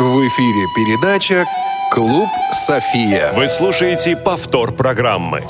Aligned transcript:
В 0.00 0.26
эфире 0.28 0.66
передача 0.74 1.44
«Клуб 1.92 2.30
София». 2.54 3.34
Вы 3.34 3.48
слушаете 3.48 4.16
повтор 4.16 4.72
программы. 4.72 5.42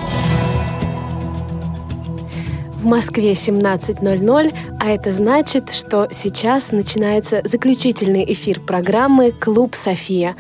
В 2.75 2.85
Москве 2.85 3.35
17.00, 3.35 4.55
а 4.81 4.91
это 4.91 5.13
значит, 5.13 5.71
что 5.71 6.09
сейчас 6.11 6.73
начинается 6.73 7.43
заключительный 7.45 8.25
эфир 8.33 8.59
программы 8.59 9.31
«Клуб 9.31 9.77
София». 9.77 10.35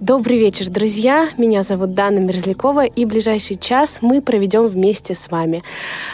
Добрый 0.00 0.36
вечер, 0.36 0.68
друзья. 0.68 1.30
Меня 1.38 1.62
зовут 1.62 1.94
Дана 1.94 2.20
Мерзлякова, 2.20 2.84
и 2.84 3.06
ближайший 3.06 3.56
час 3.56 4.00
мы 4.02 4.20
проведем 4.20 4.66
вместе 4.66 5.14
с 5.14 5.30
вами. 5.30 5.64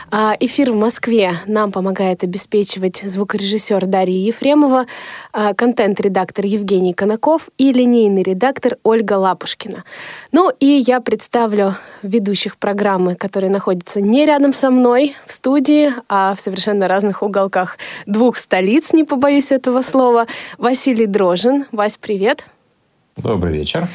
А, 0.09 0.37
эфир 0.39 0.71
в 0.71 0.77
Москве 0.77 1.35
нам 1.47 1.73
помогает 1.73 2.23
обеспечивать 2.23 3.03
звукорежиссер 3.05 3.87
Дарья 3.87 4.25
Ефремова, 4.25 4.87
а, 5.33 5.53
контент-редактор 5.55 6.47
Евгений 6.47 6.95
Конаков 6.95 7.49
и 7.59 7.73
линейный 7.73 8.23
редактор 8.23 8.79
Ольга 8.85 9.15
Лапушкина. 9.15 9.83
Ну 10.31 10.53
и 10.61 10.85
я 10.87 11.01
представлю 11.01 11.75
ведущих 12.03 12.59
программы, 12.59 13.17
которые 13.17 13.51
находятся 13.51 14.01
не 14.01 14.25
рядом 14.27 14.53
со 14.53 14.71
мной 14.71 15.17
в 15.27 15.33
студии, 15.33 15.93
а 16.09 16.37
в 16.37 16.41
совершенно 16.41 16.87
разных 16.87 17.25
уголках 17.25 17.79
двух 18.07 18.37
столиц, 18.37 18.93
не 18.93 19.03
побоюсь 19.03 19.51
этого 19.51 19.83
слова. 19.83 20.29
Василий 20.57 21.07
Дрожин. 21.07 21.65
Вась, 21.73 21.97
привет. 21.97 22.47
Добрый 23.17 23.53
вечер. 23.53 23.89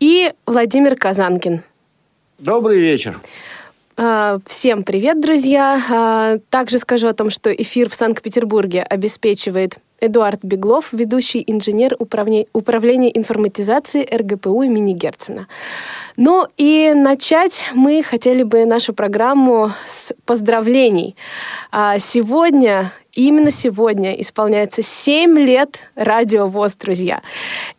И 0.00 0.32
Владимир 0.46 0.96
Казанкин. 0.96 1.62
Добрый 2.38 2.78
вечер. 2.78 3.18
А, 3.98 4.40
всем 4.44 4.82
привет, 4.82 5.22
друзья! 5.22 5.80
А, 5.90 6.36
также 6.50 6.78
скажу 6.78 7.08
о 7.08 7.14
том, 7.14 7.30
что 7.30 7.50
эфир 7.50 7.88
в 7.88 7.94
Санкт-Петербурге 7.94 8.82
обеспечивает 8.82 9.76
Эдуард 10.00 10.44
Беглов, 10.44 10.92
ведущий 10.92 11.42
инженер 11.46 11.96
управления 11.98 13.16
информатизации 13.16 14.06
РГПУ 14.14 14.64
имени 14.64 14.92
Герцена. 14.92 15.48
Ну 16.18 16.46
и 16.58 16.92
начать 16.94 17.70
мы 17.72 18.02
хотели 18.02 18.42
бы 18.42 18.66
нашу 18.66 18.92
программу 18.92 19.72
с 19.86 20.12
поздравлений. 20.26 21.16
А, 21.72 21.98
сегодня 21.98 22.92
Именно 23.16 23.50
сегодня 23.50 24.12
исполняется 24.20 24.82
7 24.82 25.38
лет 25.38 25.90
радио 25.94 26.48
ВОЗ, 26.48 26.76
друзья. 26.76 27.22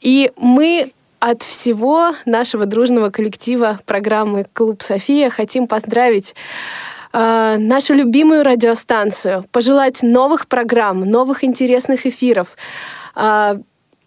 И 0.01 0.31
мы 0.35 0.91
от 1.19 1.43
всего 1.43 2.11
нашего 2.25 2.65
дружного 2.65 3.09
коллектива 3.09 3.79
программы 3.85 4.45
«Клуб 4.53 4.81
София» 4.81 5.29
хотим 5.29 5.67
поздравить 5.67 6.35
э, 7.13 7.57
нашу 7.57 7.93
любимую 7.93 8.43
радиостанцию, 8.43 9.45
пожелать 9.51 10.03
новых 10.03 10.47
программ, 10.47 11.01
новых 11.01 11.43
интересных 11.43 12.05
эфиров, 12.05 12.55
э, 13.15 13.59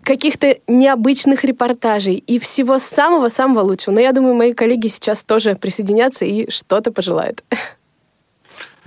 каких-то 0.03 0.57
необычных 0.67 1.45
репортажей 1.45 2.15
и 2.15 2.39
всего 2.39 2.79
самого-самого 2.79 3.63
лучшего. 3.63 3.95
Но 3.95 4.01
я 4.01 4.13
думаю, 4.13 4.35
мои 4.35 4.53
коллеги 4.53 4.89
сейчас 4.89 5.25
тоже 5.25 5.57
присоединятся 5.57 6.25
и 6.25 6.51
что-то 6.51 6.93
пожелают. 6.93 7.43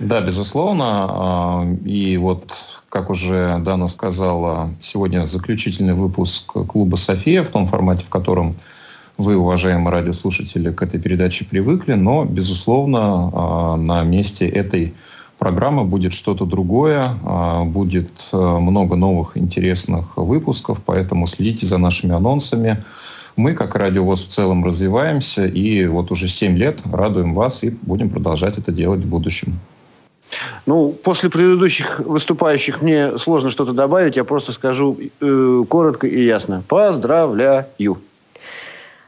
Да, 0.00 0.20
безусловно. 0.20 0.84
А, 1.08 1.66
и 1.84 2.16
вот, 2.16 2.82
как 2.88 3.10
уже 3.10 3.58
Дана 3.60 3.86
сказала, 3.86 4.70
сегодня 4.80 5.24
заключительный 5.24 5.94
выпуск 5.94 6.52
клуба 6.52 6.96
«София» 6.96 7.44
в 7.44 7.48
том 7.48 7.68
формате, 7.68 8.04
в 8.04 8.08
котором 8.08 8.56
вы, 9.18 9.36
уважаемые 9.36 9.92
радиослушатели, 9.92 10.72
к 10.72 10.82
этой 10.82 11.00
передаче 11.00 11.44
привыкли, 11.44 11.92
но, 11.92 12.24
безусловно, 12.24 13.30
а, 13.32 13.76
на 13.76 14.02
месте 14.02 14.48
этой 14.48 14.94
программы 15.38 15.84
будет 15.84 16.12
что-то 16.12 16.44
другое, 16.44 17.10
а, 17.22 17.62
будет 17.62 18.30
много 18.32 18.96
новых 18.96 19.36
интересных 19.36 20.16
выпусков, 20.16 20.82
поэтому 20.84 21.28
следите 21.28 21.66
за 21.66 21.78
нашими 21.78 22.14
анонсами. 22.14 22.82
Мы, 23.36 23.54
как 23.54 23.76
радиовоз, 23.76 24.24
в 24.24 24.28
целом 24.28 24.64
развиваемся, 24.64 25.46
и 25.46 25.86
вот 25.86 26.10
уже 26.10 26.28
7 26.28 26.56
лет 26.56 26.82
радуем 26.92 27.34
вас 27.34 27.62
и 27.62 27.70
будем 27.70 28.10
продолжать 28.10 28.58
это 28.58 28.72
делать 28.72 29.04
в 29.04 29.08
будущем. 29.08 29.60
Ну, 30.66 30.90
после 30.90 31.30
предыдущих 31.30 32.00
выступающих 32.00 32.82
мне 32.82 33.18
сложно 33.18 33.50
что-то 33.50 33.72
добавить. 33.72 34.16
Я 34.16 34.24
просто 34.24 34.52
скажу 34.52 34.96
э, 35.20 35.64
коротко 35.68 36.06
и 36.06 36.24
ясно. 36.24 36.62
Поздравляю. 36.68 37.98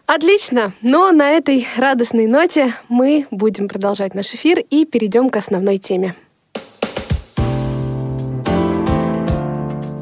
Отлично. 0.06 0.72
Но 0.82 1.10
на 1.10 1.30
этой 1.30 1.66
радостной 1.76 2.26
ноте 2.26 2.72
мы 2.88 3.26
будем 3.30 3.69
продолжать 3.69 4.14
наш 4.14 4.32
эфир 4.34 4.60
и 4.70 4.84
перейдем 4.84 5.30
к 5.30 5.36
основной 5.36 5.78
теме. 5.78 6.14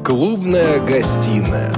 Клубная 0.03 0.79
гостиная. 0.85 1.73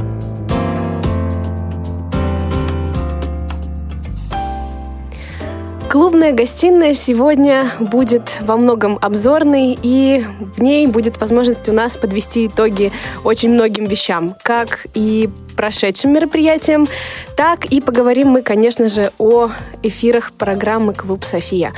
Клубная 5.97 6.31
гостиная 6.31 6.93
сегодня 6.93 7.65
будет 7.79 8.37
во 8.41 8.55
многом 8.55 8.99
обзорной, 9.01 9.75
и 9.81 10.23
в 10.39 10.61
ней 10.61 10.85
будет 10.85 11.19
возможность 11.19 11.67
у 11.69 11.73
нас 11.73 11.97
подвести 11.97 12.45
итоги 12.45 12.91
очень 13.23 13.49
многим 13.49 13.85
вещам, 13.85 14.35
как 14.43 14.85
и 14.93 15.27
прошедшим 15.57 16.13
мероприятиям, 16.13 16.87
так 17.35 17.65
и 17.65 17.81
поговорим 17.81 18.29
мы, 18.29 18.41
конечно 18.41 18.87
же, 18.87 19.11
о 19.17 19.49
эфирах 19.83 20.31
программы 20.31 20.93
«Клуб 20.93 21.25
София». 21.25 21.73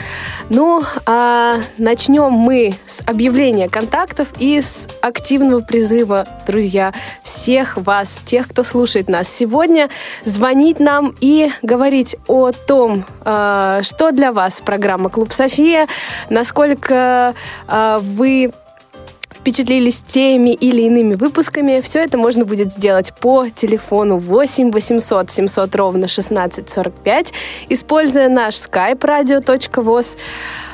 Ну, 0.50 0.84
а 1.06 1.62
начнем 1.78 2.32
мы 2.32 2.76
с 2.86 3.02
объявления 3.08 3.70
контактов 3.70 4.28
и 4.38 4.62
с 4.62 4.88
активного 5.02 5.62
призыва, 5.62 6.28
друзья, 6.46 6.94
всех 7.24 7.78
вас, 7.78 8.20
тех, 8.26 8.50
кто 8.50 8.64
слушает 8.64 9.10
нас 9.10 9.28
сегодня, 9.28 9.90
звонить 10.26 10.80
нам 10.80 11.16
и 11.22 11.50
говорить 11.62 12.18
о 12.28 12.52
том, 12.52 13.06
а, 13.22 13.82
что 13.84 14.12
для 14.12 14.32
вас 14.32 14.62
программа 14.62 15.10
«Клуб 15.10 15.32
София», 15.32 15.88
насколько 16.30 17.34
а, 17.68 18.00
вы 18.00 18.52
впечатлились 19.50 20.02
теми 20.02 20.52
или 20.52 20.84
иными 20.84 21.16
выпусками, 21.16 21.82
все 21.82 22.04
это 22.04 22.20
можно 22.20 22.46
будет 22.46 22.72
сделать 22.72 23.14
по 23.20 23.50
телефону 23.50 24.20
8 24.20 24.70
800 24.72 25.32
700 25.32 25.76
ровно 25.76 26.06
1645, 26.06 27.34
используя 27.70 28.30
наш 28.30 28.56
skype 28.56 29.00
radio.voz. 29.00 30.18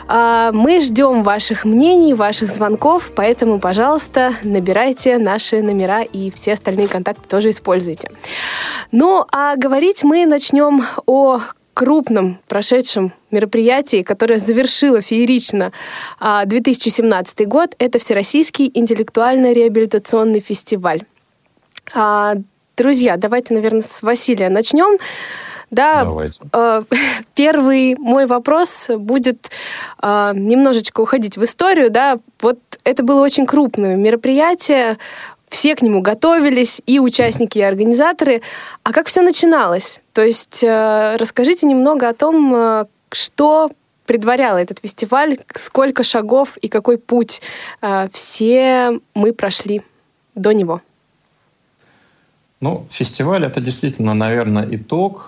А, 0.07 0.51
мы 0.51 0.81
ждем 0.81 1.23
ваших 1.23 1.63
мнений, 1.63 2.13
ваших 2.13 2.49
звонков, 2.51 3.11
поэтому, 3.15 3.59
пожалуйста, 3.59 4.33
набирайте 4.43 5.17
наши 5.19 5.61
номера 5.61 6.01
и 6.01 6.29
все 6.31 6.51
остальные 6.51 6.89
контакты 6.89 7.29
тоже 7.29 7.51
используйте. 7.51 8.11
Ну, 8.91 9.25
а 9.31 9.55
говорить 9.55 10.03
мы 10.03 10.25
начнем 10.25 10.83
о 11.05 11.39
крупном 11.75 12.39
прошедшем 12.47 13.13
мероприятии, 13.29 14.01
которое 14.01 14.39
завершило 14.39 15.01
феерично 15.01 15.71
2017 16.19 17.41
а, 17.41 17.45
год, 17.45 17.75
это 17.77 17.99
Всероссийский 17.99 18.71
интеллектуально-реабилитационный 18.73 20.39
фестиваль. 20.39 21.03
А, 21.93 22.35
друзья, 22.77 23.17
давайте, 23.17 23.53
наверное, 23.53 23.81
с 23.81 24.01
Василия 24.01 24.49
начнем. 24.49 24.97
Да. 25.71 26.07
Э, 26.53 26.83
первый 27.35 27.95
мой 27.97 28.25
вопрос 28.25 28.89
будет 28.97 29.51
э, 30.01 30.31
немножечко 30.33 31.01
уходить 31.01 31.37
в 31.37 31.43
историю. 31.43 31.89
Да, 31.89 32.19
вот 32.39 32.59
это 32.83 33.03
было 33.03 33.21
очень 33.21 33.45
крупное 33.45 33.95
мероприятие, 33.95 34.97
все 35.55 35.73
к 35.73 35.81
нему 35.81 36.01
готовились, 36.01 36.81
и 36.85 36.99
участники, 36.99 37.59
и 37.59 37.61
организаторы. 37.61 38.41
А 38.83 38.91
как 38.91 39.07
все 39.07 39.21
начиналось? 39.21 40.01
То 40.11 40.21
есть 40.21 40.61
э, 40.61 41.15
расскажите 41.15 41.65
немного 41.65 42.09
о 42.09 42.13
том, 42.13 42.53
э, 42.53 42.85
что 43.09 43.71
предваряло 44.05 44.57
этот 44.57 44.79
фестиваль, 44.81 45.37
сколько 45.55 46.03
шагов 46.03 46.57
и 46.57 46.67
какой 46.67 46.97
путь 46.97 47.41
э, 47.81 48.09
все 48.11 48.99
мы 49.13 49.31
прошли 49.31 49.81
до 50.35 50.51
него. 50.51 50.81
Ну, 52.59 52.85
фестиваль 52.89 53.45
это 53.45 53.61
действительно, 53.61 54.13
наверное, 54.13 54.67
итог 54.71 55.27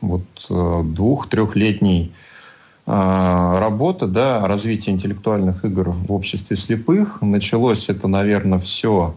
вот 0.00 0.22
двух-трехлетней 0.48 2.12
а, 2.12 2.31
работа, 2.84 4.06
да, 4.08 4.46
развитие 4.46 4.94
интеллектуальных 4.94 5.64
игр 5.64 5.90
в 5.90 6.12
обществе 6.12 6.56
слепых. 6.56 7.22
Началось 7.22 7.88
это, 7.88 8.08
наверное, 8.08 8.58
все 8.58 9.14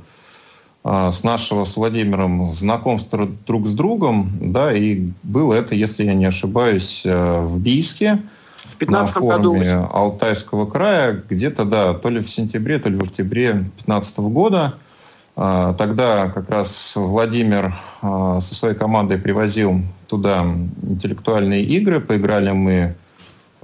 а, 0.88 1.12
с 1.12 1.24
нашего 1.24 1.66
с 1.66 1.78
Владимиром 1.78 2.46
знакомства 2.46 3.28
друг 3.48 3.66
с 3.66 3.72
другом, 3.72 4.30
да, 4.40 4.72
и 4.72 5.10
было 5.24 5.56
это, 5.56 5.74
если 5.74 6.04
я 6.04 6.14
не 6.14 6.26
ошибаюсь, 6.26 7.02
э, 7.08 7.42
в 7.42 7.60
Бийске, 7.60 8.22
в 8.80 8.92
на 8.92 9.04
форуме 9.08 9.78
году. 9.78 9.90
Алтайского 9.92 10.68
края, 10.68 11.24
где-то, 11.28 11.66
да, 11.66 11.96
то 11.96 12.10
ли 12.10 12.20
в 12.20 12.30
сентябре, 12.30 12.78
то 12.78 12.90
ли 12.90 12.98
в 12.98 13.02
октябре 13.02 13.54
2015 13.54 14.20
года. 14.20 14.76
А, 15.36 15.74
тогда 15.74 16.30
как 16.30 16.52
раз 16.52 16.94
Владимир 16.96 17.74
со 18.04 18.54
своей 18.54 18.76
командой 18.76 19.18
привозил 19.18 19.82
туда 20.08 20.46
интеллектуальные 20.84 21.64
игры, 21.64 22.00
поиграли 22.00 22.52
мы 22.52 22.96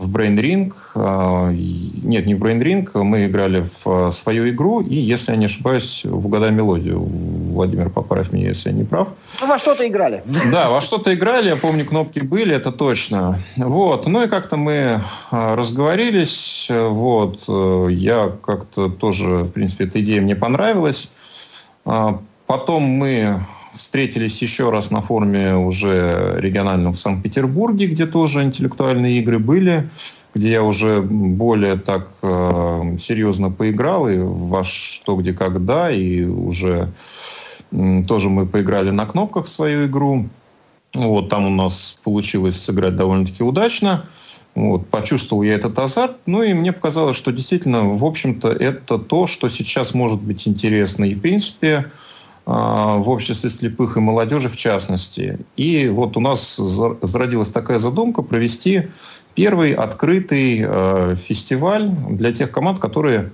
в 0.02 0.10
Brain 0.10 0.36
Ring. 0.36 0.74
А, 0.96 1.52
нет, 1.52 2.26
не 2.26 2.36
в 2.36 2.40
Brain 2.40 2.60
Ring. 2.60 3.04
Мы 3.04 3.28
играли 3.28 3.64
в 3.64 3.88
а, 3.88 4.12
свою 4.12 4.50
игру 4.50 4.82
и, 4.82 4.96
если 4.96 5.32
я 5.32 5.38
не 5.38 5.46
ошибаюсь, 5.46 6.04
в 6.04 6.26
«Угадай 6.26 6.52
мелодию». 6.52 7.00
Владимир, 7.00 7.90
поправь 7.90 8.32
меня, 8.32 8.50
если 8.50 8.70
я 8.70 8.76
не 8.76 8.84
прав. 8.84 9.10
Ну, 9.40 9.48
во 9.48 9.60
что-то 9.60 9.88
играли. 9.88 10.24
Да, 10.52 10.70
во 10.70 10.82
что-то 10.82 11.14
играли, 11.14 11.50
я 11.50 11.56
помню, 11.56 11.86
кнопки 11.86 12.20
были, 12.20 12.56
это 12.56 12.72
точно. 12.72 13.40
Вот, 13.58 14.08
ну 14.08 14.24
и 14.24 14.28
как-то 14.28 14.58
мы 14.58 15.02
а, 15.30 15.56
разговорились, 15.56 16.68
вот, 16.70 17.44
э, 17.48 17.88
я 17.92 18.32
как-то 18.44 18.90
тоже, 18.90 19.44
в 19.44 19.52
принципе, 19.52 19.86
эта 19.86 20.02
идея 20.02 20.22
мне 20.22 20.36
понравилась. 20.36 21.12
Потом 21.84 22.84
мы 22.84 23.40
встретились 23.74 24.42
еще 24.42 24.70
раз 24.70 24.92
на 24.92 25.02
форуме 25.02 25.56
уже 25.56 26.36
региональном 26.38 26.94
в 26.94 27.00
Санкт-Петербурге, 27.00 27.88
где 27.88 28.06
тоже 28.06 28.44
интеллектуальные 28.44 29.20
игры 29.20 29.40
были, 29.40 29.90
где 30.34 30.52
я 30.52 30.64
уже 30.64 31.02
более 31.02 31.78
так 31.78 32.10
э, 32.22 32.98
серьезно 33.00 33.52
поиграл 33.52 34.08
и 34.08 34.18
во 34.18 34.64
что, 34.64 35.16
где, 35.16 35.34
когда, 35.34 35.92
и 35.92 36.24
уже 36.24 36.92
э, 37.72 38.04
тоже 38.08 38.30
мы 38.30 38.46
поиграли 38.46 38.92
на 38.92 39.06
кнопках 39.06 39.48
свою 39.48 39.88
игру. 39.88 40.28
Вот, 40.94 41.30
там 41.30 41.46
у 41.46 41.50
нас 41.50 41.98
получилось 42.04 42.62
сыграть 42.62 42.96
довольно-таки 42.96 43.44
удачно. 43.44 44.06
Вот, 44.54 44.88
почувствовал 44.90 45.44
я 45.44 45.54
этот 45.54 45.80
азарт, 45.80 46.18
ну 46.26 46.44
и 46.44 46.54
мне 46.54 46.74
показалось, 46.74 47.16
что 47.16 47.32
действительно, 47.32 47.96
в 47.96 48.04
общем-то, 48.04 48.50
это 48.50 48.98
то, 48.98 49.26
что 49.26 49.48
сейчас 49.48 49.94
может 49.94 50.22
быть 50.22 50.46
интересно. 50.46 51.06
И, 51.06 51.16
в 51.16 51.22
принципе, 51.22 51.86
а, 51.86 52.11
в 52.46 53.10
обществе 53.10 53.50
слепых 53.50 53.98
и 53.98 54.00
молодежи 54.00 54.50
в 54.50 54.56
частности. 54.56 55.40
И 55.58 55.88
вот 55.88 56.18
у 56.18 56.20
нас 56.20 56.58
зародилась 56.58 57.52
такая 57.52 57.78
задумка 57.78 58.24
провести 58.24 58.88
первый 59.36 59.74
открытый 59.74 60.66
э, 60.66 61.16
фестиваль 61.16 61.90
для 62.10 62.32
тех 62.32 62.52
команд, 62.52 62.80
которые 62.80 63.32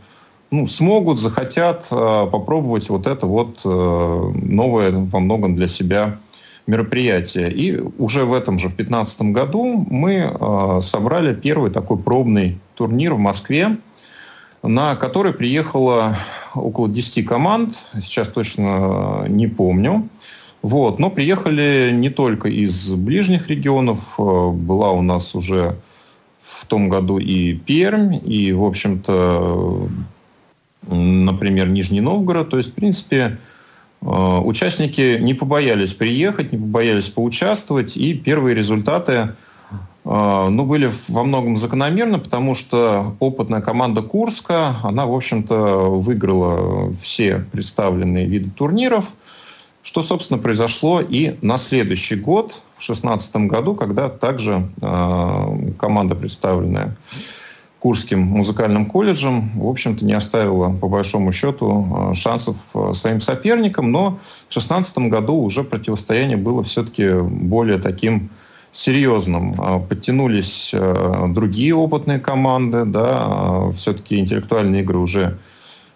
ну, 0.52 0.68
смогут, 0.68 1.20
захотят 1.20 1.88
э, 1.90 2.28
попробовать 2.32 2.90
вот 2.90 3.08
это 3.08 3.26
вот 3.26 3.62
новое 3.64 4.92
во 4.92 5.20
многом 5.20 5.56
для 5.56 5.68
себя 5.68 6.18
мероприятие. 6.68 7.50
И 7.52 7.80
уже 7.98 8.26
в 8.26 8.34
этом 8.34 8.60
же, 8.60 8.68
в 8.68 8.76
2015 8.76 9.22
году, 9.32 9.86
мы 9.90 10.82
собрали 10.82 11.34
первый 11.34 11.72
такой 11.72 11.98
пробный 11.98 12.60
турнир 12.76 13.14
в 13.14 13.20
Москве, 13.20 13.78
на 14.64 14.98
который 14.98 15.32
приехало 15.32 16.18
около 16.60 16.90
10 16.90 17.26
команд, 17.26 17.88
сейчас 18.02 18.30
точно 18.30 19.26
не 19.28 19.48
помню. 19.48 20.08
Вот. 20.62 21.00
Но 21.00 21.10
приехали 21.10 21.92
не 21.94 22.10
только 22.10 22.50
из 22.50 22.92
ближних 22.92 23.48
регионов, 23.48 24.16
э, 24.18 24.50
была 24.52 24.92
у 24.92 25.02
нас 25.02 25.36
уже 25.36 25.78
в 26.40 26.66
том 26.66 26.90
году 26.90 27.18
и 27.18 27.54
Пермь, 27.54 28.16
и, 28.26 28.52
в 28.54 28.64
общем-то, 28.64 29.90
например, 30.88 31.70
Нижний 31.70 32.02
Новгород. 32.02 32.50
То 32.50 32.58
есть, 32.58 32.72
в 32.72 32.74
принципе, 32.74 33.38
э, 34.02 34.06
участники 34.06 35.20
не 35.22 35.34
побоялись 35.34 35.94
приехать, 35.94 36.52
не 36.52 36.58
побоялись 36.58 37.10
поучаствовать, 37.10 37.98
и 37.98 38.14
первые 38.14 38.56
результаты 38.56 39.30
ну, 40.08 40.66
были 40.66 40.90
во 41.10 41.24
многом 41.24 41.58
закономерны, 41.58 42.18
потому 42.18 42.56
что 42.56 43.16
опытная 43.20 43.60
команда 43.60 44.02
Курска, 44.02 44.78
она, 44.84 45.06
в 45.06 45.14
общем-то, 45.14 45.90
выиграла 45.90 46.94
все 47.02 47.46
представленные 47.52 48.26
виды 48.26 48.50
турниров, 48.50 49.06
что, 49.84 50.02
собственно, 50.04 50.40
произошло 50.40 51.02
и 51.02 51.36
на 51.42 51.58
следующий 51.58 52.16
год, 52.16 52.64
в 52.78 52.86
2016 52.86 53.36
году, 53.48 53.76
когда 53.76 54.08
также 54.08 54.70
э, 54.82 55.72
команда, 55.78 56.16
представленная 56.16 56.96
Курским 57.80 58.22
музыкальным 58.22 58.86
колледжем, 58.86 59.52
в 59.56 59.68
общем-то, 59.68 60.04
не 60.04 60.14
оставила, 60.14 60.72
по 60.74 60.88
большому 60.88 61.32
счету, 61.32 62.12
шансов 62.16 62.56
своим 62.94 63.22
соперникам, 63.22 63.92
но 63.92 64.12
в 64.12 64.54
2016 64.54 64.98
году 65.10 65.36
уже 65.36 65.64
противостояние 65.64 66.38
было 66.38 66.64
все-таки 66.64 67.12
более 67.22 67.78
таким 67.78 68.30
серьезным. 68.78 69.56
А, 69.58 69.80
подтянулись 69.80 70.72
э, 70.74 71.26
другие 71.30 71.74
опытные 71.74 72.20
команды, 72.20 72.86
да, 72.86 73.24
а, 73.26 73.72
все-таки 73.72 74.20
интеллектуальные 74.20 74.84
игры 74.84 75.00
уже 75.00 75.38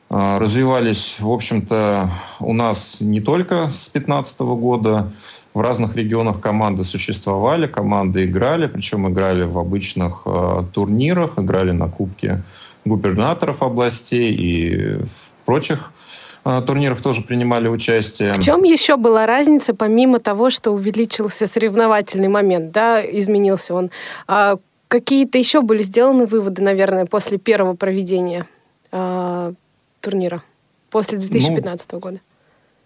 а, 0.10 0.39
развивались, 0.39 1.18
в 1.19 1.30
общем-то, 1.30 2.10
у 2.39 2.54
нас 2.54 3.00
не 3.01 3.22
только 3.22 3.68
с 3.68 3.92
2015 3.92 4.39
года. 4.39 5.12
В 5.54 5.60
разных 5.60 5.98
регионах 5.98 6.39
команды 6.39 6.83
существовали, 6.86 7.68
команды 7.68 8.24
играли, 8.24 8.68
причем 8.68 9.10
играли 9.10 9.44
в 9.44 9.60
обычных 9.60 10.25
турнирах, 10.72 11.38
играли 11.38 11.72
на 11.72 11.89
Кубке 11.89 12.42
губернаторов 12.86 13.62
областей 13.62 14.34
и 14.34 14.95
в 15.04 15.45
прочих 15.45 15.92
а, 15.92 16.01
турнирах 16.43 17.01
тоже 17.01 17.21
принимали 17.21 17.67
участие. 17.67 18.33
В 18.33 18.39
чем 18.39 18.63
еще 18.63 18.97
была 18.97 19.25
разница, 19.25 19.73
помимо 19.73 20.19
того, 20.19 20.49
что 20.49 20.71
увеличился 20.71 21.47
соревновательный 21.47 22.29
момент, 22.29 22.71
да, 22.71 23.01
изменился 23.01 23.75
он? 23.75 23.91
А 24.27 24.57
какие-то 24.88 25.38
еще 25.38 25.61
были 25.61 25.83
сделаны 25.83 26.25
выводы, 26.25 26.63
наверное, 26.63 27.05
после 27.05 27.38
первого 27.38 27.75
проведения 27.75 28.47
а, 28.91 29.53
турнира, 30.01 30.43
после 30.89 31.17
2015 31.17 31.91
ну, 31.93 31.99
года? 31.99 32.19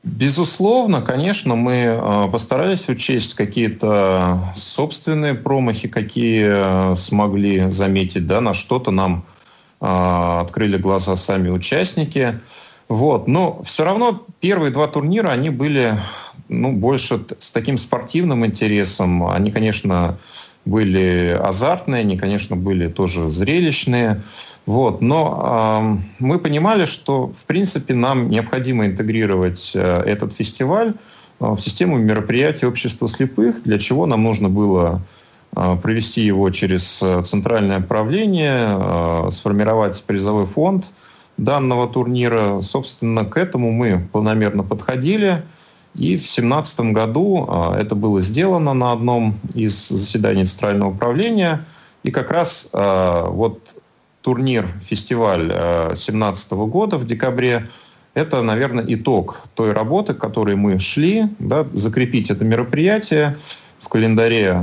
Безусловно, 0.03 1.01
конечно, 1.01 1.55
мы 1.55 1.85
а, 1.87 2.27
постарались 2.27 2.89
учесть 2.89 3.33
какие-то 3.35 4.53
собственные 4.55 5.33
промахи, 5.33 5.87
какие 5.87 6.95
смогли 6.95 7.69
заметить, 7.69 8.27
да, 8.27 8.41
на 8.41 8.53
что-то 8.53 8.91
нам 8.91 9.25
открыли 9.79 10.77
глаза 10.77 11.15
сами 11.15 11.49
участники. 11.49 12.39
Вот. 12.87 13.27
Но 13.27 13.61
все 13.63 13.83
равно 13.83 14.25
первые 14.39 14.71
два 14.71 14.87
турнира, 14.87 15.29
они 15.29 15.49
были 15.49 15.97
ну, 16.49 16.73
больше 16.73 17.25
с 17.39 17.51
таким 17.51 17.77
спортивным 17.77 18.45
интересом. 18.45 19.27
Они, 19.27 19.51
конечно, 19.51 20.17
были 20.65 21.37
азартные, 21.39 22.01
они, 22.01 22.17
конечно, 22.17 22.55
были 22.55 22.87
тоже 22.87 23.29
зрелищные. 23.31 24.21
Вот. 24.65 25.01
Но 25.01 25.99
э, 25.99 26.23
мы 26.23 26.39
понимали, 26.39 26.85
что, 26.85 27.27
в 27.27 27.45
принципе, 27.45 27.93
нам 27.93 28.29
необходимо 28.29 28.85
интегрировать 28.85 29.71
э, 29.75 30.03
этот 30.05 30.35
фестиваль 30.35 30.93
э, 31.39 31.45
в 31.45 31.57
систему 31.59 31.97
мероприятий 31.97 32.67
общества 32.67 33.07
слепых, 33.07 33.63
для 33.63 33.79
чего 33.79 34.05
нам 34.05 34.23
нужно 34.23 34.49
было 34.49 35.01
э, 35.55 35.77
провести 35.81 36.21
его 36.21 36.49
через 36.51 37.01
э, 37.01 37.21
центральное 37.23 37.79
правление, 37.79 38.77
э, 38.77 39.29
сформировать 39.31 40.03
призовой 40.03 40.45
фонд– 40.45 40.93
данного 41.37 41.87
турнира. 41.87 42.61
Собственно, 42.61 43.25
к 43.25 43.37
этому 43.37 43.71
мы 43.71 44.07
планомерно 44.11 44.63
подходили. 44.63 45.43
И 45.95 46.17
в 46.17 46.21
2017 46.21 46.79
году 46.91 47.45
а, 47.49 47.77
это 47.79 47.95
было 47.95 48.21
сделано 48.21 48.74
на 48.74 48.91
одном 48.91 49.39
из 49.53 49.88
заседаний 49.88 50.45
Центрального 50.45 50.89
управления. 50.91 51.65
И 52.03 52.12
как 52.12 52.31
раз 52.31 52.69
а, 52.74 53.27
вот 53.29 53.77
турнир, 54.21 54.67
фестиваль 54.81 55.48
2017 55.48 56.51
а, 56.51 56.55
года 56.55 56.98
в 56.98 57.05
декабре, 57.05 57.69
это, 58.13 58.41
наверное, 58.41 58.86
итог 58.88 59.41
той 59.55 59.74
работы, 59.74 60.13
к 60.13 60.17
которой 60.17 60.55
мы 60.55 60.79
шли, 60.79 61.25
да, 61.39 61.65
закрепить 61.74 62.29
это 62.29 62.45
мероприятие 62.45 63.38
в 63.79 63.89
календаре 63.89 64.57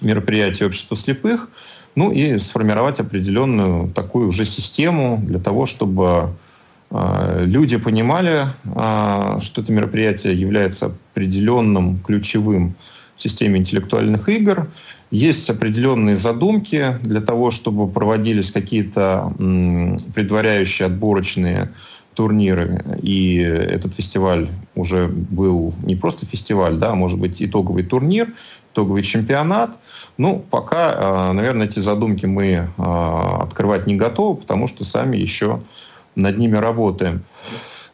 мероприятий 0.00 0.64
общества 0.64 0.96
слепых– 0.96 1.48
ну 1.94 2.10
и 2.10 2.38
сформировать 2.38 3.00
определенную 3.00 3.90
такую 3.90 4.28
уже 4.28 4.44
систему 4.44 5.20
для 5.24 5.38
того, 5.38 5.66
чтобы 5.66 6.30
э, 6.90 7.42
люди 7.44 7.76
понимали, 7.76 8.46
э, 8.64 9.38
что 9.40 9.62
это 9.62 9.72
мероприятие 9.72 10.34
является 10.34 10.86
определенным 11.12 11.98
ключевым 12.00 12.74
в 13.16 13.22
системе 13.22 13.60
интеллектуальных 13.60 14.28
игр. 14.28 14.68
Есть 15.10 15.48
определенные 15.48 16.16
задумки 16.16 16.98
для 17.02 17.20
того, 17.20 17.52
чтобы 17.52 17.88
проводились 17.88 18.50
какие-то 18.50 19.32
предваряющие 20.14 20.86
отборочные 20.86 21.70
турниры, 22.14 22.84
и 23.02 23.38
этот 23.38 23.94
фестиваль 23.94 24.48
уже 24.74 25.08
был 25.08 25.74
не 25.82 25.96
просто 25.96 26.26
фестиваль, 26.26 26.76
да, 26.76 26.92
а 26.92 26.94
может 26.94 27.20
быть 27.20 27.42
итоговый 27.42 27.84
турнир, 27.84 28.28
итоговый 28.72 29.02
чемпионат. 29.02 29.70
Ну, 30.16 30.44
пока, 30.50 30.94
а, 30.96 31.32
наверное, 31.32 31.66
эти 31.66 31.78
задумки 31.80 32.26
мы 32.26 32.68
а, 32.78 33.42
открывать 33.42 33.86
не 33.86 33.96
готовы, 33.96 34.36
потому 34.36 34.66
что 34.68 34.84
сами 34.84 35.16
еще 35.16 35.60
над 36.14 36.38
ними 36.38 36.56
работаем. 36.56 37.24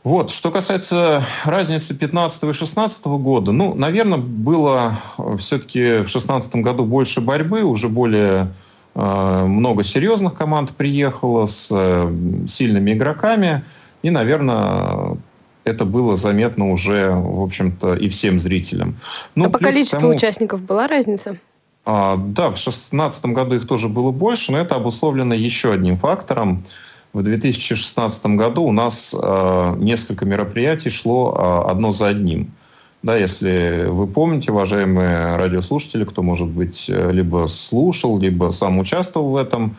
Вот, 0.02 0.30
что 0.30 0.50
касается 0.50 1.22
разницы 1.44 1.94
15 1.94 2.44
и 2.44 2.52
16 2.54 3.04
года, 3.06 3.52
ну, 3.52 3.74
наверное, 3.74 4.18
было 4.18 4.98
все-таки 5.36 5.98
в 5.98 6.08
16 6.08 6.56
году 6.56 6.86
больше 6.86 7.20
борьбы, 7.20 7.64
уже 7.64 7.90
более 7.90 8.50
э, 8.94 9.44
много 9.44 9.84
серьезных 9.84 10.34
команд 10.34 10.70
приехало 10.70 11.44
с 11.44 11.68
э, 11.70 12.46
сильными 12.48 12.92
игроками. 12.92 13.62
И, 14.02 14.11
наверное, 14.11 15.16
это 15.64 15.85
было 15.85 16.16
заметно 16.16 16.69
уже, 16.69 17.11
в 17.11 17.42
общем-то, 17.42 17.95
и 17.95 18.09
всем 18.09 18.40
зрителям. 18.40 18.97
Ну, 19.35 19.47
а 19.47 19.50
по 19.50 19.59
количеству 19.59 20.00
тому, 20.00 20.12
участников 20.12 20.62
была 20.62 20.87
разница? 20.87 21.37
А, 21.85 22.16
да, 22.16 22.49
в 22.49 22.54
2016 22.54 23.26
году 23.26 23.57
их 23.57 23.66
тоже 23.66 23.88
было 23.88 24.11
больше, 24.11 24.52
но 24.52 24.59
это 24.59 24.76
обусловлено 24.76 25.35
еще 25.35 25.73
одним 25.73 25.97
фактором. 25.97 26.64
В 27.12 27.23
2016 27.23 28.26
году 28.26 28.62
у 28.62 28.73
нас 28.73 29.14
э, 29.21 29.75
несколько 29.78 30.25
мероприятий 30.25 30.90
шло 30.90 31.35
э, 31.66 31.71
одно 31.71 31.90
за 31.90 32.09
одним. 32.09 32.52
Да, 33.02 33.16
если 33.16 33.87
вы 33.88 34.07
помните, 34.07 34.52
уважаемые 34.52 35.37
радиослушатели, 35.37 36.04
кто, 36.04 36.23
может 36.23 36.49
быть, 36.49 36.88
э, 36.88 37.11
либо 37.12 37.47
слушал, 37.49 38.19
либо 38.19 38.52
сам 38.52 38.78
участвовал 38.78 39.30
в 39.30 39.37
этом, 39.37 39.76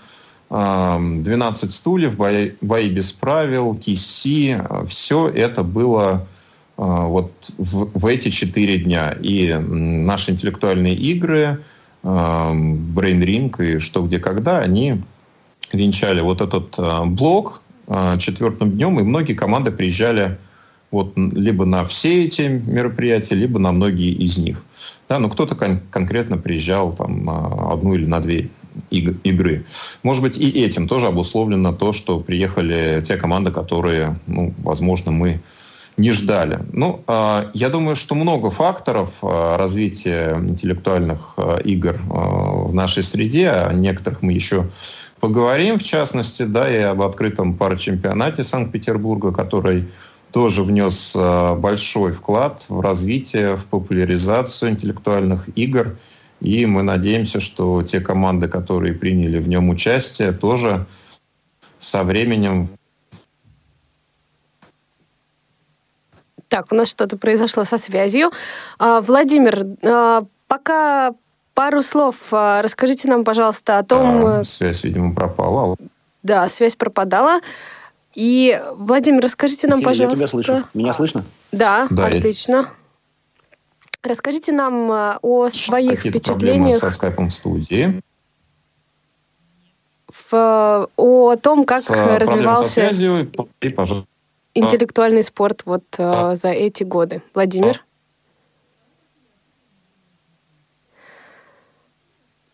12 0.51 1.72
стульев, 1.72 2.17
бои, 2.17 2.51
бои 2.60 2.89
без 2.89 3.13
правил, 3.13 3.74
КИСИ, 3.75 4.62
все 4.86 5.29
это 5.29 5.63
было 5.63 6.27
вот 6.75 7.31
в, 7.58 7.98
в 7.98 8.05
эти 8.05 8.29
четыре 8.29 8.77
дня. 8.79 9.15
И 9.22 9.53
наши 9.53 10.31
интеллектуальные 10.31 10.96
игры, 10.96 11.63
Brain 12.03 12.84
Ring 12.96 13.75
и 13.75 13.79
«Что, 13.79 14.05
где, 14.05 14.20
когда», 14.20 14.60
они 14.60 15.01
венчали 15.72 16.20
вот 16.20 16.41
этот 16.41 16.77
блок 17.12 17.62
четвертым 18.17 18.72
днем, 18.72 19.00
и 19.00 19.03
многие 19.03 19.36
команды 19.36 19.72
приезжали 19.72 20.38
вот 20.91 21.13
либо 21.15 21.63
на 21.63 21.86
все 21.86 22.25
эти 22.25 22.41
мероприятия, 22.41 23.36
либо 23.36 23.58
на 23.58 23.72
многие 23.72 24.12
из 24.12 24.38
них. 24.38 24.62
Да, 25.08 25.20
но 25.20 25.29
кто-то 25.29 25.55
кон- 25.55 25.79
конкретно 25.89 26.38
приезжал 26.38 26.91
там 26.91 27.29
одну 27.72 27.93
или 27.93 28.05
на 28.05 28.20
две 28.20 28.50
игры. 28.90 29.66
Может 30.04 30.24
быть, 30.24 30.38
и 30.38 30.63
этим 30.63 30.88
тоже 30.88 31.08
обусловлено 31.08 31.74
то, 31.74 31.94
что 31.94 32.20
приехали 32.20 33.01
те 33.04 33.18
команды, 33.18 33.51
которые, 33.51 34.20
ну, 34.28 34.54
возможно, 34.63 35.12
мы 35.12 35.42
не 35.98 36.12
ждали. 36.12 36.60
Ну, 36.72 37.04
э, 37.08 37.50
я 37.54 37.70
думаю, 37.70 37.96
что 37.96 38.16
много 38.16 38.50
факторов 38.50 39.20
э, 39.22 39.56
развития 39.58 40.38
интеллектуальных 40.38 41.34
э, 41.38 41.62
игр 41.66 42.00
в 42.08 42.74
нашей 42.74 43.04
среде. 43.04 43.50
О 43.50 43.74
некоторых 43.74 44.22
мы 44.22 44.34
еще 44.34 44.70
поговорим, 45.20 45.78
в 45.78 45.84
частности, 45.84 46.44
да, 46.44 46.70
и 46.74 46.80
об 46.80 47.01
открытом 47.01 47.54
парачемпионате 47.54 48.44
Санкт-Петербурга, 48.44 49.32
который 49.32 49.90
тоже 50.32 50.63
внес 50.63 51.16
большой 51.58 52.13
вклад 52.13 52.66
в 52.70 52.80
развитие, 52.80 53.58
в 53.58 53.66
популяризацию 53.66 54.72
интеллектуальных 54.72 55.50
игр. 55.58 55.98
И 56.41 56.65
мы 56.65 56.81
надеемся, 56.81 57.39
что 57.39 57.83
те 57.83 58.01
команды, 58.01 58.48
которые 58.48 58.93
приняли 58.93 59.38
в 59.38 59.48
нем 59.48 59.69
участие, 59.69 60.31
тоже 60.31 60.86
со 61.77 62.03
временем... 62.03 62.69
Так, 66.48 66.71
у 66.71 66.75
нас 66.75 66.89
что-то 66.89 67.15
произошло 67.15 67.63
со 67.63 67.77
связью. 67.77 68.31
А, 68.77 69.01
Владимир, 69.01 69.65
а, 69.83 70.25
пока 70.48 71.13
пару 71.53 71.81
слов 71.81 72.15
а, 72.31 72.62
расскажите 72.62 73.07
нам, 73.07 73.24
пожалуйста, 73.24 73.77
о 73.77 73.83
том... 73.83 74.25
А, 74.25 74.43
связь, 74.43 74.83
видимо, 74.83 75.13
пропала. 75.13 75.77
Да, 76.24 76.50
связь 76.50 76.75
пропадала. 76.75 77.39
И, 78.15 78.62
Владимир, 78.74 79.24
расскажите 79.24 79.67
нам, 79.67 79.79
Сири, 79.79 79.86
пожалуйста... 79.88 80.21
Я 80.24 80.27
тебя 80.27 80.27
слышу. 80.27 80.63
Меня 80.74 80.93
слышно? 80.93 81.24
Да, 81.51 81.88
Да, 81.89 82.10
я- 82.10 82.17
отлично. 82.17 82.69
Расскажите 84.03 84.51
нам 84.51 84.91
э, 84.91 85.17
о 85.22 85.50
своих 85.50 85.98
Какие-то 85.98 86.31
проблемы 86.31 86.72
впечатлениях, 86.72 86.79
со 86.79 86.89
скайпом 86.89 87.29
в 87.29 87.34
студии. 87.34 88.01
в, 90.08 90.89
о 90.96 91.36
том, 91.36 91.65
как 91.65 91.81
С, 91.81 91.89
э, 91.91 91.93
проблемы 91.93 92.25
со 92.25 92.31
развивался 92.34 92.72
связью. 92.72 93.31
И, 93.62 93.70
пожалуйста, 93.70 94.08
интеллектуальный 94.55 95.24
спорт 95.24 95.62
вот 95.65 95.84
э, 96.00 96.36
за 96.36 96.50
эти 96.50 96.84
годы. 96.84 97.22
Владимир? 97.36 97.86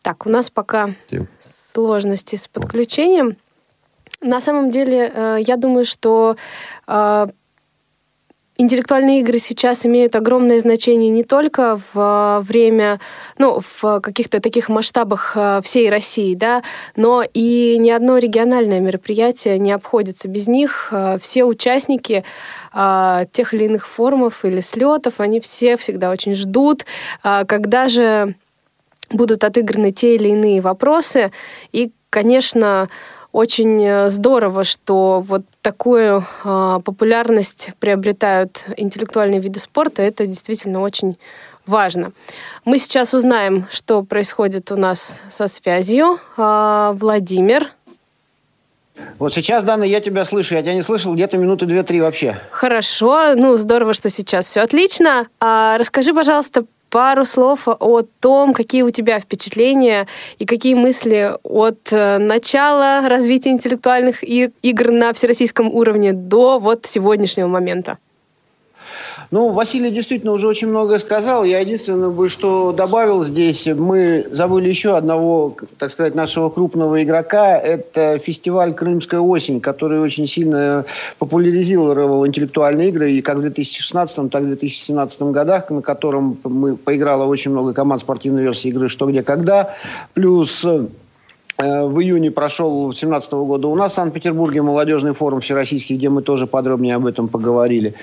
Так, 0.01 0.25
у 0.25 0.29
нас 0.29 0.49
пока 0.49 0.89
сложности 1.39 2.35
с 2.35 2.47
подключением. 2.47 3.37
На 4.19 4.41
самом 4.41 4.71
деле, 4.71 5.37
я 5.45 5.57
думаю, 5.57 5.85
что 5.85 6.37
интеллектуальные 8.57 9.21
игры 9.21 9.39
сейчас 9.39 9.85
имеют 9.85 10.15
огромное 10.15 10.59
значение 10.59 11.09
не 11.09 11.23
только 11.23 11.77
в 11.77 12.39
э, 12.39 12.39
время, 12.41 12.99
ну, 13.37 13.61
в 13.61 13.99
каких-то 14.01 14.39
таких 14.39 14.69
масштабах 14.69 15.33
э, 15.35 15.61
всей 15.63 15.89
России, 15.89 16.35
да, 16.35 16.63
но 16.95 17.23
и 17.33 17.77
ни 17.79 17.89
одно 17.89 18.17
региональное 18.17 18.79
мероприятие 18.79 19.59
не 19.59 19.71
обходится 19.71 20.27
без 20.27 20.47
них. 20.47 20.89
Э, 20.91 21.17
Все 21.21 21.45
участники 21.45 22.23
тех 23.31 23.53
или 23.53 23.63
иных 23.63 23.87
форумов 23.87 24.45
или 24.45 24.61
слетов, 24.61 25.19
они 25.19 25.39
все 25.39 25.77
всегда 25.77 26.11
очень 26.11 26.35
ждут, 26.35 26.85
когда 27.23 27.87
же 27.87 28.35
будут 29.09 29.43
отыграны 29.43 29.91
те 29.91 30.15
или 30.15 30.29
иные 30.29 30.61
вопросы. 30.61 31.31
И, 31.71 31.91
конечно, 32.11 32.89
очень 33.37 33.85
э, 33.85 34.09
здорово, 34.09 34.63
что 34.63 35.21
вот 35.21 35.43
такую 35.61 36.23
э, 36.43 36.79
популярность 36.83 37.69
приобретают 37.79 38.65
интеллектуальные 38.77 39.39
виды 39.39 39.59
спорта. 39.59 40.01
Это 40.01 40.25
действительно 40.25 40.81
очень 40.81 41.19
важно. 41.67 42.13
Мы 42.65 42.79
сейчас 42.79 43.13
узнаем, 43.13 43.67
что 43.69 44.01
происходит 44.01 44.71
у 44.71 44.75
нас 44.75 45.21
со 45.29 45.47
связью. 45.47 46.17
А, 46.35 46.93
Владимир. 46.93 47.69
Вот 49.19 49.35
сейчас, 49.35 49.63
Дана, 49.63 49.83
я 49.83 50.01
тебя 50.01 50.25
слышу. 50.25 50.55
Я 50.55 50.63
тебя 50.63 50.73
не 50.73 50.81
слышал 50.81 51.13
где-то 51.13 51.37
минуты 51.37 51.67
две-три 51.67 52.01
вообще. 52.01 52.39
Хорошо, 52.49 53.35
ну 53.35 53.55
здорово, 53.55 53.93
что 53.93 54.09
сейчас 54.09 54.47
все 54.47 54.61
отлично. 54.61 55.27
А, 55.39 55.77
расскажи, 55.77 56.11
пожалуйста, 56.11 56.65
пару 56.89 57.25
слов 57.25 57.67
о 57.67 58.01
том, 58.19 58.53
какие 58.53 58.81
у 58.81 58.89
тебя 58.89 59.19
впечатления 59.19 60.07
и 60.39 60.45
какие 60.45 60.75
мысли 60.75 61.31
от 61.43 61.91
э, 61.91 62.17
начала 62.17 63.07
развития 63.07 63.51
интеллектуальных 63.51 64.23
игр 64.23 64.91
на 64.91 65.13
всероссийском 65.13 65.73
уровне 65.73 66.13
до 66.13 66.59
вот 66.59 66.85
сегодняшнего 66.85 67.47
момента. 67.47 67.97
Ну, 69.29 69.51
Василий 69.51 69.91
действительно 69.91 70.31
уже 70.31 70.47
очень 70.47 70.67
многое 70.67 70.99
сказал. 70.99 71.43
Я 71.43 71.59
единственное 71.59 72.09
бы, 72.09 72.29
что 72.29 72.71
добавил 72.71 73.25
здесь, 73.25 73.67
мы 73.67 74.25
забыли 74.31 74.69
еще 74.69 74.95
одного, 74.95 75.55
так 75.77 75.91
сказать, 75.91 76.15
нашего 76.15 76.49
крупного 76.49 77.03
игрока. 77.03 77.57
Это 77.57 78.19
фестиваль 78.19 78.73
«Крымская 78.73 79.19
осень», 79.19 79.59
который 79.59 79.99
очень 79.99 80.27
сильно 80.27 80.85
популяризировал 81.19 82.25
интеллектуальные 82.25 82.89
игры. 82.89 83.11
И 83.11 83.21
как 83.21 83.37
в 83.37 83.41
2016, 83.41 84.31
так 84.31 84.41
и 84.41 84.45
в 84.45 84.47
2017 84.47 85.21
годах, 85.23 85.69
на 85.71 85.81
котором 85.81 86.37
мы 86.45 86.77
поиграло 86.77 87.25
очень 87.25 87.51
много 87.51 87.73
команд 87.73 88.01
спортивной 88.01 88.43
версии 88.43 88.69
игры 88.69 88.87
«Что, 88.87 89.07
где, 89.07 89.23
когда». 89.23 89.73
Плюс 90.13 90.63
э, 90.63 90.87
в 91.57 91.99
июне 91.99 92.31
прошел 92.31 92.85
2017 92.85 93.31
года 93.33 93.67
у 93.67 93.75
нас 93.75 93.91
в 93.91 93.95
Санкт-Петербурге 93.95 94.61
молодежный 94.61 95.13
форум 95.13 95.41
всероссийский, 95.41 95.97
где 95.97 96.07
мы 96.07 96.21
тоже 96.21 96.47
подробнее 96.47 96.95
об 96.95 97.05
этом 97.05 97.27
поговорили. 97.27 97.93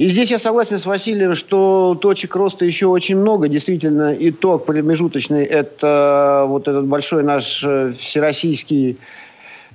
И 0.00 0.08
здесь 0.08 0.30
я 0.30 0.38
согласен 0.38 0.78
с 0.78 0.86
Василием, 0.86 1.34
что 1.34 1.94
точек 1.94 2.34
роста 2.34 2.64
еще 2.64 2.86
очень 2.86 3.18
много. 3.18 3.48
Действительно, 3.48 4.16
итог 4.18 4.64
промежуточный– 4.64 5.44
это 5.44 6.46
вот 6.48 6.68
этот 6.68 6.86
большой 6.86 7.22
наш 7.22 7.62
э, 7.62 7.92
всероссийский 7.98 8.96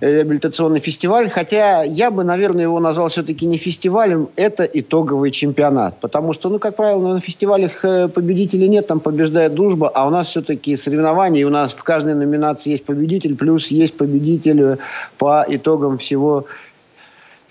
реабилитационный 0.02 0.80
фестиваль. 0.80 1.30
Хотя 1.30 1.84
я 1.84 2.10
бы, 2.10 2.24
наверное, 2.24 2.64
его 2.64 2.80
назвал 2.80 3.10
все-таки 3.10 3.46
не 3.46 3.58
фестивалем, 3.58 4.30
это 4.36 4.64
итоговый 4.64 5.30
чемпионат. 5.30 6.00
Потому 6.00 6.34
что, 6.34 6.50
ну, 6.50 6.58
как 6.58 6.76
правило, 6.76 7.14
на 7.14 7.22
фестивалях 7.22 7.86
э, 7.86 8.08
победителей 8.08 8.68
нет, 8.68 8.88
там 8.88 9.02
побеждает 9.02 9.54
дружба, 9.54 9.90
а 9.90 10.08
у 10.08 10.10
нас 10.10 10.30
все-таки 10.30 10.76
соревнования, 10.76 11.42
и 11.42 11.44
у 11.44 11.52
нас 11.52 11.74
в 11.74 11.84
каждой 11.84 12.16
номинации 12.16 12.72
есть 12.72 12.86
победитель, 12.86 13.36
плюс 13.36 13.68
есть 13.68 13.96
победитель 13.96 14.62
э, 14.62 14.78
по 15.20 15.46
итогам 15.48 16.00
всего 16.00 16.48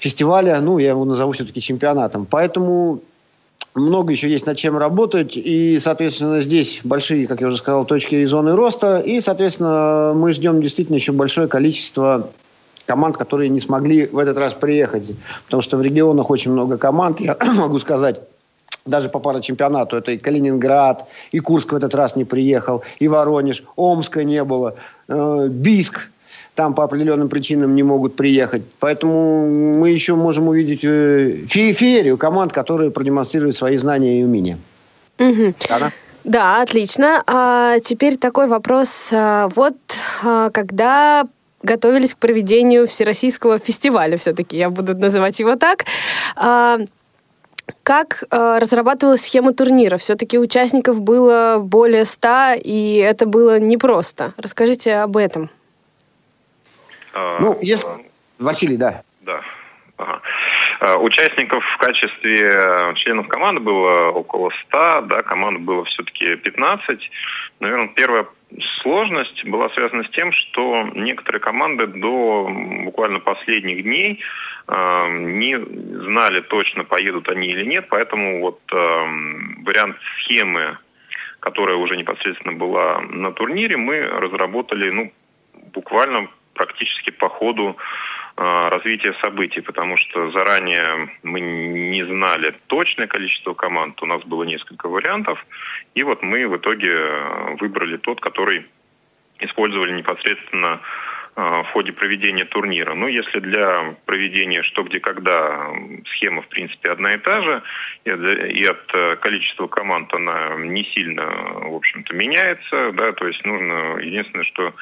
фестиваля, 0.04 0.61
ну, 0.61 0.76
я 0.76 0.90
его 0.90 1.06
назову 1.06 1.32
все-таки 1.32 1.62
чемпионатом. 1.62 2.26
Поэтому 2.28 3.00
много 3.75 4.12
еще 4.12 4.28
есть 4.28 4.44
над 4.44 4.58
чем 4.58 4.76
работать, 4.76 5.32
и, 5.34 5.78
соответственно, 5.78 6.42
здесь 6.42 6.80
большие, 6.84 7.26
как 7.26 7.40
я 7.40 7.46
уже 7.46 7.56
сказал, 7.56 7.87
точки 7.87 8.16
и 8.16 8.26
зоны 8.26 8.54
роста, 8.54 8.99
и, 8.99 9.23
соответственно, 9.23 10.12
мы 10.14 10.34
ждем 10.34 10.61
действительно 10.61 10.96
еще 10.96 11.12
большое 11.12 11.49
количество 11.49 12.28
команд, 12.84 13.16
которые 13.16 13.49
не 13.49 13.61
смогли 13.61 14.06
в 14.06 14.18
этот 14.18 14.37
раз 14.37 14.52
приехать, 14.52 15.16
потому 15.46 15.62
что 15.62 15.78
в 15.78 15.82
регионах 15.82 16.28
очень 16.28 16.52
много 16.52 16.76
команд, 16.76 17.20
я 17.20 17.34
могу 17.56 17.78
сказать, 17.78 18.20
даже 18.84 19.08
по 19.08 19.18
парачемпионату. 19.18 19.96
Это 19.96 20.12
и 20.12 20.18
Калининград, 20.18 21.08
и 21.32 21.38
Курск 21.38 21.73
в 21.73 21.76
этот 21.76 21.94
раз 21.94 22.16
не 22.16 22.26
приехал, 22.26 22.82
и 22.99 23.08
Воронеж, 23.08 23.64
Омска 23.76 24.23
не 24.23 24.44
было, 24.44 24.75
э, 25.08 25.49
Бийск 25.49 26.11
там 26.54 26.75
по 26.75 26.84
определенным 26.84 27.28
причинам 27.28 27.75
не 27.75 27.82
могут 27.82 28.16
приехать. 28.16 28.62
Поэтому 28.78 29.49
мы 29.80 29.90
еще 29.90 30.14
можем 30.14 30.49
увидеть 30.49 30.84
э, 30.84 31.44
фе- 31.49 31.73
феерию 31.73 32.16
команд, 32.16 32.52
которые 32.52 32.90
продемонстрируют 32.90 33.56
свои 33.56 33.76
знания 33.76 34.20
и 34.20 34.25
умения. 34.25 34.58
Мгм. 35.18 35.54
Дана? 35.68 35.92
Да, 36.23 36.62
отлично. 36.62 37.23
А 37.26 37.80
теперь 37.80 38.16
такой 38.16 38.46
вопрос. 38.46 39.11
А, 39.12 39.49
Вот 39.54 39.75
а, 40.23 40.50
когда 40.50 41.26
готовились 41.62 42.14
к 42.14 42.18
проведению 42.18 42.87
Всероссийского 42.87 43.58
фестиваля, 43.58 44.16
все-таки 44.16 44.56
я 44.56 44.70
буду 44.70 44.96
называть 44.96 45.40
его 45.40 45.56
так, 45.56 45.84
а, 46.37 46.78
как 47.82 48.25
разрабатывалась 48.30 49.23
схема 49.23 49.54
турнира? 49.54 49.96
Все-таки 49.96 50.38
участников 50.38 51.00
было 51.00 51.58
более 51.62 52.04
ста, 52.04 52.54
и 52.54 52.96
это 52.96 53.25
было 53.25 53.58
непросто. 53.58 54.34
Расскажите 54.37 54.96
об 54.96 55.16
этом. 55.16 55.50
А, 57.14 57.38
Ну, 57.40 57.59
если- 57.62 57.88
Василий, 58.38 58.76
да. 58.76 59.02
Да. 59.23 59.40
Ага. 59.97 60.21
А, 60.80 60.97
участников 60.99 61.62
в 61.64 61.78
качестве 61.78 62.50
членов 62.97 63.28
команды 63.28 63.61
было 63.61 64.09
около 64.11 64.50
100, 64.66 65.02
да, 65.02 65.23
команд 65.23 65.61
было 65.61 65.85
все-таки 65.85 66.35
15. 66.37 67.11
Наверное, 67.61 67.88
первая 67.94 68.26
сложность 68.83 69.44
была 69.44 69.68
связана 69.71 70.02
с 70.04 70.11
тем, 70.11 70.33
что 70.33 70.83
некоторые 70.94 71.40
команды 71.40 71.87
до 71.87 72.49
буквально 72.85 73.21
последних 73.21 73.83
дней 73.85 74.21
э, 74.68 75.09
не 75.21 75.56
знали 75.59 76.40
точно, 76.40 76.85
поедут 76.85 77.28
они 77.28 77.49
или 77.49 77.64
нет, 77.64 77.87
поэтому 77.88 78.40
вот 78.40 78.61
э, 78.73 78.76
вариант 79.64 79.97
схемы, 80.21 80.78
которая 81.40 81.76
уже 81.76 81.97
непосредственно 81.97 82.54
была 82.54 83.00
на 83.00 83.33
турнире, 83.33 83.76
мы 83.76 84.00
разработали, 84.00 84.90
ну, 84.90 85.12
буквально 85.73 86.28
практически 86.54 87.11
по 87.11 87.28
ходу 87.28 87.76
э, 88.37 88.68
развития 88.68 89.14
событий, 89.25 89.61
потому 89.61 89.96
что 89.96 90.30
заранее 90.30 91.11
мы 91.23 91.40
не 91.40 92.04
знали 92.04 92.54
точное 92.66 93.06
количество 93.06 93.54
команд, 93.54 94.02
у 94.02 94.06
нас 94.06 94.23
было 94.23 94.44
несколько 94.44 94.88
вариантов, 94.88 95.44
и 95.94 96.02
вот 96.02 96.23
мы 96.23 96.49
в 96.49 96.56
итоге 96.56 96.90
э, 96.90 97.56
выбрали 97.61 97.96
тот, 97.96 98.20
который 98.20 98.66
использовали 99.40 99.92
непосредственно 99.92 100.80
в 101.36 101.66
ходе 101.72 101.92
проведения 101.92 102.44
турнира. 102.44 102.94
Ну, 102.94 103.08
если 103.08 103.40
для 103.40 103.96
проведения 104.06 104.62
что, 104.62 104.84
где, 104.84 105.00
когда 105.00 105.68
схема, 106.14 106.42
в 106.42 106.48
принципе, 106.48 106.90
одна 106.90 107.10
и 107.10 107.18
та 107.18 107.42
же, 107.42 107.62
и 108.04 108.64
от 108.64 109.20
количества 109.20 109.66
команд 109.66 110.14
она 110.14 110.54
не 110.58 110.84
сильно, 110.94 111.24
в 111.24 111.74
общем-то, 111.74 112.14
меняется, 112.14 112.92
да, 112.92 113.12
то 113.12 113.26
есть 113.26 113.44
нужно, 113.44 113.98
единственное, 113.98 114.44
что 114.44 114.74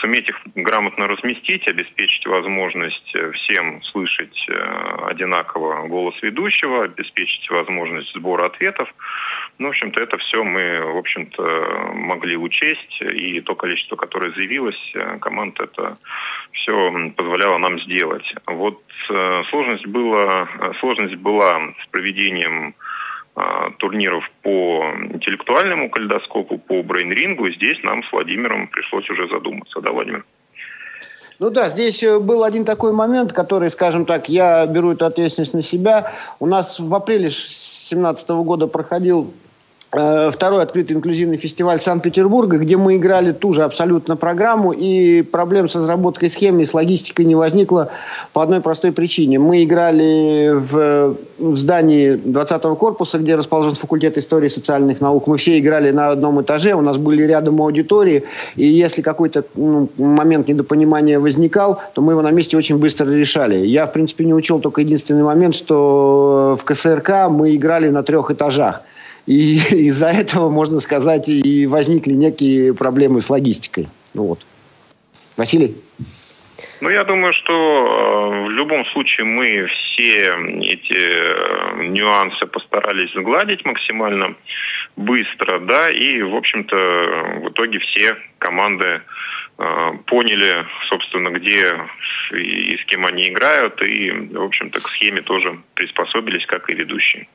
суметь 0.00 0.28
их 0.28 0.36
грамотно 0.54 1.06
разместить, 1.06 1.66
обеспечить 1.68 2.26
возможность 2.26 3.14
э, 3.14 3.32
всем 3.32 3.82
слышать 3.84 4.46
э, 4.48 4.52
одинаково 5.06 5.86
голос 5.88 6.14
ведущего, 6.22 6.84
обеспечить 6.84 7.48
возможность 7.50 8.12
сбора 8.14 8.46
ответов. 8.46 8.92
Ну, 9.58 9.68
в 9.68 9.70
общем-то, 9.70 10.00
это 10.00 10.18
все 10.18 10.44
мы, 10.44 10.80
в 10.80 10.98
общем-то, 10.98 11.92
могли 11.94 12.36
учесть, 12.36 13.00
и 13.00 13.40
то 13.40 13.54
количество, 13.54 13.96
которое 13.96 14.32
заявилось, 14.32 14.92
э, 14.94 15.18
команд 15.20 15.58
это 15.72 15.96
все 16.52 17.10
позволяло 17.16 17.58
нам 17.58 17.80
сделать. 17.80 18.24
Вот 18.46 18.80
сложность 19.50 19.86
была, 19.86 20.48
сложность 20.80 21.16
была 21.16 21.72
с 21.82 21.90
проведением 21.90 22.74
а, 23.36 23.70
турниров 23.78 24.24
по 24.42 24.92
интеллектуальному 25.12 25.88
калейдоскопу, 25.88 26.58
по 26.58 26.82
брейн-рингу. 26.82 27.50
Здесь 27.50 27.82
нам 27.82 28.02
с 28.04 28.12
Владимиром 28.12 28.68
пришлось 28.68 29.08
уже 29.08 29.28
задуматься. 29.28 29.80
Да, 29.80 29.92
Владимир? 29.92 30.24
Ну 31.38 31.50
да, 31.50 31.68
здесь 31.68 32.02
э, 32.02 32.18
был 32.18 32.44
один 32.44 32.64
такой 32.64 32.92
момент, 32.92 33.32
который, 33.32 33.70
скажем 33.70 34.04
так, 34.04 34.28
я 34.28 34.66
беру 34.66 34.92
эту 34.92 35.06
ответственность 35.06 35.54
на 35.54 35.62
себя. 35.62 36.12
У 36.38 36.46
нас 36.46 36.78
в 36.78 36.94
апреле 36.94 37.30
2017 37.30 38.28
года 38.28 38.66
проходил 38.66 39.32
Э, 39.32 39.49
второй 39.90 40.62
открытый 40.62 40.94
инклюзивный 40.94 41.36
фестиваль 41.36 41.80
Санкт-Петербурга, 41.80 42.58
где 42.58 42.76
мы 42.76 42.96
играли 42.96 43.32
ту 43.32 43.52
же 43.52 43.64
абсолютно 43.64 44.16
программу, 44.16 44.70
и 44.70 45.22
проблем 45.22 45.68
с 45.68 45.74
разработкой 45.74 46.30
схемы 46.30 46.64
с 46.64 46.72
логистикой 46.72 47.24
не 47.24 47.34
возникло 47.34 47.90
по 48.32 48.42
одной 48.42 48.60
простой 48.60 48.92
причине. 48.92 49.40
Мы 49.40 49.64
играли 49.64 50.50
в, 50.52 51.16
в 51.38 51.56
здании 51.56 52.12
20-го 52.12 52.76
корпуса, 52.76 53.18
где 53.18 53.34
расположен 53.34 53.74
факультет 53.74 54.16
истории 54.16 54.46
и 54.46 54.50
социальных 54.50 55.00
наук. 55.00 55.26
Мы 55.26 55.38
все 55.38 55.58
играли 55.58 55.90
на 55.90 56.10
одном 56.10 56.40
этаже, 56.40 56.74
у 56.74 56.82
нас 56.82 56.96
были 56.96 57.24
рядом 57.24 57.60
аудитории, 57.60 58.22
и 58.54 58.66
если 58.66 59.02
какой-то 59.02 59.44
ну, 59.56 59.88
момент 59.98 60.46
недопонимания 60.46 61.18
возникал, 61.18 61.80
то 61.94 62.00
мы 62.02 62.12
его 62.12 62.22
на 62.22 62.30
месте 62.30 62.56
очень 62.56 62.78
быстро 62.78 63.10
решали. 63.10 63.66
Я, 63.66 63.86
в 63.86 63.92
принципе, 63.92 64.24
не 64.24 64.34
учел 64.34 64.60
только 64.60 64.82
единственный 64.82 65.24
момент, 65.24 65.56
что 65.56 66.56
в 66.60 66.64
КСРК 66.64 67.28
мы 67.28 67.56
играли 67.56 67.88
на 67.88 68.04
трех 68.04 68.30
этажах. 68.30 68.82
И 69.30 69.58
из-за 69.88 70.08
этого, 70.08 70.50
можно 70.50 70.80
сказать, 70.80 71.28
и 71.28 71.66
возникли 71.66 72.14
некие 72.14 72.74
проблемы 72.74 73.20
с 73.20 73.30
логистикой. 73.30 73.86
Ну 74.12 74.24
вот. 74.24 74.40
Василий? 75.36 75.76
Ну, 76.80 76.90
я 76.90 77.04
думаю, 77.04 77.32
что 77.34 77.52
э, 77.52 78.46
в 78.46 78.50
любом 78.50 78.84
случае 78.86 79.26
мы 79.26 79.66
все 79.66 80.22
эти 80.72 80.98
э, 80.98 81.86
нюансы 81.88 82.44
постарались 82.46 83.12
сгладить 83.12 83.64
максимально 83.64 84.34
быстро, 84.96 85.60
да, 85.60 85.90
и, 85.90 86.22
в 86.22 86.34
общем-то, 86.34 86.76
в 87.42 87.50
итоге 87.50 87.78
все 87.78 88.16
команды 88.38 89.00
э, 89.58 89.92
поняли, 90.06 90.66
собственно, 90.88 91.28
где 91.30 91.70
и 92.32 92.76
с 92.78 92.84
кем 92.86 93.06
они 93.06 93.28
играют, 93.28 93.80
и, 93.82 94.10
в 94.10 94.42
общем-то, 94.42 94.80
к 94.80 94.88
схеме 94.88 95.22
тоже 95.22 95.56
приспособились, 95.74 96.46
как 96.46 96.68
и 96.68 96.74
ведущие. 96.74 97.28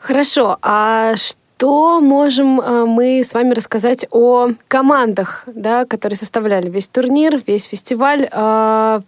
Хорошо, 0.00 0.58
а 0.62 1.14
что 1.16 2.00
можем 2.00 2.60
э, 2.60 2.84
мы 2.84 3.20
с 3.24 3.34
вами 3.34 3.52
рассказать 3.52 4.06
о 4.10 4.50
командах, 4.68 5.44
да, 5.46 5.84
которые 5.84 6.16
составляли 6.16 6.70
весь 6.70 6.88
турнир, 6.88 7.40
весь 7.46 7.64
фестиваль? 7.64 8.28
А, 8.30 9.00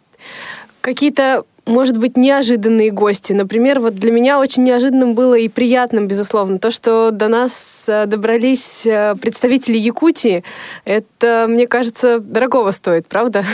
какие-то 0.80 1.44
может 1.66 1.98
быть, 1.98 2.16
неожиданные 2.16 2.90
гости. 2.90 3.32
Например, 3.32 3.80
вот 3.80 3.94
для 3.94 4.10
меня 4.10 4.40
очень 4.40 4.64
неожиданным 4.64 5.14
было 5.14 5.34
и 5.34 5.48
приятным, 5.48 6.08
безусловно, 6.08 6.58
то, 6.58 6.70
что 6.70 7.10
до 7.12 7.28
нас 7.28 7.84
э, 7.86 8.06
добрались 8.06 8.84
э, 8.84 9.14
представители 9.14 9.78
Якутии. 9.78 10.42
Это, 10.84 11.46
мне 11.48 11.66
кажется, 11.68 12.18
дорогого 12.18 12.72
стоит, 12.72 13.06
правда? 13.06 13.44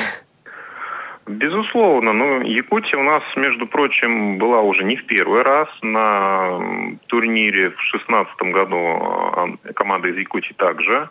Безусловно, 1.29 2.13
но 2.13 2.43
Якутия 2.43 2.97
у 2.99 3.03
нас, 3.03 3.23
между 3.35 3.67
прочим, 3.67 4.39
была 4.39 4.61
уже 4.61 4.85
не 4.85 4.95
в 4.97 5.07
первый 5.07 5.43
раз 5.43 5.69
на 5.83 6.97
турнире 7.09 7.71
в 7.71 7.81
шестнадцатом 7.83 8.53
году. 8.53 8.77
А, 8.77 9.49
команда 9.75 10.09
из 10.09 10.17
Якутии 10.17 10.55
также 10.57 11.09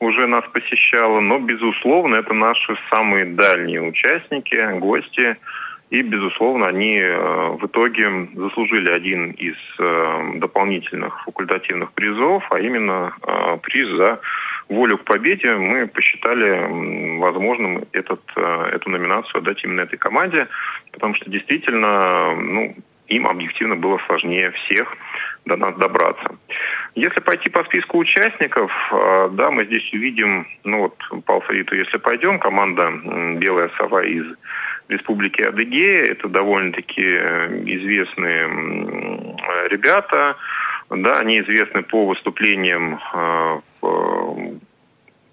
уже 0.00 0.26
нас 0.26 0.44
посещала, 0.52 1.20
но, 1.20 1.38
безусловно, 1.38 2.16
это 2.16 2.34
наши 2.34 2.76
самые 2.92 3.26
дальние 3.26 3.80
участники, 3.80 4.78
гости. 4.80 5.36
И, 5.90 6.02
безусловно, 6.02 6.66
они 6.66 6.98
э, 6.98 7.56
в 7.60 7.66
итоге 7.66 8.28
заслужили 8.34 8.90
один 8.90 9.30
из 9.32 9.54
э, 9.78 10.32
дополнительных 10.36 11.22
факультативных 11.24 11.92
призов, 11.92 12.42
а 12.50 12.58
именно 12.58 13.14
э, 13.22 13.58
приз 13.62 13.88
за 13.90 14.18
волю 14.68 14.98
к 14.98 15.04
победе 15.04 15.54
мы 15.54 15.86
посчитали 15.86 17.18
возможным 17.18 17.84
этот, 17.92 18.20
э, 18.36 18.70
эту 18.72 18.90
номинацию 18.90 19.38
отдать 19.38 19.62
именно 19.64 19.82
этой 19.82 19.98
команде, 19.98 20.48
потому 20.92 21.14
что 21.14 21.30
действительно 21.30 22.34
ну, 22.34 22.74
им 23.08 23.26
объективно 23.26 23.76
было 23.76 24.00
сложнее 24.06 24.50
всех 24.52 24.96
до 25.44 25.56
нас 25.56 25.76
добраться. 25.76 26.36
Если 26.94 27.20
пойти 27.20 27.50
по 27.50 27.64
списку 27.64 27.98
участников, 27.98 28.72
э, 28.92 29.28
да, 29.32 29.50
мы 29.50 29.66
здесь 29.66 29.92
увидим, 29.92 30.46
ну 30.64 30.78
вот 30.80 31.24
по 31.24 31.34
алфавиту, 31.34 31.76
если 31.76 31.98
пойдем, 31.98 32.38
команда 32.38 32.90
«Белая 33.36 33.70
сова» 33.76 34.02
из 34.04 34.24
Республики 34.88 35.42
Адыгея, 35.42 36.04
это 36.04 36.28
довольно-таки 36.28 37.02
э, 37.02 37.62
известные 37.66 38.46
ребята, 39.68 40.36
да, 40.90 41.18
они 41.18 41.40
известны 41.40 41.82
по 41.82 42.06
выступлениям 42.06 43.00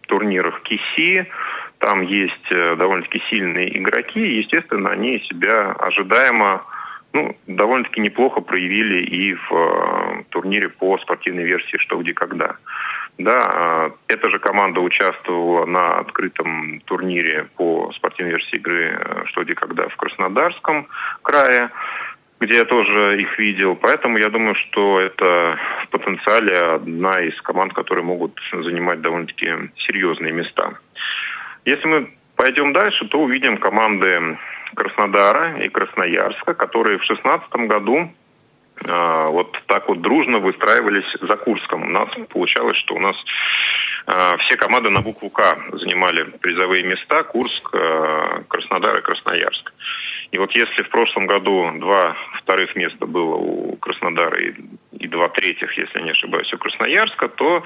турнирах 0.07 0.61
КИСИ. 0.63 1.27
Там 1.79 2.01
есть 2.01 2.51
э, 2.51 2.75
довольно-таки 2.75 3.21
сильные 3.29 3.77
игроки. 3.77 4.19
И, 4.19 4.39
естественно, 4.41 4.91
они 4.91 5.19
себя 5.19 5.71
ожидаемо 5.71 6.63
ну, 7.13 7.35
довольно-таки 7.47 7.99
неплохо 7.99 8.41
проявили 8.41 9.03
и 9.03 9.33
в 9.33 9.51
э, 9.51 10.23
турнире 10.29 10.69
по 10.69 10.97
спортивной 10.99 11.43
версии 11.43 11.77
«Что, 11.77 11.97
где, 11.97 12.13
когда». 12.13 12.55
Да, 13.17 13.39
э, 13.53 13.91
эта 14.07 14.29
же 14.29 14.39
команда 14.39 14.79
участвовала 14.79 15.65
на 15.65 15.99
открытом 15.99 16.81
турнире 16.85 17.47
по 17.57 17.91
спортивной 17.95 18.33
версии 18.33 18.55
игры 18.57 18.99
«Что, 19.25 19.43
где, 19.43 19.55
когда» 19.55 19.87
в 19.87 19.95
Краснодарском 19.95 20.87
крае 21.21 21.69
где 22.41 22.57
я 22.57 22.65
тоже 22.65 23.21
их 23.21 23.37
видел. 23.37 23.75
Поэтому 23.75 24.17
я 24.17 24.29
думаю, 24.29 24.55
что 24.55 24.99
это 24.99 25.59
потенциале 25.91 26.57
одна 26.57 27.21
из 27.21 27.39
команд, 27.41 27.73
которые 27.73 28.03
могут 28.03 28.39
занимать 28.51 29.01
довольно-таки 29.01 29.47
серьезные 29.85 30.31
места. 30.31 30.73
Если 31.65 31.87
мы 31.87 32.09
пойдем 32.35 32.73
дальше, 32.73 33.05
то 33.05 33.19
увидим 33.19 33.57
команды 33.57 34.37
Краснодара 34.75 35.61
и 35.63 35.69
Красноярска, 35.69 36.53
которые 36.53 36.97
в 36.97 37.05
2016 37.05 37.51
году 37.67 38.09
э, 38.85 39.27
вот 39.29 39.57
так 39.67 39.87
вот 39.87 40.01
дружно 40.01 40.39
выстраивались 40.39 41.05
за 41.21 41.35
Курском. 41.35 41.83
У 41.83 41.89
нас 41.89 42.09
получалось, 42.29 42.77
что 42.77 42.95
у 42.95 42.99
нас 42.99 43.15
э, 44.07 44.37
все 44.39 44.57
команды 44.57 44.89
на 44.89 45.01
букву 45.01 45.29
К 45.29 45.57
занимали 45.73 46.23
призовые 46.41 46.83
места. 46.83 47.23
Курск, 47.23 47.69
э, 47.73 48.43
Краснодар 48.47 48.97
и 48.97 49.01
Красноярск. 49.01 49.73
И 50.31 50.37
вот 50.37 50.51
если 50.53 50.83
в 50.83 50.89
прошлом 50.89 51.27
году 51.27 51.71
два 51.79 52.15
вторых 52.39 52.75
места 52.75 53.05
было 53.05 53.35
у 53.35 53.75
Краснодара 53.77 54.39
и, 54.39 54.53
и 54.93 55.07
два 55.07 55.27
третьих, 55.27 55.77
если 55.77 55.99
не 56.01 56.11
ошибаюсь, 56.11 56.51
у 56.53 56.57
Красноярска, 56.57 57.27
то 57.27 57.63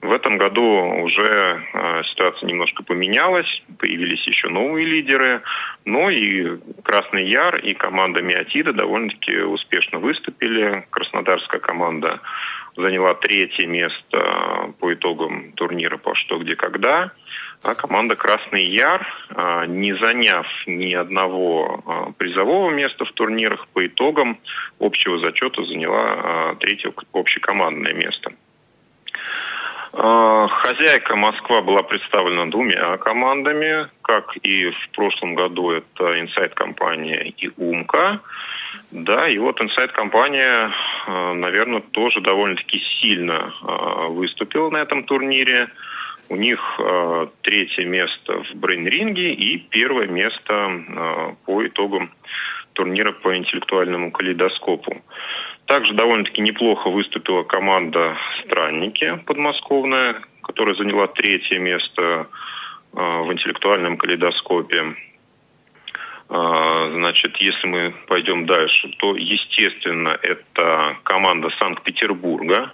в 0.00 0.12
этом 0.12 0.38
году 0.38 0.62
уже 1.02 1.62
э, 1.74 2.02
ситуация 2.04 2.46
немножко 2.46 2.82
поменялась, 2.82 3.62
появились 3.78 4.26
еще 4.26 4.48
новые 4.48 4.86
лидеры, 4.86 5.42
но 5.84 6.08
и 6.08 6.58
Красный 6.82 7.28
Яр, 7.28 7.56
и 7.56 7.74
команда 7.74 8.22
Миотида 8.22 8.72
довольно-таки 8.72 9.40
успешно 9.40 9.98
выступили. 9.98 10.86
Краснодарская 10.90 11.60
команда 11.60 12.20
заняла 12.78 13.14
третье 13.14 13.66
место 13.66 14.72
по 14.78 14.94
итогам 14.94 15.52
турнира 15.52 15.96
по 15.96 16.14
«Что, 16.14 16.38
где, 16.38 16.54
когда», 16.54 17.10
а 17.64 17.74
команда 17.74 18.14
«Красный 18.14 18.66
Яр», 18.66 19.06
э, 19.30 19.64
не 19.66 19.92
заняв 19.96 20.46
ни 20.66 20.94
одного 20.94 21.82
э, 21.84 22.12
призового 22.16 22.70
места 22.70 23.04
в 23.04 23.12
турнирах, 23.12 23.66
по 23.68 23.84
итогам 23.84 24.38
общего 24.78 25.18
зачета 25.18 25.64
заняла 25.64 26.54
третье 26.60 26.92
общекомандное 27.12 27.94
место. 27.94 28.32
А, 29.92 30.46
хозяйка 30.48 31.16
Москва 31.16 31.60
была 31.62 31.82
представлена 31.82 32.46
двумя 32.46 32.96
командами, 32.98 33.88
как 34.02 34.36
и 34.42 34.70
в 34.70 34.90
прошлом 34.94 35.34
году 35.34 35.70
это 35.70 36.20
инсайт-компания 36.20 37.32
и 37.36 37.50
Умка. 37.56 38.20
Да, 38.90 39.28
и 39.28 39.38
вот 39.38 39.60
инсайт-компания, 39.60 40.70
а, 41.06 41.34
наверное, 41.34 41.80
тоже 41.80 42.20
довольно-таки 42.20 42.80
сильно 43.00 43.52
а, 43.62 44.08
выступила 44.08 44.70
на 44.70 44.78
этом 44.78 45.04
турнире. 45.04 45.68
У 46.30 46.36
них 46.36 46.78
третье 47.40 47.86
место 47.86 48.42
в 48.42 48.54
брейн-ринге 48.54 49.32
и 49.32 49.56
первое 49.70 50.08
место 50.08 51.34
по 51.46 51.66
итогам 51.66 52.10
турнира 52.74 53.12
по 53.12 53.34
интеллектуальному 53.34 54.12
калейдоскопу. 54.12 55.00
Также 55.64 55.94
довольно-таки 55.94 56.42
неплохо 56.42 56.90
выступила 56.90 57.44
команда 57.44 58.18
«Странники» 58.44 59.18
подмосковная, 59.24 60.20
которая 60.42 60.74
заняла 60.74 61.06
третье 61.06 61.58
место 61.58 62.26
в 62.92 63.32
интеллектуальном 63.32 63.96
калейдоскопе. 63.96 64.96
А, 66.30 66.90
значит, 66.90 67.36
если 67.38 67.66
мы 67.66 67.94
пойдем 68.06 68.46
дальше, 68.46 68.88
то, 68.98 69.16
естественно, 69.16 70.18
это 70.20 70.96
команда 71.04 71.48
Санкт-Петербурга, 71.58 72.72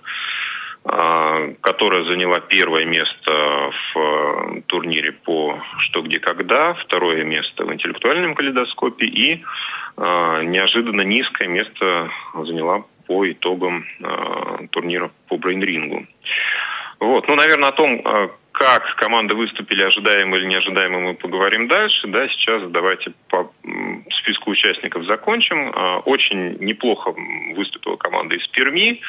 а, 0.85 1.53
которая 1.61 2.05
заняла 2.05 2.41
первое 2.41 2.85
место 2.85 3.71
в 3.95 4.63
турнире 4.67 5.13
по 5.13 5.63
«Что, 5.79 6.03
где, 6.03 6.19
когда», 6.19 6.75
второе 6.75 7.23
место 7.25 7.65
в 7.65 7.73
интеллектуальном 7.73 8.35
калейдоскопе 8.35 9.07
и 9.07 9.45
а, 9.97 10.43
неожиданно 10.43 11.03
низкое 11.03 11.47
место 11.47 12.11
заняла 12.35 12.85
по 13.07 13.31
итогам 13.31 13.85
турнира 14.71 15.11
по 15.29 15.37
брейнрингу. 15.37 16.07
Вот. 17.01 17.29
Ну, 17.29 17.35
наверное, 17.35 17.69
о 17.69 17.73
том, 17.73 18.03
как 18.55 18.95
команды 18.97 19.35
выступили 19.35 19.83
ожидаемо 19.83 20.37
или 20.37 20.47
неожидаемо, 20.47 21.01
мы 21.01 21.15
поговорим 21.15 21.67
дальше. 21.67 22.07
Да, 22.07 22.29
сейчас 22.29 22.63
давайте 22.71 23.13
по 23.29 23.51
списку 24.21 24.51
участников 24.51 25.05
закончим. 25.07 25.73
Очень 26.05 26.57
неплохо 26.61 27.13
выступила 27.57 27.97
команда 27.97 28.37
из 28.37 28.47
Перми, 28.49 29.01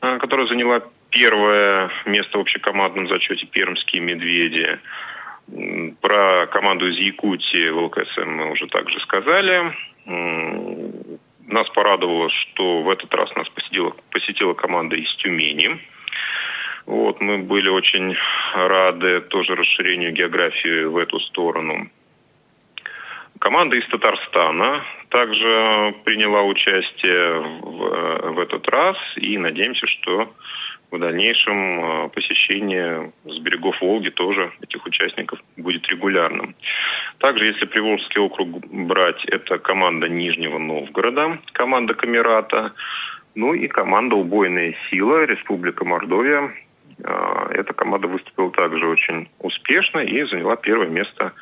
которая 0.00 0.46
заняла 0.46 0.82
первое 1.10 1.90
место 2.04 2.36
в 2.36 2.42
общекомандном 2.42 3.08
зачете 3.08 3.46
«Пермские 3.46 4.02
медведи». 4.02 4.78
Про 6.02 6.46
команду 6.48 6.86
из 6.88 6.98
Якутии 6.98 7.70
в 7.70 7.78
ЛКСМ 7.84 8.28
мы 8.28 8.52
уже 8.52 8.66
также 8.66 9.00
сказали. 9.00 9.72
Нас 11.46 11.68
порадовало, 11.70 12.28
что 12.30 12.82
в 12.82 12.90
этот 12.90 13.12
раз 13.14 13.34
нас 13.36 13.48
посетила, 13.48 13.94
посетила 14.10 14.52
команда 14.52 14.96
из 14.96 15.12
Тюмени. 15.16 15.80
Вот, 16.86 17.20
мы 17.20 17.38
были 17.38 17.68
очень 17.68 18.14
рады 18.54 19.20
тоже 19.22 19.54
расширению 19.54 20.12
географии 20.12 20.84
в 20.84 20.96
эту 20.96 21.20
сторону. 21.20 21.88
Команда 23.38 23.76
из 23.76 23.86
Татарстана 23.88 24.84
также 25.08 25.94
приняла 26.04 26.42
участие 26.42 27.40
в, 27.40 28.32
в 28.34 28.38
этот 28.38 28.68
раз 28.68 28.96
и 29.16 29.36
надеемся, 29.36 29.86
что 29.86 30.32
в 30.92 30.98
дальнейшем 30.98 31.56
э, 31.80 32.08
посещение 32.10 33.12
с 33.24 33.38
берегов 33.38 33.80
Волги 33.80 34.10
тоже 34.10 34.52
этих 34.60 34.84
участников 34.86 35.40
будет 35.56 35.88
регулярным. 35.88 36.54
Также, 37.18 37.46
если 37.46 37.64
Приволжский 37.64 38.20
округ 38.20 38.48
брать, 38.66 39.24
это 39.24 39.58
команда 39.58 40.08
Нижнего 40.08 40.58
Новгорода, 40.58 41.38
команда 41.52 41.94
Камерата, 41.94 42.72
ну 43.34 43.54
и 43.54 43.66
команда 43.68 44.16
«Убойная 44.16 44.74
сила» 44.90 45.24
Республика 45.24 45.84
Мордовия. 45.84 46.52
Э, 47.04 47.46
эта 47.50 47.72
команда 47.72 48.08
выступила 48.08 48.50
также 48.50 48.86
очень 48.86 49.28
успешно 49.40 50.00
и 50.00 50.24
заняла 50.24 50.56
первое 50.56 50.88
место 50.88 51.32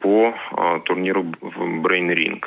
по 0.00 0.34
э, 0.34 0.80
турниру 0.84 1.24
в 1.40 1.86
Brain 1.86 2.12
Ring. 2.14 2.44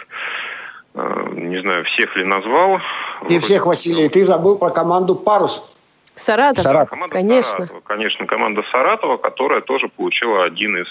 Не 1.34 1.60
знаю, 1.60 1.84
всех 1.84 2.16
ли 2.16 2.24
назвал. 2.24 2.80
Не 3.28 3.40
всех, 3.40 3.66
Василий. 3.66 4.08
Ты 4.08 4.24
забыл 4.24 4.58
про 4.58 4.70
команду 4.70 5.14
«Парус». 5.16 5.76
Саратов, 6.16 6.64
Саратов. 6.64 6.90
Команда 6.90 7.14
конечно. 7.14 7.52
Саратова, 7.52 7.82
конечно, 7.82 8.26
команда 8.26 8.64
Саратова, 8.72 9.18
которая 9.18 9.62
тоже 9.62 9.90
получила 9.90 10.46
один 10.46 10.78
из 10.78 10.88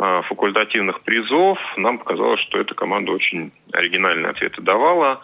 э, 0.00 0.22
факультативных 0.28 1.00
призов. 1.02 1.58
Нам 1.76 1.98
показалось, 1.98 2.40
что 2.40 2.58
эта 2.58 2.74
команда 2.74 3.12
очень 3.12 3.52
оригинальные 3.72 4.30
ответы 4.30 4.60
давала 4.60 5.20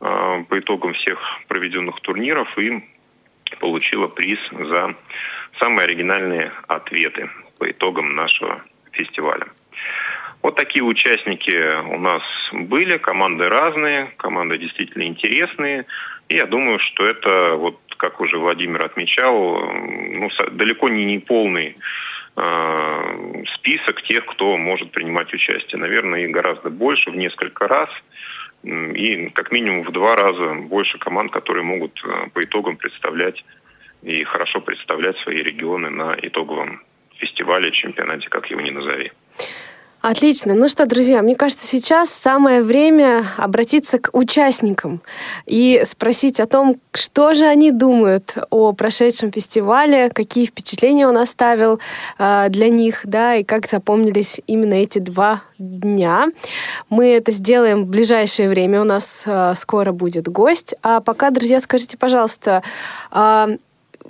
э, 0.00 0.44
по 0.48 0.58
итогам 0.58 0.94
всех 0.94 1.18
проведенных 1.48 2.00
турниров 2.00 2.48
и 2.58 2.82
получила 3.60 4.08
приз 4.08 4.38
за 4.50 4.94
самые 5.60 5.84
оригинальные 5.84 6.52
ответы 6.68 7.30
по 7.58 7.70
итогам 7.70 8.14
нашего 8.14 8.62
фестиваля. 8.92 9.46
Вот 10.42 10.56
такие 10.56 10.82
участники 10.82 11.80
у 11.94 11.98
нас 11.98 12.22
были, 12.52 12.98
команды 12.98 13.48
разные, 13.48 14.12
команды 14.16 14.58
действительно 14.58 15.04
интересные. 15.04 15.86
И 16.28 16.34
я 16.34 16.46
думаю, 16.46 16.80
что 16.80 17.06
это 17.06 17.54
вот 17.54 17.78
как 17.96 18.20
уже 18.20 18.38
Владимир 18.38 18.82
отмечал, 18.82 19.60
ну, 19.72 20.28
далеко 20.50 20.88
не 20.88 21.04
неполный 21.04 21.76
э, 22.36 23.44
список 23.54 24.02
тех, 24.02 24.26
кто 24.26 24.56
может 24.56 24.90
принимать 24.90 25.32
участие. 25.32 25.80
Наверное, 25.80 26.24
их 26.24 26.32
гораздо 26.32 26.70
больше, 26.70 27.10
в 27.12 27.16
несколько 27.16 27.68
раз. 27.68 27.90
И 28.62 29.28
как 29.30 29.50
минимум 29.50 29.82
в 29.84 29.92
два 29.92 30.14
раза 30.14 30.54
больше 30.54 30.98
команд, 30.98 31.32
которые 31.32 31.64
могут 31.64 32.00
э, 32.04 32.28
по 32.32 32.40
итогам 32.40 32.76
представлять 32.76 33.44
и 34.02 34.22
хорошо 34.24 34.60
представлять 34.60 35.16
свои 35.18 35.42
регионы 35.42 35.90
на 35.90 36.16
итоговом 36.22 36.80
фестивале, 37.16 37.72
чемпионате, 37.72 38.28
как 38.28 38.50
его 38.50 38.60
ни 38.60 38.70
назови. 38.70 39.12
Отлично. 40.02 40.54
Ну 40.54 40.68
что, 40.68 40.84
друзья, 40.86 41.22
мне 41.22 41.36
кажется, 41.36 41.64
сейчас 41.64 42.10
самое 42.10 42.64
время 42.64 43.24
обратиться 43.36 44.00
к 44.00 44.10
участникам 44.12 45.00
и 45.46 45.80
спросить 45.84 46.40
о 46.40 46.48
том, 46.48 46.80
что 46.92 47.34
же 47.34 47.46
они 47.46 47.70
думают 47.70 48.34
о 48.50 48.72
прошедшем 48.72 49.30
фестивале, 49.30 50.10
какие 50.10 50.46
впечатления 50.46 51.06
он 51.06 51.18
оставил 51.18 51.78
э, 52.18 52.48
для 52.48 52.68
них, 52.68 53.02
да, 53.04 53.36
и 53.36 53.44
как 53.44 53.68
запомнились 53.68 54.40
именно 54.48 54.74
эти 54.74 54.98
два 54.98 55.42
дня. 55.58 56.26
Мы 56.90 57.12
это 57.12 57.30
сделаем 57.30 57.84
в 57.84 57.86
ближайшее 57.86 58.48
время. 58.48 58.80
У 58.80 58.84
нас 58.84 59.22
э, 59.24 59.52
скоро 59.54 59.92
будет 59.92 60.26
гость. 60.26 60.74
А 60.82 61.00
пока, 61.00 61.30
друзья, 61.30 61.60
скажите, 61.60 61.96
пожалуйста, 61.96 62.64
э, 63.12 63.56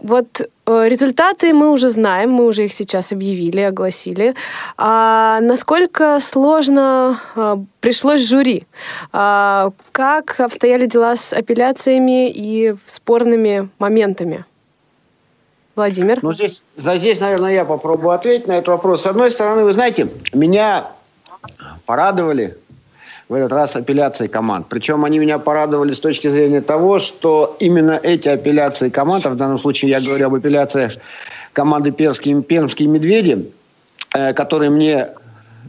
вот 0.02 0.40
э, 0.40 0.88
результаты 0.88 1.52
мы 1.54 1.70
уже 1.70 1.88
знаем, 1.88 2.30
мы 2.32 2.46
уже 2.46 2.64
их 2.64 2.72
сейчас 2.72 3.12
объявили, 3.12 3.60
огласили. 3.60 4.34
А 4.76 5.40
насколько 5.40 6.18
сложно 6.20 7.20
а, 7.36 7.58
пришлось 7.80 8.26
жюри? 8.26 8.66
А, 9.12 9.70
как 9.92 10.40
обстояли 10.40 10.86
дела 10.86 11.16
с 11.16 11.32
апелляциями 11.32 12.30
и 12.30 12.74
спорными 12.84 13.68
моментами? 13.78 14.44
Владимир? 15.74 16.18
Ну, 16.20 16.34
здесь, 16.34 16.64
здесь, 16.76 17.20
наверное, 17.20 17.52
я 17.52 17.64
попробую 17.64 18.10
ответить 18.10 18.46
на 18.46 18.52
этот 18.52 18.68
вопрос. 18.68 19.02
С 19.02 19.06
одной 19.06 19.30
стороны, 19.30 19.64
вы 19.64 19.72
знаете, 19.72 20.08
меня 20.34 20.90
порадовали 21.86 22.58
в 23.28 23.34
этот 23.34 23.52
раз 23.52 23.76
апелляции 23.76 24.26
команд. 24.26 24.66
Причем 24.68 25.04
они 25.04 25.18
меня 25.18 25.38
порадовали 25.38 25.94
с 25.94 25.98
точки 25.98 26.28
зрения 26.28 26.60
того, 26.60 26.98
что 26.98 27.56
именно 27.60 27.98
эти 28.02 28.28
апелляции 28.28 28.90
команд, 28.90 29.26
а 29.26 29.30
в 29.30 29.36
данном 29.36 29.58
случае 29.58 29.90
я 29.90 30.00
говорю 30.00 30.26
об 30.26 30.34
апелляциях 30.34 30.92
команды 31.52 31.92
Пермские, 31.92 32.42
Пермские 32.42 32.88
медведи, 32.88 33.50
э, 34.14 34.32
которые 34.32 34.70
мне 34.70 35.08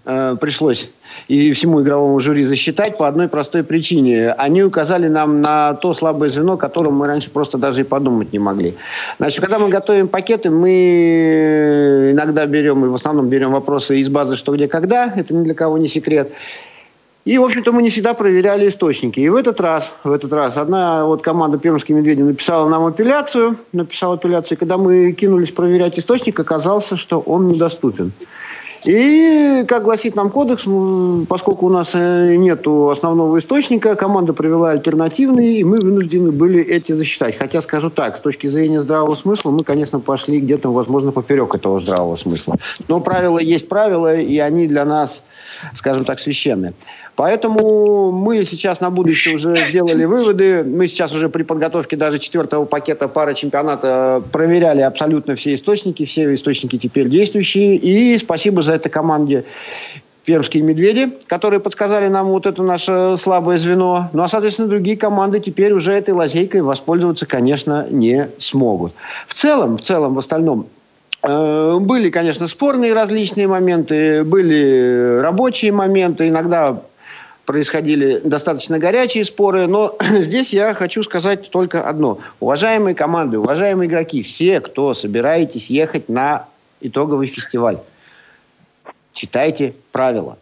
э, 0.05 0.35
пришлось 0.39 0.89
и 1.27 1.53
всему 1.53 1.81
игровому 1.81 2.19
жюри 2.19 2.43
засчитать 2.43 2.97
по 2.97 3.07
одной 3.07 3.27
простой 3.27 3.63
причине. 3.63 4.31
Они 4.31 4.63
указали 4.63 5.07
нам 5.07 5.41
на 5.41 5.73
то 5.75 5.93
слабое 5.93 6.29
звено, 6.29 6.53
о 6.53 6.91
мы 6.91 7.07
раньше 7.07 7.29
просто 7.29 7.57
даже 7.57 7.81
и 7.81 7.83
подумать 7.83 8.33
не 8.33 8.39
могли. 8.39 8.75
Значит, 9.19 9.41
когда 9.41 9.59
мы 9.59 9.69
готовим 9.69 10.07
пакеты, 10.07 10.49
мы 10.49 12.11
иногда 12.13 12.45
берем, 12.45 12.85
и 12.85 12.89
в 12.89 12.95
основном 12.95 13.29
берем 13.29 13.51
вопросы 13.51 13.99
из 13.99 14.09
базы 14.09 14.35
«что, 14.35 14.53
где, 14.55 14.67
когда». 14.67 15.13
Это 15.15 15.33
ни 15.33 15.43
для 15.43 15.53
кого 15.53 15.77
не 15.77 15.87
секрет. 15.87 16.31
И, 17.25 17.37
в 17.37 17.43
общем-то, 17.43 17.71
мы 17.71 17.81
не 17.81 17.89
всегда 17.89 18.13
проверяли 18.13 18.67
источники. 18.67 19.21
И 19.21 19.29
в 19.29 19.35
этот 19.35 19.61
раз, 19.61 19.93
в 20.03 20.11
этот 20.11 20.33
раз 20.33 20.57
одна 20.57 21.05
вот 21.05 21.21
команда 21.21 21.57
«Пермские 21.57 21.97
медведи» 21.97 22.21
написала 22.21 22.67
нам 22.67 22.85
апелляцию, 22.85 23.57
написала 23.71 24.15
апелляцию. 24.15 24.57
И 24.57 24.59
когда 24.59 24.77
мы 24.77 25.13
кинулись 25.13 25.51
проверять 25.51 25.97
источник, 25.97 26.37
оказалось, 26.39 26.89
что 26.95 27.19
он 27.19 27.47
недоступен. 27.47 28.11
И, 28.85 29.63
как 29.67 29.83
гласит 29.83 30.15
нам 30.15 30.29
кодекс, 30.29 30.65
поскольку 31.29 31.67
у 31.67 31.69
нас 31.69 31.91
э, 31.93 32.35
нет 32.35 32.67
основного 32.67 33.39
источника, 33.39 33.95
команда 33.95 34.33
провела 34.33 34.71
альтернативные, 34.71 35.59
и 35.59 35.63
мы 35.63 35.77
вынуждены 35.77 36.31
были 36.31 36.61
эти 36.61 36.91
засчитать. 36.91 37.37
Хотя, 37.37 37.61
скажу 37.61 37.89
так, 37.89 38.17
с 38.17 38.19
точки 38.19 38.47
зрения 38.47 38.81
здравого 38.81 39.15
смысла, 39.15 39.51
мы, 39.51 39.63
конечно, 39.63 39.99
пошли 40.01 40.41
где-то, 40.41 40.73
возможно, 40.73 41.11
поперек 41.11 41.55
этого 41.55 41.79
здравого 41.79 42.17
смысла. 42.17 42.57
Но 42.89 42.99
правила 42.99 43.39
есть 43.39 43.69
правила, 43.69 44.13
и 44.17 44.37
они 44.39 44.67
для 44.67 44.83
нас, 44.83 45.23
скажем 45.75 46.03
так, 46.03 46.19
священные. 46.19 46.73
Поэтому 47.15 48.11
мы 48.11 48.43
сейчас 48.43 48.81
на 48.81 48.89
будущее 48.89 49.35
уже 49.35 49.55
сделали 49.69 50.05
выводы. 50.05 50.63
Мы 50.63 50.87
сейчас 50.87 51.11
уже 51.13 51.29
при 51.29 51.43
подготовке 51.43 51.95
даже 51.95 52.17
четвертого 52.17 52.65
пакета 52.65 53.07
пары 53.07 53.35
чемпионата 53.35 54.23
проверяли 54.31 54.81
абсолютно 54.81 55.35
все 55.35 55.53
источники. 55.53 56.05
Все 56.05 56.33
источники 56.33 56.77
теперь 56.77 57.09
действующие. 57.09 57.75
И 57.75 58.17
спасибо 58.17 58.63
за 58.63 58.73
это 58.73 58.89
команде 58.89 59.45
пермские 60.25 60.63
медведи, 60.63 61.11
которые 61.27 61.59
подсказали 61.59 62.07
нам 62.07 62.27
вот 62.27 62.45
это 62.45 62.63
наше 62.63 63.15
слабое 63.17 63.57
звено. 63.57 64.09
Ну 64.13 64.23
а, 64.23 64.27
соответственно, 64.27 64.69
другие 64.69 64.97
команды 64.97 65.39
теперь 65.39 65.73
уже 65.73 65.91
этой 65.91 66.13
лазейкой 66.13 66.61
воспользоваться, 66.61 67.25
конечно, 67.25 67.85
не 67.89 68.29
смогут. 68.39 68.93
В 69.27 69.33
целом, 69.33 69.77
в 69.77 69.81
целом, 69.81 70.13
в 70.15 70.19
остальном, 70.19 70.67
были, 71.23 72.09
конечно, 72.09 72.47
спорные 72.47 72.93
различные 72.93 73.47
моменты, 73.47 74.23
были 74.23 75.19
рабочие 75.21 75.71
моменты, 75.71 76.27
иногда 76.27 76.81
происходили 77.45 78.19
достаточно 78.23 78.79
горячие 78.79 79.25
споры, 79.25 79.67
но 79.67 79.95
здесь 80.11 80.51
я 80.53 80.73
хочу 80.73 81.03
сказать 81.03 81.49
только 81.49 81.87
одно. 81.87 82.19
Уважаемые 82.39 82.95
команды, 82.95 83.39
уважаемые 83.39 83.89
игроки, 83.89 84.21
все, 84.21 84.59
кто 84.59 84.93
собираетесь 84.93 85.67
ехать 85.67 86.09
на 86.09 86.47
итоговый 86.81 87.27
фестиваль, 87.27 87.79
читайте 89.13 89.73
правила. 89.91 90.37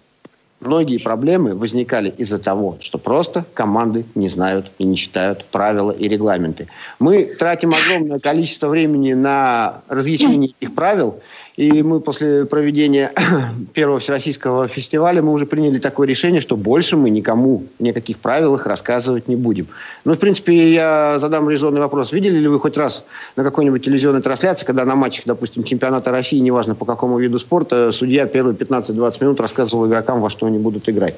Многие 0.62 1.00
проблемы 1.00 1.56
возникали 1.56 2.13
из-за 2.19 2.38
того, 2.38 2.78
что 2.82 3.00
просто 3.00 3.45
команды 3.56 4.06
не 4.13 4.28
знают 4.28 4.71
и 4.78 4.84
не 4.84 4.95
читают 4.95 5.43
правила 5.45 5.89
и 5.89 6.08
регламенты. 6.08 6.67
Мы 7.00 7.24
тратим 7.24 7.71
огромное 7.74 8.19
количество 8.19 8.67
времени 8.67 9.13
на 9.13 9.82
разъяснение 9.88 10.54
этих 10.60 10.76
правил, 10.76 11.19
и 11.58 11.84
мы 11.84 12.00
после 12.00 12.46
проведения 12.46 13.12
первого 13.74 14.00
всероссийского 14.00 14.68
фестиваля 14.68 15.22
мы 15.22 15.34
уже 15.34 15.46
приняли 15.46 15.80
такое 15.80 16.08
решение, 16.08 16.42
что 16.42 16.56
больше 16.56 16.96
мы 16.96 17.10
никому 17.10 17.66
никаких 17.80 18.18
правилах 18.18 18.66
рассказывать 18.66 19.28
не 19.28 19.36
будем. 19.36 19.68
Ну, 20.06 20.14
в 20.14 20.20
принципе, 20.20 20.74
я 20.74 21.20
задам 21.20 21.50
резонный 21.50 21.82
вопрос. 21.82 22.14
Видели 22.14 22.40
ли 22.40 22.48
вы 22.48 22.60
хоть 22.60 22.78
раз 22.78 23.04
на 23.36 23.44
какой-нибудь 23.44 23.84
телевизионной 23.84 24.22
трансляции, 24.22 24.66
когда 24.66 24.86
на 24.86 24.96
матчах, 24.96 25.26
допустим, 25.26 25.64
чемпионата 25.64 26.12
России, 26.12 26.40
неважно 26.40 26.76
по 26.76 26.86
какому 26.86 27.20
виду 27.20 27.38
спорта, 27.38 27.92
судья 27.92 28.26
первые 28.28 28.56
15-20 28.56 29.18
минут 29.22 29.40
рассказывал 29.42 29.88
игрокам, 29.88 30.22
во 30.22 30.30
что 30.30 30.46
они 30.46 30.58
будут 30.58 30.88
играть? 30.88 31.16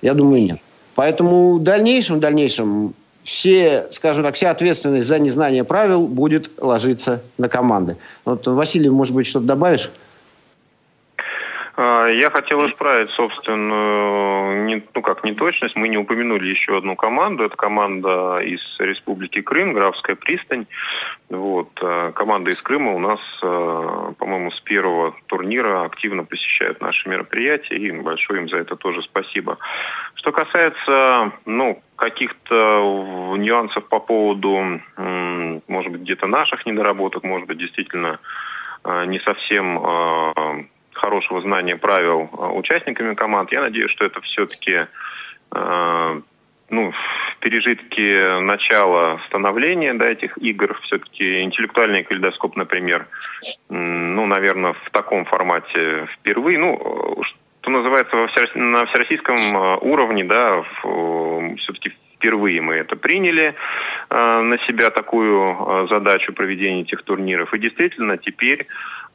Я 0.00 0.14
думаю, 0.14 0.42
нет. 0.42 0.58
Поэтому 0.94 1.58
в 1.58 1.62
дальнейшем, 1.62 2.16
в 2.16 2.20
дальнейшем 2.20 2.94
все, 3.22 3.86
скажем 3.90 4.22
так, 4.22 4.34
вся 4.34 4.50
ответственность 4.50 5.06
за 5.06 5.18
незнание 5.18 5.64
правил 5.64 6.06
будет 6.06 6.50
ложиться 6.60 7.22
на 7.38 7.48
команды. 7.48 7.96
Вот, 8.24 8.46
Василий, 8.46 8.90
может 8.90 9.14
быть, 9.14 9.26
что-то 9.26 9.46
добавишь? 9.46 9.90
А, 11.74 12.06
я 12.06 12.30
хотел 12.30 12.66
исправить 12.66 13.10
собственную, 13.10 14.64
не, 14.64 14.82
ну 14.94 15.02
как, 15.02 15.24
неточность. 15.24 15.74
Мы 15.74 15.88
не 15.88 15.96
упомянули 15.96 16.48
еще 16.48 16.76
одну 16.76 16.96
команду. 16.96 17.44
Это 17.44 17.56
команда 17.56 18.40
из 18.40 18.60
Республики 18.78 19.40
Крым, 19.40 19.72
Графская 19.72 20.16
пристань. 20.16 20.66
Вот. 21.30 21.70
А, 21.80 22.12
команда 22.12 22.50
из 22.50 22.60
Крыма 22.60 22.92
у 22.92 22.98
нас, 22.98 23.20
а, 23.42 24.12
по-моему, 24.18 24.50
с 24.50 24.60
первого 24.60 25.14
турнира 25.26 25.84
активно 25.84 26.24
посещает 26.24 26.80
наши 26.80 27.08
мероприятия. 27.08 27.76
И 27.76 27.90
большое 27.90 28.42
им 28.42 28.48
за 28.48 28.58
это 28.58 28.76
тоже 28.76 29.02
спасибо. 29.02 29.58
Что 30.16 30.32
касается, 30.32 31.32
ну, 31.46 31.82
каких-то 31.96 33.34
нюансов 33.38 33.88
по 33.88 33.98
поводу, 33.98 34.80
может 34.96 35.92
быть, 35.92 36.02
где-то 36.02 36.26
наших 36.26 36.66
недоработок, 36.66 37.22
может 37.22 37.46
быть, 37.46 37.58
действительно 37.58 38.18
не 38.84 39.20
совсем 39.20 40.68
хорошего 41.02 41.42
знания 41.42 41.76
правил 41.76 42.30
э, 42.32 42.50
участниками 42.52 43.14
команд. 43.14 43.50
Я 43.50 43.60
надеюсь, 43.60 43.90
что 43.90 44.04
это 44.04 44.20
все-таки 44.20 44.86
э, 45.54 46.20
ну, 46.70 46.92
пережитки 47.40 48.40
начала 48.40 49.20
становления 49.26 49.94
да, 49.94 50.06
этих 50.08 50.38
игр, 50.38 50.78
все-таки 50.84 51.42
интеллектуальный 51.42 52.04
калейдоскоп, 52.04 52.56
например, 52.56 53.08
ну, 53.68 54.26
наверное, 54.26 54.74
в 54.74 54.90
таком 54.92 55.24
формате 55.24 56.06
впервые, 56.14 56.58
ну, 56.58 57.20
что 57.60 57.70
называется, 57.70 58.16
на 58.54 58.86
всероссийском 58.86 59.36
э, 59.36 59.78
уровне, 59.82 60.24
да, 60.24 60.62
все-таки 61.58 61.92
впервые 62.22 62.60
мы 62.60 62.74
это 62.74 62.94
приняли 62.94 63.56
на 64.10 64.56
себя 64.66 64.90
такую 64.90 65.88
задачу 65.88 66.32
проведения 66.32 66.82
этих 66.82 67.02
турниров. 67.02 67.52
И 67.52 67.58
действительно 67.58 68.16
теперь 68.16 68.66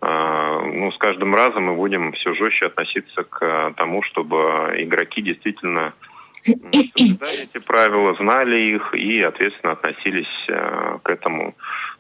а, 0.02 0.62
ну, 0.62 0.92
с 0.92 0.98
каждым 0.98 1.34
разом 1.34 1.64
мы 1.66 1.76
будем 1.76 2.12
все 2.14 2.34
жестче 2.36 2.68
относиться 2.68 3.24
к 3.24 3.74
тому, 3.78 4.04
чтобы 4.04 4.74
игроки 4.78 5.22
действительно 5.22 5.94
соблюдали 6.42 7.44
эти 7.44 7.60
правила, 7.60 8.14
знали 8.16 8.76
их 8.76 8.94
и 8.94 9.22
ответственно 9.22 9.74
относились 9.74 10.48
к 11.04 11.10
этому 11.10 11.56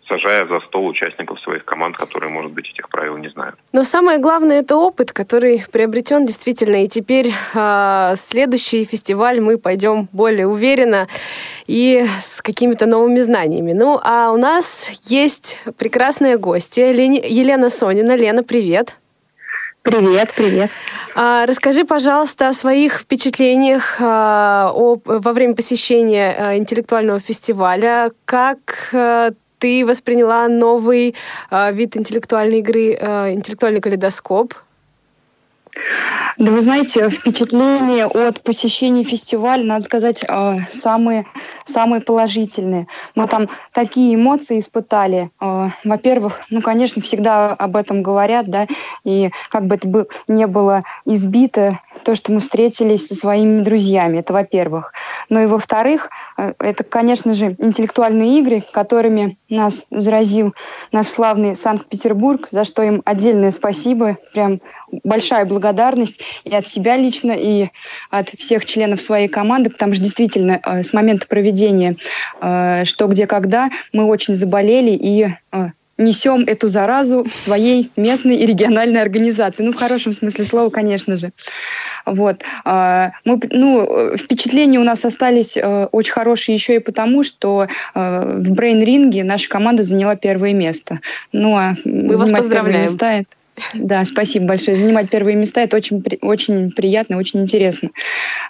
сажая 0.08 0.48
за 0.48 0.60
стол 0.62 0.88
участников 0.88 1.40
своих 1.42 1.66
команд, 1.66 1.98
которые, 1.98 2.30
может 2.30 2.52
быть, 2.52 2.70
этих 2.70 2.90
правил 2.90 3.18
не 3.18 3.30
знают. 3.30 3.56
Но 3.74 3.84
самое 3.84 4.18
главное 4.20 4.60
это 4.62 4.76
опыт, 4.76 5.12
который 5.12 5.64
приобретен 5.72 6.26
действительно. 6.26 6.84
И 6.84 6.88
теперь 6.88 7.32
э, 7.54 8.14
следующий 8.16 8.86
фестиваль 8.86 9.40
мы 9.40 9.58
пойдем 9.58 10.08
более 10.12 10.48
уверенно 10.48 11.08
и 11.68 12.06
с 12.20 12.42
какими-то 12.42 12.86
новыми 12.86 13.20
знаниями. 13.20 13.74
Ну, 13.74 14.00
а 14.04 14.32
у 14.32 14.38
нас 14.38 14.90
есть 15.04 15.60
прекрасная 15.78 16.38
гостья 16.38 16.88
Елена 16.92 17.70
Сонина. 17.70 18.16
Лена, 18.16 18.44
привет. 18.44 19.00
Привет, 19.82 20.34
привет. 20.36 20.70
А, 21.16 21.46
расскажи, 21.46 21.86
пожалуйста, 21.86 22.50
о 22.50 22.54
своих 22.54 23.00
впечатлениях 23.00 23.98
а, 24.02 24.72
о, 24.74 25.00
во 25.06 25.34
время 25.34 25.56
посещения 25.56 26.36
а, 26.38 26.58
интеллектуального 26.58 27.20
фестиваля. 27.20 28.12
Как 28.26 28.90
а, 28.94 29.32
ты 29.60 29.86
восприняла 29.86 30.48
новый 30.48 31.16
э, 31.50 31.74
вид 31.74 31.98
интеллектуальной 31.98 32.60
игры, 32.60 32.98
э, 33.00 33.34
интеллектуальный 33.34 33.82
калейдоскоп. 33.82 34.54
Да 36.38 36.52
вы 36.52 36.62
знаете, 36.62 37.10
впечатления 37.10 38.08
от 38.08 38.42
посещения 38.42 39.04
фестиваля, 39.04 39.64
надо 39.64 39.86
сказать, 39.86 40.24
э, 40.28 40.56
самые, 40.72 41.26
самые 41.66 42.02
положительные. 42.02 42.88
Мы 43.16 43.28
там 43.28 43.48
такие 43.74 44.16
эмоции 44.16 44.60
испытали. 44.60 45.30
Во-первых, 45.40 46.42
ну, 46.50 46.62
конечно, 46.62 47.02
всегда 47.02 47.54
об 47.54 47.76
этом 47.76 48.02
говорят, 48.02 48.48
да, 48.48 48.68
и 49.04 49.30
как 49.50 49.66
бы 49.66 49.76
это 49.76 49.88
бы 49.88 50.08
не 50.28 50.48
было 50.48 50.84
избито, 51.06 51.80
то, 52.04 52.16
что 52.16 52.32
мы 52.32 52.40
встретились 52.40 53.08
со 53.08 53.16
своими 53.16 53.62
друзьями, 53.62 54.20
это 54.20 54.34
во-первых. 54.34 54.94
Ну 55.30 55.42
и 55.42 55.46
во-вторых, 55.46 56.10
э, 56.38 56.54
это, 56.60 56.84
конечно 56.84 57.34
же, 57.34 57.56
интеллектуальные 57.60 58.40
игры, 58.40 58.64
которыми 58.72 59.38
нас 59.50 59.86
заразил 59.92 60.54
наш 60.92 61.08
славный 61.08 61.56
Санкт-Петербург, 61.56 62.48
за 62.52 62.66
что 62.66 62.84
им 62.84 63.02
отдельное 63.06 63.52
спасибо, 63.52 64.18
прям 64.34 64.62
большая 65.04 65.46
благодарность 65.46 66.22
и 66.44 66.56
от 66.56 66.68
себя 66.68 66.98
лично, 66.98 67.32
и 67.32 67.70
от 68.10 68.30
всех 68.30 68.66
членов 68.66 69.02
своей 69.02 69.28
команды, 69.28 69.70
потому 69.70 69.94
что 69.94 70.04
действительно 70.04 70.60
э, 70.64 70.84
с 70.84 70.94
момента 70.94 71.28
проведения 71.28 71.96
э, 72.42 72.84
«Что, 72.86 73.08
где, 73.08 73.28
когда» 73.28 73.70
мы 73.94 74.06
очень 74.06 74.36
заболели 74.36 74.92
и 74.92 75.28
несем 75.98 76.44
эту 76.46 76.68
заразу 76.70 77.24
в 77.24 77.30
своей 77.30 77.92
местной 77.96 78.36
и 78.38 78.46
региональной 78.46 79.02
организации. 79.02 79.64
Ну, 79.64 79.72
в 79.72 79.76
хорошем 79.76 80.14
смысле 80.14 80.46
слова, 80.46 80.70
конечно 80.70 81.18
же. 81.18 81.32
Вот. 82.06 82.44
Мы, 82.66 83.40
ну, 83.52 84.16
впечатления 84.16 84.80
у 84.80 84.84
нас 84.84 85.04
остались 85.06 85.58
очень 85.58 86.14
хорошие 86.14 86.56
еще 86.56 86.76
и 86.76 86.80
потому, 86.80 87.24
что 87.24 87.68
в 87.94 88.52
брейн-ринге 88.52 89.24
наша 89.24 89.50
команда 89.50 89.84
заняла 89.84 90.16
первое 90.16 90.54
место. 90.54 91.00
Ну, 91.32 91.56
а 91.56 91.76
Мы 91.84 92.16
вас 92.16 92.32
поздравляем. 92.32 92.84
Места, 92.84 93.24
да, 93.74 94.06
спасибо 94.06 94.46
большое. 94.46 94.78
Занимать 94.78 95.10
первые 95.10 95.36
места 95.36 95.62
это 95.62 95.78
очень, 95.78 96.04
очень 96.22 96.72
приятно, 96.72 97.18
очень 97.18 97.42
интересно. 97.42 97.90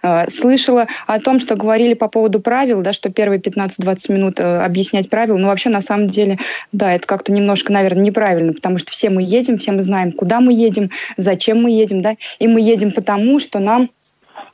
А, 0.02 0.30
слышала 0.30 0.88
о 1.06 1.20
том, 1.20 1.40
что 1.40 1.56
говорили 1.56 1.94
по 1.94 2.08
поводу 2.08 2.40
правил, 2.40 2.82
да, 2.82 2.94
что 2.94 3.10
первые 3.10 3.40
15-20 3.40 4.14
минут 4.14 4.40
э, 4.40 4.44
объяснять 4.44 5.10
правила. 5.10 5.38
Но 5.38 5.48
вообще, 5.48 5.70
на 5.70 5.82
самом 5.82 6.08
деле, 6.08 6.40
да, 6.72 6.94
это 6.94 7.08
как-то 7.08 7.32
немножко, 7.32 7.72
наверное, 7.72 8.04
неправильно, 8.04 8.54
потому 8.54 8.78
что 8.78 8.92
все 8.92 9.10
мы 9.10 9.24
едем, 9.24 9.58
все 9.58 9.72
мы 9.72 9.82
знаем, 9.82 10.12
куда 10.12 10.42
мы 10.42 10.54
едем, 10.54 10.92
зачем 11.16 11.62
мы 11.62 11.72
едем, 11.72 12.02
да, 12.02 12.16
и 12.40 12.48
мы 12.48 12.62
едем 12.62 12.92
потому, 12.92 13.40
что 13.40 13.60
нам 13.60 13.90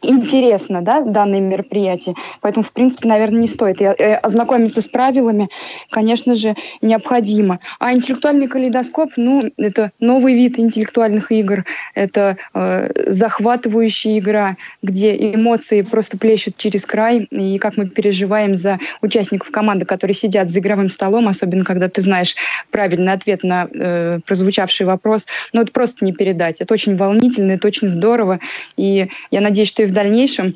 интересно, 0.04 0.82
да, 0.82 1.02
данное 1.02 1.39
мероприятие. 1.39 2.16
Поэтому, 2.42 2.63
в 2.63 2.72
принципе, 2.72 3.08
наверное, 3.08 3.42
не 3.42 3.48
стоит. 3.48 3.82
И 3.82 3.86
э, 3.86 4.16
ознакомиться 4.16 4.82
с 4.82 4.88
правилами, 4.88 5.50
конечно 5.89 6.36
же, 6.36 6.56
необходимо. 6.82 7.60
А 7.80 7.94
интеллектуальный 7.94 8.48
калейдоскоп, 8.48 9.13
ну, 9.18 9.44
это 9.58 9.92
новый 10.00 10.36
вид 10.36 10.60
интеллектуальных 10.60 11.32
игр. 11.32 11.66
Это 11.96 12.38
э, 12.54 12.89
захватывающая 13.08 14.20
игра, 14.20 14.58
где 14.82 15.16
эмоции 15.34 15.82
просто 15.82 16.18
плещут 16.18 16.58
через 16.58 16.86
край, 16.86 17.28
и 17.32 17.58
как 17.58 17.78
мы 17.78 17.88
переживаем 17.88 18.56
за 18.56 18.80
участников 19.02 19.52
команды, 19.52 19.86
которые 19.86 20.16
сидят 20.16 20.50
за 20.50 20.60
игровым 20.60 20.89
столом, 20.89 21.28
особенно 21.28 21.63
когда 21.63 21.89
ты 21.89 22.02
знаешь 22.02 22.36
правильный 22.72 23.13
ответ 23.13 23.44
на 23.44 23.68
э, 23.72 24.20
прозвучавший 24.26 24.86
вопрос. 24.86 25.26
Но 25.54 25.62
это 25.62 25.72
просто 25.72 26.04
не 26.06 26.13
передать. 26.13 26.58
Это 26.60 26.74
очень 26.74 26.98
волнительно, 26.98 27.54
это 27.54 27.68
очень 27.68 27.89
здорово. 27.89 28.39
И 28.76 29.08
я 29.32 29.42
надеюсь, 29.42 29.70
что 29.70 29.84
и 29.84 29.86
в 29.86 29.92
дальнейшем 29.93 30.56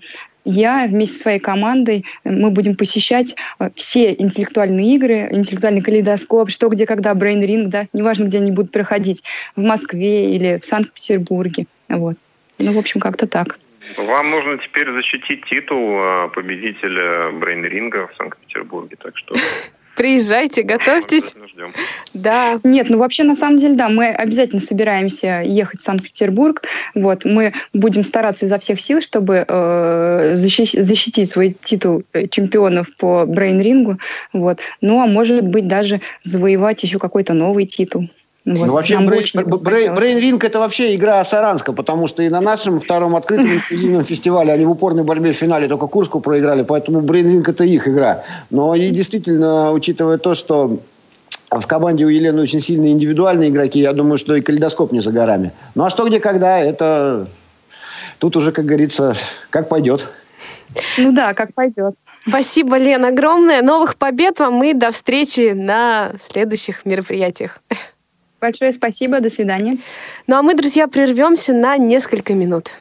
я 0.50 0.88
вместе 0.88 1.18
со 1.18 1.24
своей 1.24 1.40
командой, 1.40 2.06
э, 2.24 2.30
мы 2.30 2.50
будем 2.52 2.76
посещать 2.76 3.36
э, 3.60 3.70
все 3.76 4.14
интеллектуальные 4.14 4.96
игры, 4.96 5.28
интеллектуальный 5.32 5.82
калейдоскоп, 5.82 6.50
что, 6.50 6.70
где, 6.70 6.86
когда, 6.86 7.12
Ring, 7.12 7.66
да, 7.66 7.88
неважно, 7.92 8.26
где 8.26 8.38
они 8.38 8.52
будут 8.52 8.72
проходить, 8.72 9.24
в 9.56 9.62
Москве 9.62 10.34
или 10.34 10.60
в 10.60 10.66
Санкт-Петербурге. 10.66 11.68
Вот. 11.90 12.16
Ну, 12.60 12.72
в 12.72 12.78
общем, 12.78 13.02
как-то 13.02 13.28
так. 13.28 13.60
Вам 13.98 14.32
нужно 14.32 14.58
теперь 14.58 14.92
защитить 14.92 15.46
титул 15.46 15.90
э, 15.90 16.30
победителя 16.34 17.32
Brain 17.32 17.68
Ринга 17.68 18.08
в 18.08 18.16
Санкт-Петербурге, 18.18 18.96
так 19.02 19.18
что 19.18 19.36
Приезжайте, 19.98 20.62
готовьтесь. 20.62 21.34
Да. 22.14 22.60
Нет, 22.64 22.90
ну 22.90 23.00
вообще 23.00 23.24
на 23.24 23.36
самом 23.36 23.60
деле, 23.60 23.74
да, 23.74 23.90
мы 23.90 24.10
обязательно 24.10 24.62
собираемся 24.62 25.42
ехать 25.44 25.82
в 25.82 25.84
Санкт-Петербург. 25.84 26.62
Вот, 26.94 27.26
мы 27.26 27.54
будем 27.74 28.04
стараться 28.04 28.46
изо 28.46 28.60
всех 28.60 28.80
сил, 28.80 29.02
чтобы 29.02 29.44
э, 29.48 30.32
защитить, 30.36 30.86
защитить 30.86 31.32
свой 31.32 31.58
титул 31.64 32.04
э, 32.14 32.28
чемпионов 32.28 32.96
по 32.98 33.24
брейн-рингу. 33.26 33.98
Вот. 34.34 34.60
Ну, 34.82 35.02
а 35.02 35.08
может 35.08 35.48
быть 35.48 35.68
даже 35.68 36.02
завоевать 36.24 36.84
еще 36.84 37.00
какой-то 37.00 37.34
новый 37.34 37.66
титул. 37.66 38.08
Вот. 38.48 38.66
Ну, 38.66 38.74
вообще, 38.74 38.94
Brain 38.94 39.94
Ring 39.94 40.46
это 40.46 40.60
вообще 40.60 40.96
игра 40.96 41.22
Саранска, 41.26 41.74
потому 41.74 42.08
что 42.08 42.24
и 42.24 42.30
на 42.30 42.40
нашем 42.40 42.80
втором 42.80 43.18
открытом 43.18 43.48
инклюзивном 43.48 44.06
фестивале 44.06 44.54
они 44.54 44.66
в 44.66 44.72
упорной 44.72 45.04
борьбе 45.04 45.34
в 45.34 45.36
финале 45.36 45.68
только 45.68 45.88
Курску 45.88 46.22
проиграли, 46.22 46.64
поэтому 46.64 47.02
Brain 47.02 47.26
Ring 47.26 47.44
это 47.46 47.66
их 47.66 47.90
игра. 47.90 48.24
Но 48.50 48.74
и 48.74 48.90
действительно, 48.92 49.74
учитывая 49.74 50.18
то, 50.18 50.34
что 50.34 50.80
в 51.52 51.68
команде 51.68 52.06
у 52.06 52.08
Елены 52.08 52.42
очень 52.42 52.62
сильные 52.62 52.94
индивидуальные 52.94 53.50
игроки, 53.50 53.82
я 53.82 53.92
думаю, 53.92 54.18
что 54.18 54.34
и 54.34 54.42
калейдоскоп 54.42 54.94
не 54.94 55.02
за 55.02 55.12
горами. 55.12 55.52
Ну, 55.76 55.84
а 55.84 55.90
что, 55.90 56.08
где, 56.08 56.22
когда, 56.22 56.58
это 56.58 57.28
тут 58.18 58.38
уже, 58.38 58.54
как 58.54 58.64
говорится, 58.64 59.14
как 59.50 59.68
пойдет. 59.68 60.08
Ну 60.98 61.12
да, 61.12 61.34
как 61.34 61.54
пойдет. 61.54 61.96
Спасибо, 62.26 62.78
Лен, 62.78 63.04
огромное. 63.04 63.62
Новых 63.62 63.98
побед 63.98 64.40
вам 64.40 64.64
и 64.64 64.72
до 64.74 64.92
встречи 64.92 65.52
на 65.52 66.14
следующих 66.18 66.86
мероприятиях. 66.86 67.60
Большое 68.40 68.72
спасибо, 68.72 69.20
до 69.20 69.30
свидания. 69.30 69.74
Ну 70.28 70.36
а 70.36 70.42
мы, 70.44 70.54
друзья, 70.54 70.88
прервемся 70.88 71.54
на 71.54 71.78
несколько 71.78 72.34
минут. 72.34 72.72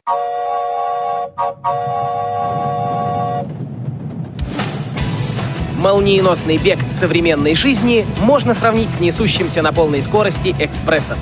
Молниеносный 5.79 6.57
бег 6.57 6.79
современной 6.89 7.55
жизни 7.55 8.05
можно 8.21 8.53
сравнить 8.53 8.91
с 8.91 8.99
несущимся 8.99 9.61
на 9.61 9.71
полной 9.71 10.01
скорости 10.01 10.55
экспрессом. 10.59 11.17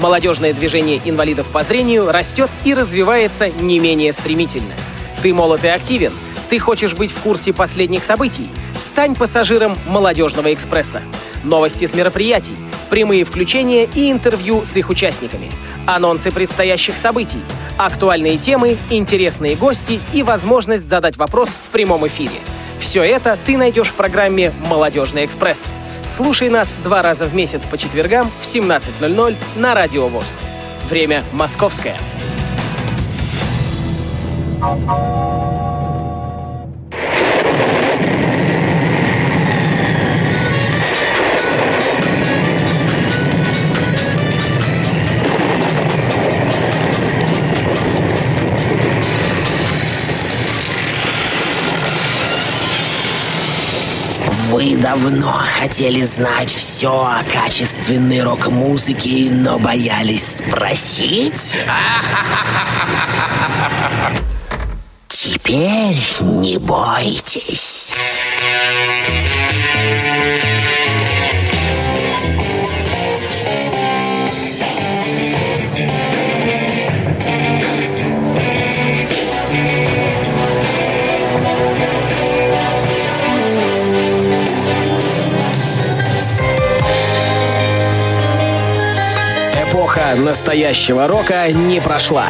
Молодежное 0.00 0.52
движение 0.52 1.00
инвалидов 1.04 1.50
по 1.50 1.62
зрению 1.62 2.10
растет 2.10 2.50
и 2.64 2.74
развивается 2.74 3.48
не 3.50 3.78
менее 3.78 4.12
стремительно. 4.12 4.74
Ты 5.22 5.32
молод 5.32 5.64
и 5.64 5.68
активен, 5.68 6.12
ты 6.48 6.58
хочешь 6.58 6.94
быть 6.94 7.10
в 7.10 7.20
курсе 7.20 7.52
последних 7.52 8.04
событий? 8.04 8.48
Стань 8.76 9.14
пассажиром 9.14 9.76
молодежного 9.86 10.52
экспресса. 10.52 11.02
Новости 11.42 11.86
с 11.86 11.94
мероприятий, 11.94 12.56
прямые 12.90 13.24
включения 13.24 13.88
и 13.94 14.10
интервью 14.10 14.64
с 14.64 14.76
их 14.76 14.88
участниками, 14.88 15.50
анонсы 15.86 16.30
предстоящих 16.30 16.96
событий, 16.96 17.42
актуальные 17.76 18.38
темы, 18.38 18.78
интересные 18.90 19.56
гости 19.56 20.00
и 20.12 20.22
возможность 20.22 20.88
задать 20.88 21.16
вопрос 21.16 21.50
в 21.50 21.70
прямом 21.70 22.06
эфире. 22.06 22.36
Все 22.78 23.02
это 23.02 23.38
ты 23.46 23.56
найдешь 23.56 23.88
в 23.88 23.94
программе 23.94 24.52
«Молодежный 24.68 25.24
экспресс». 25.24 25.74
Слушай 26.06 26.50
нас 26.50 26.76
два 26.82 27.02
раза 27.02 27.24
в 27.26 27.34
месяц 27.34 27.64
по 27.66 27.78
четвергам 27.78 28.30
в 28.40 28.44
17.00 28.44 29.36
на 29.56 29.74
Радио 29.74 30.08
ВОЗ. 30.08 30.40
Время 30.88 31.24
московское. 31.32 31.96
Вы 54.54 54.76
давно 54.76 55.32
хотели 55.32 56.00
знать 56.02 56.48
все 56.48 56.88
о 56.88 57.24
качественной 57.24 58.22
рок-музыке, 58.22 59.26
но 59.32 59.58
боялись 59.58 60.36
спросить? 60.36 61.66
Теперь 65.08 65.98
не 66.20 66.58
бойтесь. 66.58 67.96
Эпоха 90.04 90.16
настоящего 90.16 91.06
рока 91.06 91.50
не 91.50 91.80
прошла. 91.80 92.28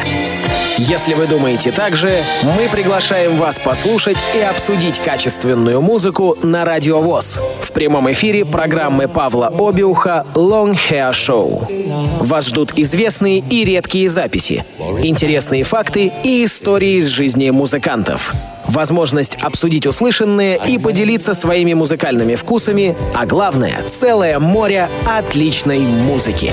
Если 0.77 1.13
вы 1.13 1.25
думаете 1.25 1.71
так 1.71 1.95
же, 1.95 2.21
мы 2.43 2.67
приглашаем 2.69 3.37
вас 3.37 3.57
послушать 3.57 4.17
и 4.35 4.41
обсудить 4.41 4.99
качественную 4.99 5.81
музыку 5.81 6.37
на 6.43 6.65
Радио 6.65 6.99
ВОЗ 7.01 7.39
в 7.61 7.71
прямом 7.71 8.11
эфире 8.11 8.43
программы 8.43 9.07
Павла 9.07 9.47
Обиуха 9.47 10.25
«Long 10.33 10.77
Hair 10.89 11.11
Show». 11.11 12.23
Вас 12.23 12.47
ждут 12.47 12.73
известные 12.75 13.39
и 13.39 13.63
редкие 13.63 14.09
записи, 14.09 14.65
интересные 15.01 15.63
факты 15.63 16.11
и 16.23 16.43
истории 16.43 16.97
из 16.97 17.07
жизни 17.07 17.49
музыкантов 17.51 18.33
возможность 18.67 19.37
обсудить 19.41 19.85
услышанное 19.85 20.55
и 20.55 20.77
поделиться 20.77 21.33
своими 21.33 21.73
музыкальными 21.73 22.35
вкусами, 22.35 22.97
а 23.13 23.25
главное— 23.25 23.83
целое 23.89 24.39
море 24.39 24.89
отличной 25.05 25.79
музыки. 25.79 26.51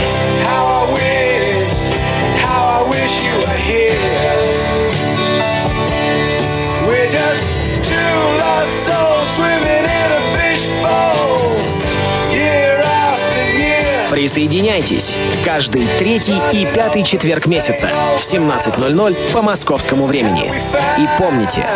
Присоединяйтесь 14.32 15.14
каждый 15.44 15.86
третий 15.98 16.40
и 16.52 16.64
пятый 16.64 17.02
четверг 17.02 17.44
месяца 17.44 17.90
в 18.16 18.22
17.00 18.22 19.14
по 19.30 19.42
московскому 19.42 20.06
времени. 20.06 20.50
И 20.96 21.06
помните, 21.18 21.66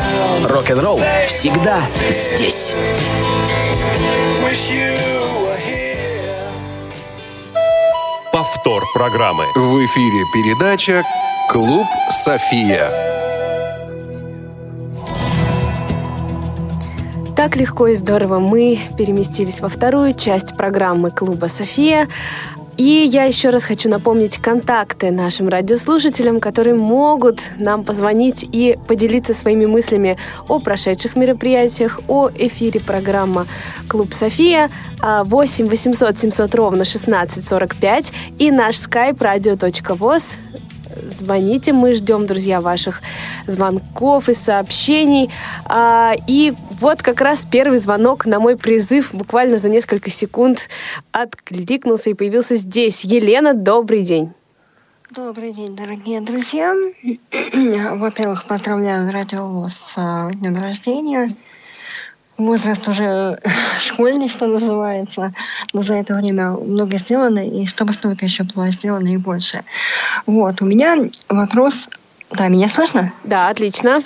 рок-н-ролл 0.42 0.98
всегда 1.26 1.82
здесь. 2.08 2.72
Повтор 8.32 8.84
программы. 8.94 9.44
В 9.54 9.84
эфире 9.84 10.24
передача 10.32 11.02
«Клуб 11.50 11.86
София». 12.10 13.15
Так 17.37 17.55
легко 17.55 17.89
и 17.89 17.95
здорово 17.95 18.39
мы 18.39 18.78
переместились 18.97 19.61
во 19.61 19.68
вторую 19.68 20.14
часть 20.14 20.57
программы 20.57 21.11
клуба 21.11 21.47
«София». 21.47 22.09
И 22.78 22.82
я 23.12 23.24
еще 23.24 23.51
раз 23.51 23.64
хочу 23.64 23.91
напомнить 23.91 24.39
контакты 24.39 25.11
нашим 25.11 25.51
радиослушателям, 25.51 26.41
которые 26.41 26.74
могут 26.74 27.41
нам 27.59 27.84
позвонить 27.84 28.43
и 28.51 28.78
поделиться 28.87 29.34
своими 29.34 29.66
мыслями 29.66 30.16
о 30.49 30.61
прошедших 30.61 31.14
мероприятиях, 31.14 32.01
о 32.09 32.30
эфире 32.34 32.80
программы 32.80 33.47
«Клуб 33.87 34.14
София» 34.14 34.70
8 35.03 35.68
800 35.68 36.16
700 36.16 36.55
ровно 36.55 36.82
1645 36.82 38.12
и 38.39 38.51
наш 38.51 38.76
skype 38.76 39.18
radio.voz 39.18 40.37
звоните, 41.05 41.72
мы 41.72 41.95
ждем, 41.95 42.26
друзья, 42.26 42.61
ваших 42.61 43.03
звонков 43.47 44.28
и 44.28 44.34
сообщений. 44.34 45.30
А, 45.64 46.14
и 46.26 46.55
вот 46.81 47.03
как 47.03 47.20
раз 47.20 47.47
первый 47.51 47.79
звонок 47.79 48.27
на 48.27 48.39
мой 48.39 48.57
призыв 48.57 49.14
буквально 49.14 49.59
за 49.59 49.68
несколько 49.68 50.11
секунд 50.11 50.68
откликнулся 51.12 52.11
и 52.11 52.14
появился 52.14 52.57
здесь. 52.57 53.05
Елена, 53.05 53.55
добрый 53.55 54.03
день. 54.03 54.33
Добрый 55.11 55.53
день, 55.53 55.74
дорогие 55.74 56.20
друзья. 56.20 56.74
Во-первых, 57.93 58.45
поздравляю 58.45 59.11
радио 59.11 59.66
с 59.68 59.95
а, 59.97 60.31
днем 60.33 60.61
рождения. 60.61 61.35
Возраст 62.37 62.87
уже 62.89 63.41
школьный, 63.81 64.29
что 64.29 64.47
называется, 64.47 65.33
но 65.72 65.81
за 65.81 65.95
это 65.95 66.16
время 66.16 66.51
много 66.51 66.99
сделано, 66.99 67.39
и 67.39 67.66
чтобы 67.66 67.93
столько 67.95 68.27
еще 68.27 68.43
было 68.43 68.70
сделано 68.70 69.09
и 69.09 69.16
больше. 69.16 69.64
Вот, 70.27 70.61
у 70.61 70.66
меня 70.66 70.97
вопрос 71.29 71.89
да, 72.31 72.49
меня 72.49 72.68
слышно? 72.68 73.12
Да, 73.22 73.49
отлично. 73.49 74.01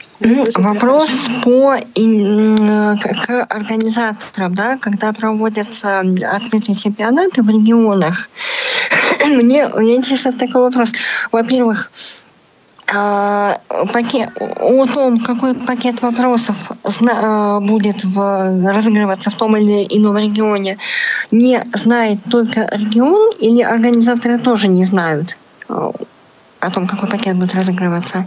Вопрос 0.54 1.10
по 1.42 1.76
к 1.76 3.44
организаторам, 3.48 4.54
да, 4.54 4.76
когда 4.76 5.12
проводятся 5.12 6.00
открытые 6.00 6.74
чемпионаты 6.74 7.42
в 7.42 7.48
регионах. 7.48 8.28
мне, 9.26 9.68
мне 9.68 9.96
интересует 9.96 10.38
такой 10.38 10.60
вопрос. 10.62 10.92
Во-первых, 11.32 11.90
а, 12.92 13.58
пакет, 13.92 14.30
о 14.38 14.86
том, 14.86 15.18
какой 15.20 15.54
пакет 15.54 16.02
вопросов 16.02 16.72
а, 16.82 17.60
будет 17.60 18.04
в, 18.04 18.70
разыгрываться 18.70 19.30
в 19.30 19.34
том 19.34 19.56
или 19.56 19.86
ином 19.88 20.18
регионе, 20.18 20.76
не 21.30 21.64
знает 21.74 22.18
только 22.30 22.68
регион 22.72 23.32
или 23.38 23.62
организаторы 23.62 24.38
тоже 24.38 24.68
не 24.68 24.84
знают? 24.84 25.38
О 26.60 26.70
том, 26.70 26.86
какой 26.86 27.08
пакет 27.08 27.36
будет 27.36 27.54
разыгрываться? 27.54 28.26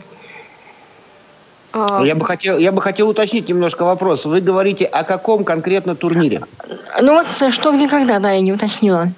А, 1.72 2.04
я 2.04 2.16
бы 2.16 2.26
хотел, 2.26 2.58
я 2.58 2.72
бы 2.72 2.82
хотел 2.82 3.10
уточнить 3.10 3.48
немножко 3.50 3.84
вопрос. 3.84 4.26
Вы 4.26 4.42
говорите 4.42 4.86
о 4.86 5.04
каком 5.04 5.44
конкретно 5.44 5.96
турнире? 5.96 6.42
Ну 7.02 7.14
вот 7.14 7.54
что 7.54 7.72
где 7.72 7.88
когда, 7.88 8.20
да, 8.20 8.32
я 8.32 8.42
не 8.42 8.54
уточнила. 8.54 9.12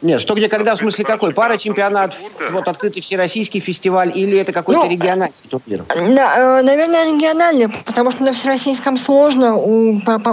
Нет, 0.00 0.20
что 0.20 0.34
где 0.34 0.48
когда, 0.48 0.76
в 0.76 0.78
смысле 0.78 1.04
какой? 1.04 1.34
Пара 1.34 1.56
чемпионат, 1.56 2.14
вот 2.52 2.68
открытый 2.68 3.02
всероссийский 3.02 3.60
фестиваль, 3.60 4.12
или 4.14 4.38
это 4.38 4.52
какой-то 4.52 4.84
ну, 4.84 4.90
региональный 4.90 5.34
турнир? 5.48 5.84
Да, 5.88 6.60
э, 6.60 6.62
наверное, 6.62 7.04
региональный, 7.04 7.68
потому 7.84 8.12
что 8.12 8.22
на 8.22 8.32
всероссийском 8.32 8.96
сложно, 8.96 9.56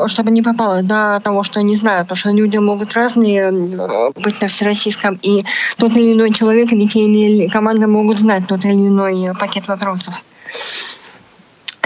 чтобы 0.07 0.29
не 0.29 0.43
попало 0.43 0.83
до 0.83 1.19
того, 1.23 1.41
что 1.43 1.63
не 1.63 1.75
знаю, 1.75 2.03
потому 2.03 2.17
что 2.17 2.31
люди 2.31 2.57
могут 2.57 2.93
разные 2.93 3.51
э, 3.51 4.11
быть 4.15 4.39
на 4.39 4.47
всероссийском, 4.47 5.17
и 5.23 5.43
тот 5.77 5.91
или 5.93 6.13
иной 6.13 6.31
человек 6.31 6.71
или 6.71 6.87
те 6.87 7.05
или 7.05 7.47
команда 7.47 7.87
могут 7.87 8.19
знать 8.19 8.47
тот 8.47 8.63
или 8.65 8.87
иной 8.87 9.33
пакет 9.39 9.67
вопросов. 9.67 10.23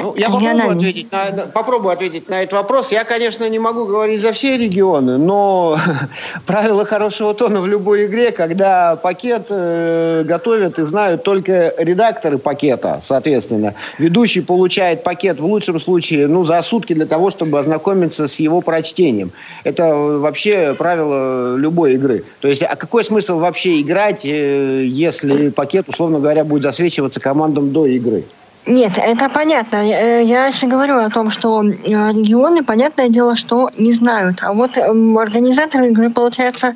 Ну, 0.01 0.15
я 0.15 0.29
попробую 0.29 0.71
ответить, 0.71 1.11
на, 1.11 1.25
попробую 1.53 1.93
ответить 1.93 2.29
на 2.29 2.41
этот 2.41 2.53
вопрос. 2.53 2.91
Я, 2.91 3.03
конечно, 3.03 3.47
не 3.49 3.59
могу 3.59 3.85
говорить 3.85 4.21
за 4.21 4.31
все 4.31 4.57
регионы, 4.57 5.17
но 5.17 5.77
правило 6.45 6.85
хорошего 6.85 7.33
тона 7.33 7.61
в 7.61 7.67
любой 7.67 8.05
игре, 8.05 8.31
когда 8.31 8.95
пакет 8.95 9.47
э, 9.49 10.23
готовят 10.25 10.79
и 10.79 10.83
знают 10.83 11.23
только 11.23 11.73
редакторы 11.77 12.37
пакета, 12.37 12.99
соответственно. 13.01 13.75
Ведущий 13.97 14.41
получает 14.41 15.03
пакет 15.03 15.39
в 15.39 15.45
лучшем 15.45 15.79
случае 15.79 16.27
ну, 16.27 16.43
за 16.43 16.61
сутки 16.61 16.93
для 16.93 17.05
того, 17.05 17.29
чтобы 17.29 17.59
ознакомиться 17.59 18.27
с 18.27 18.35
его 18.35 18.61
прочтением. 18.61 19.31
Это 19.63 19.95
вообще 19.95 20.75
правило 20.77 21.55
любой 21.55 21.93
игры. 21.93 22.23
То 22.39 22.47
есть, 22.47 22.63
а 22.63 22.75
какой 22.75 23.03
смысл 23.03 23.39
вообще 23.39 23.81
играть, 23.81 24.25
э, 24.25 24.85
если 24.85 25.49
пакет, 25.49 25.87
условно 25.89 26.19
говоря, 26.19 26.43
будет 26.43 26.63
засвечиваться 26.63 27.19
командам 27.19 27.71
до 27.71 27.85
игры? 27.85 28.23
Нет, 28.66 28.93
это 28.97 29.30
понятно. 29.30 29.78
Э, 29.78 30.24
я 30.24 30.45
еще 30.47 30.68
говорю 30.68 30.97
о 30.97 31.10
том, 31.10 31.32
что 31.32 31.64
э, 31.64 31.72
регионы, 31.72 32.64
понятное 32.64 33.10
дело, 33.10 33.36
что 33.36 33.72
не 33.78 33.93
знают. 33.93 34.39
А 34.41 34.53
вот 34.53 34.78
эм, 34.78 35.18
организаторы 35.18 35.88
игры, 35.88 36.10
получается, 36.10 36.76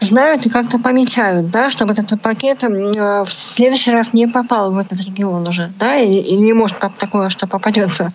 знают 0.00 0.46
и 0.46 0.50
как-то 0.50 0.78
помечают, 0.78 1.50
да, 1.50 1.70
чтобы 1.70 1.92
этот 1.92 2.20
пакет 2.20 2.64
э, 2.64 2.68
в 2.68 3.32
следующий 3.32 3.92
раз 3.92 4.12
не 4.12 4.26
попал 4.26 4.72
в 4.72 4.78
этот 4.78 5.00
регион 5.00 5.46
уже, 5.46 5.70
да, 5.78 5.96
или, 5.96 6.20
или 6.20 6.52
может 6.52 6.78
такое, 6.98 7.28
что 7.28 7.46
попадется. 7.46 8.12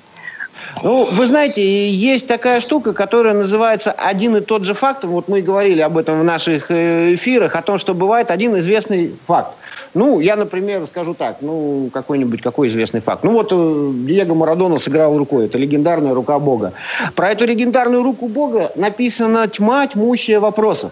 Ну, 0.84 1.08
вы 1.12 1.28
знаете, 1.28 1.90
есть 1.90 2.28
такая 2.28 2.60
штука, 2.60 2.94
которая 2.94 3.34
называется 3.34 3.92
один 3.92 4.36
и 4.36 4.42
тот 4.42 4.66
же 4.66 4.74
факт. 4.74 5.04
Вот 5.04 5.30
мы 5.30 5.42
говорили 5.42 5.80
об 5.80 5.98
этом 5.98 6.20
в 6.20 6.24
наших 6.24 6.70
эфирах, 6.70 7.56
о 7.56 7.62
том, 7.62 7.78
что 7.78 7.94
бывает 7.94 8.30
один 8.30 8.58
известный 8.60 9.16
факт. 9.26 9.54
Ну, 9.96 10.20
я, 10.20 10.36
например, 10.36 10.86
скажу 10.88 11.14
так, 11.14 11.38
ну, 11.40 11.90
какой-нибудь, 11.92 12.42
какой 12.42 12.68
известный 12.68 13.00
факт. 13.00 13.24
Ну, 13.24 13.32
вот 13.32 13.48
э, 13.52 13.92
Диего 14.06 14.36
Марадона 14.36 14.78
сыграл 14.78 15.18
рукой, 15.18 15.46
это 15.46 15.58
легендарная 15.58 16.14
рука 16.14 16.38
Бога. 16.38 16.74
Про 17.16 17.30
эту 17.30 17.46
легендарную 17.46 18.04
руку 18.04 18.28
Бога 18.28 18.74
написана 18.76 19.48
тьма 19.48 19.88
тьмущая 19.88 20.42
вопросов. 20.42 20.92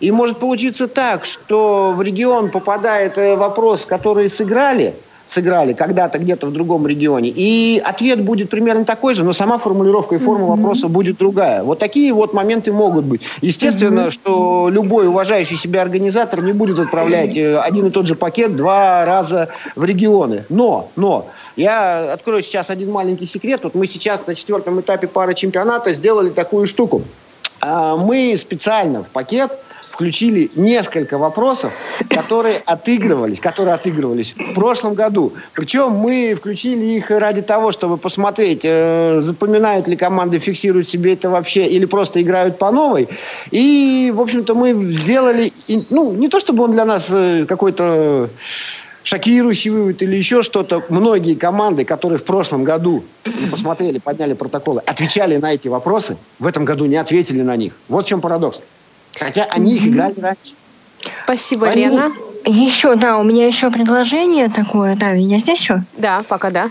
И 0.00 0.12
может 0.12 0.38
получиться 0.38 0.88
так, 0.88 1.24
что 1.24 1.94
в 1.96 2.02
регион 2.02 2.50
попадает 2.50 3.16
э, 3.16 3.34
вопрос, 3.34 3.86
который 3.86 4.30
сыграли– 4.30 4.94
сыграли 5.28 5.74
когда-то 5.74 6.18
где-то 6.18 6.46
в 6.46 6.52
другом 6.52 6.86
регионе. 6.86 7.32
И 7.34 7.80
ответ 7.84 8.22
будет 8.22 8.50
примерно 8.50 8.84
такой 8.84 9.14
же, 9.14 9.24
но 9.24 9.32
сама 9.32 9.58
формулировка 9.58 10.14
и 10.16 10.18
форма 10.18 10.46
mm-hmm. 10.46 10.56
вопроса 10.56 10.88
будет 10.88 11.18
другая. 11.18 11.62
Вот 11.62 11.78
такие 11.78 12.12
вот 12.12 12.32
моменты 12.32 12.72
могут 12.72 13.04
быть. 13.04 13.22
Естественно, 13.42 14.06
mm-hmm. 14.06 14.10
что 14.10 14.68
любой 14.70 15.06
уважающий 15.06 15.56
себя 15.56 15.82
организатор 15.82 16.42
не 16.42 16.52
будет 16.52 16.78
отправлять 16.78 17.36
mm-hmm. 17.36 17.60
один 17.60 17.86
и 17.86 17.90
тот 17.90 18.06
же 18.06 18.14
пакет 18.14 18.56
два 18.56 19.04
раза 19.04 19.48
в 19.76 19.84
регионы. 19.84 20.44
Но, 20.48 20.90
но, 20.96 21.26
я 21.56 22.12
открою 22.12 22.42
сейчас 22.42 22.70
один 22.70 22.90
маленький 22.90 23.26
секрет. 23.26 23.60
Вот 23.64 23.74
мы 23.74 23.86
сейчас 23.86 24.26
на 24.26 24.34
четвертом 24.34 24.80
этапе 24.80 25.06
пары 25.06 25.34
чемпионата 25.34 25.92
сделали 25.92 26.30
такую 26.30 26.66
штуку. 26.66 27.02
А, 27.60 27.96
мы 27.96 28.34
специально 28.38 29.04
в 29.04 29.08
пакет 29.08 29.52
включили 29.98 30.48
несколько 30.54 31.18
вопросов, 31.18 31.72
которые 32.08 32.58
отыгрывались, 32.64 33.40
которые 33.40 33.74
отыгрывались 33.74 34.32
в 34.38 34.54
прошлом 34.54 34.94
году. 34.94 35.32
Причем 35.54 35.90
мы 35.90 36.36
включили 36.36 36.84
их 36.84 37.10
ради 37.10 37.42
того, 37.42 37.72
чтобы 37.72 37.96
посмотреть, 37.96 38.60
э, 38.62 39.20
запоминают 39.22 39.88
ли 39.88 39.96
команды, 39.96 40.38
фиксируют 40.38 40.88
себе 40.88 41.14
это 41.14 41.30
вообще, 41.30 41.66
или 41.66 41.84
просто 41.84 42.22
играют 42.22 42.58
по 42.58 42.70
новой. 42.70 43.08
И, 43.50 44.12
в 44.14 44.20
общем-то, 44.20 44.54
мы 44.54 44.72
сделали, 44.94 45.52
ну, 45.90 46.12
не 46.12 46.28
то 46.28 46.38
чтобы 46.38 46.62
он 46.62 46.70
для 46.70 46.84
нас 46.84 47.08
э, 47.10 47.44
какой-то 47.48 48.30
шокирующий 49.02 49.70
вывод 49.70 50.00
или 50.00 50.14
еще 50.14 50.44
что-то. 50.44 50.84
Многие 50.90 51.34
команды, 51.34 51.84
которые 51.84 52.20
в 52.20 52.24
прошлом 52.24 52.62
году 52.62 53.02
посмотрели, 53.50 53.98
подняли 53.98 54.34
протоколы, 54.34 54.80
отвечали 54.86 55.38
на 55.38 55.54
эти 55.54 55.66
вопросы, 55.66 56.16
в 56.38 56.46
этом 56.46 56.64
году 56.64 56.84
не 56.84 56.96
ответили 56.96 57.42
на 57.42 57.56
них. 57.56 57.72
Вот 57.88 58.04
в 58.06 58.08
чем 58.08 58.20
парадокс. 58.20 58.60
Хотя 59.18 59.44
они 59.44 59.76
их 59.76 59.86
играли 59.86 60.18
раньше. 60.20 60.54
Спасибо, 61.24 61.68
они... 61.68 61.86
Лена. 61.86 62.12
Еще, 62.50 62.94
да, 62.94 63.18
у 63.18 63.24
меня 63.24 63.46
еще 63.46 63.70
предложение 63.70 64.48
такое. 64.48 64.96
Да, 64.96 65.12
меня 65.12 65.38
здесь 65.38 65.60
еще? 65.60 65.82
Да, 65.98 66.22
пока 66.26 66.48
да. 66.48 66.70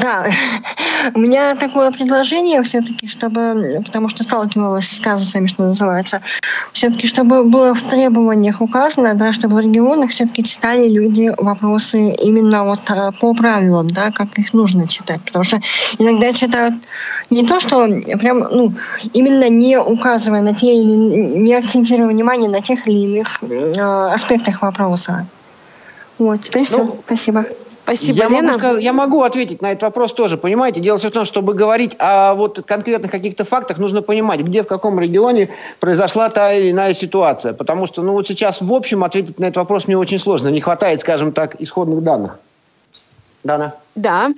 Да. 0.00 0.26
У 1.14 1.18
меня 1.18 1.56
такое 1.56 1.90
предложение 1.90 2.62
все-таки, 2.62 3.08
чтобы, 3.08 3.82
потому 3.84 4.08
что 4.08 4.22
сталкивалась 4.22 4.88
с 4.88 5.00
казусами, 5.00 5.46
что 5.46 5.64
называется, 5.64 6.20
все-таки, 6.72 7.08
чтобы 7.08 7.42
было 7.42 7.74
в 7.74 7.82
требованиях 7.82 8.60
указано, 8.60 9.14
да, 9.14 9.32
чтобы 9.32 9.56
в 9.56 9.60
регионах 9.60 10.10
все-таки 10.10 10.44
читали 10.44 10.88
люди 10.88 11.32
вопросы 11.36 12.10
именно 12.10 12.64
вот 12.64 12.80
а, 12.88 13.10
по 13.12 13.34
правилам, 13.34 13.88
да, 13.88 14.12
как 14.12 14.38
их 14.38 14.52
нужно 14.52 14.86
читать. 14.86 15.20
Потому 15.24 15.44
что 15.44 15.60
иногда 15.98 16.32
читают 16.32 16.74
не 17.30 17.44
то, 17.44 17.58
что 17.58 17.88
прям, 18.18 18.38
ну, 18.38 18.72
именно 19.12 19.48
не 19.48 19.80
указывая 19.80 20.42
на 20.42 20.54
те 20.54 20.74
или 20.74 20.92
не 20.92 21.54
акцентируя 21.54 22.06
внимание 22.06 22.48
на 22.48 22.60
тех 22.60 22.86
или 22.86 23.00
иных 23.00 23.42
э, 23.42 24.12
аспектах 24.12 24.62
вопроса 24.62 25.07
вопроса. 25.08 25.26
Вот, 26.18 26.40
теперь 26.40 26.64
все. 26.64 26.84
Ну, 26.84 26.96
Спасибо. 27.04 27.44
Спасибо, 27.84 28.18
я 28.18 28.28
Лена. 28.28 28.58
Могу, 28.58 28.76
я 28.76 28.92
могу 28.92 29.22
ответить 29.22 29.62
на 29.62 29.72
этот 29.72 29.84
вопрос 29.84 30.12
тоже, 30.12 30.36
понимаете? 30.36 30.80
Дело 30.80 30.98
в 30.98 31.10
том, 31.10 31.24
чтобы 31.24 31.54
говорить 31.54 31.96
о 31.98 32.34
вот 32.34 32.62
конкретных 32.66 33.10
каких-то 33.10 33.46
фактах, 33.46 33.78
нужно 33.78 34.02
понимать, 34.02 34.40
где, 34.40 34.62
в 34.62 34.66
каком 34.66 35.00
регионе 35.00 35.48
произошла 35.80 36.28
та 36.28 36.52
или 36.52 36.70
иная 36.70 36.92
ситуация. 36.92 37.54
Потому 37.54 37.86
что, 37.86 38.02
ну 38.02 38.12
вот 38.12 38.28
сейчас 38.28 38.60
в 38.60 38.74
общем 38.74 39.04
ответить 39.04 39.38
на 39.38 39.46
этот 39.46 39.56
вопрос 39.56 39.86
мне 39.86 39.96
очень 39.96 40.18
сложно. 40.18 40.48
Не 40.48 40.60
хватает, 40.60 41.00
скажем 41.00 41.32
так, 41.32 41.56
исходных 41.62 42.02
данных. 42.02 42.38
Дана. 43.48 43.72
Да, 43.94 44.28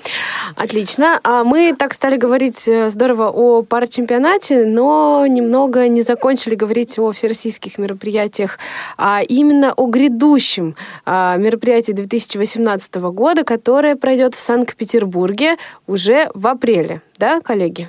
отлично. 0.56 1.20
А 1.22 1.44
мы 1.44 1.74
так 1.76 1.92
стали 1.92 2.16
говорить 2.16 2.66
э, 2.66 2.88
здорово 2.90 3.28
о 3.28 3.62
парачемпионате, 3.62 4.64
но 4.64 5.26
немного 5.26 5.86
не 5.88 6.00
закончили 6.02 6.54
говорить 6.54 6.98
о 6.98 7.10
всероссийских 7.10 7.76
мероприятиях, 7.76 8.58
а 8.96 9.20
именно 9.20 9.74
о 9.74 9.86
грядущем 9.86 10.76
а, 11.04 11.36
мероприятии 11.36 11.92
2018 11.92 12.94
года, 13.12 13.44
которое 13.44 13.96
пройдет 13.96 14.34
в 14.34 14.40
Санкт-Петербурге 14.40 15.56
уже 15.86 16.30
в 16.32 16.46
апреле. 16.46 17.02
Да, 17.18 17.40
коллеги? 17.40 17.88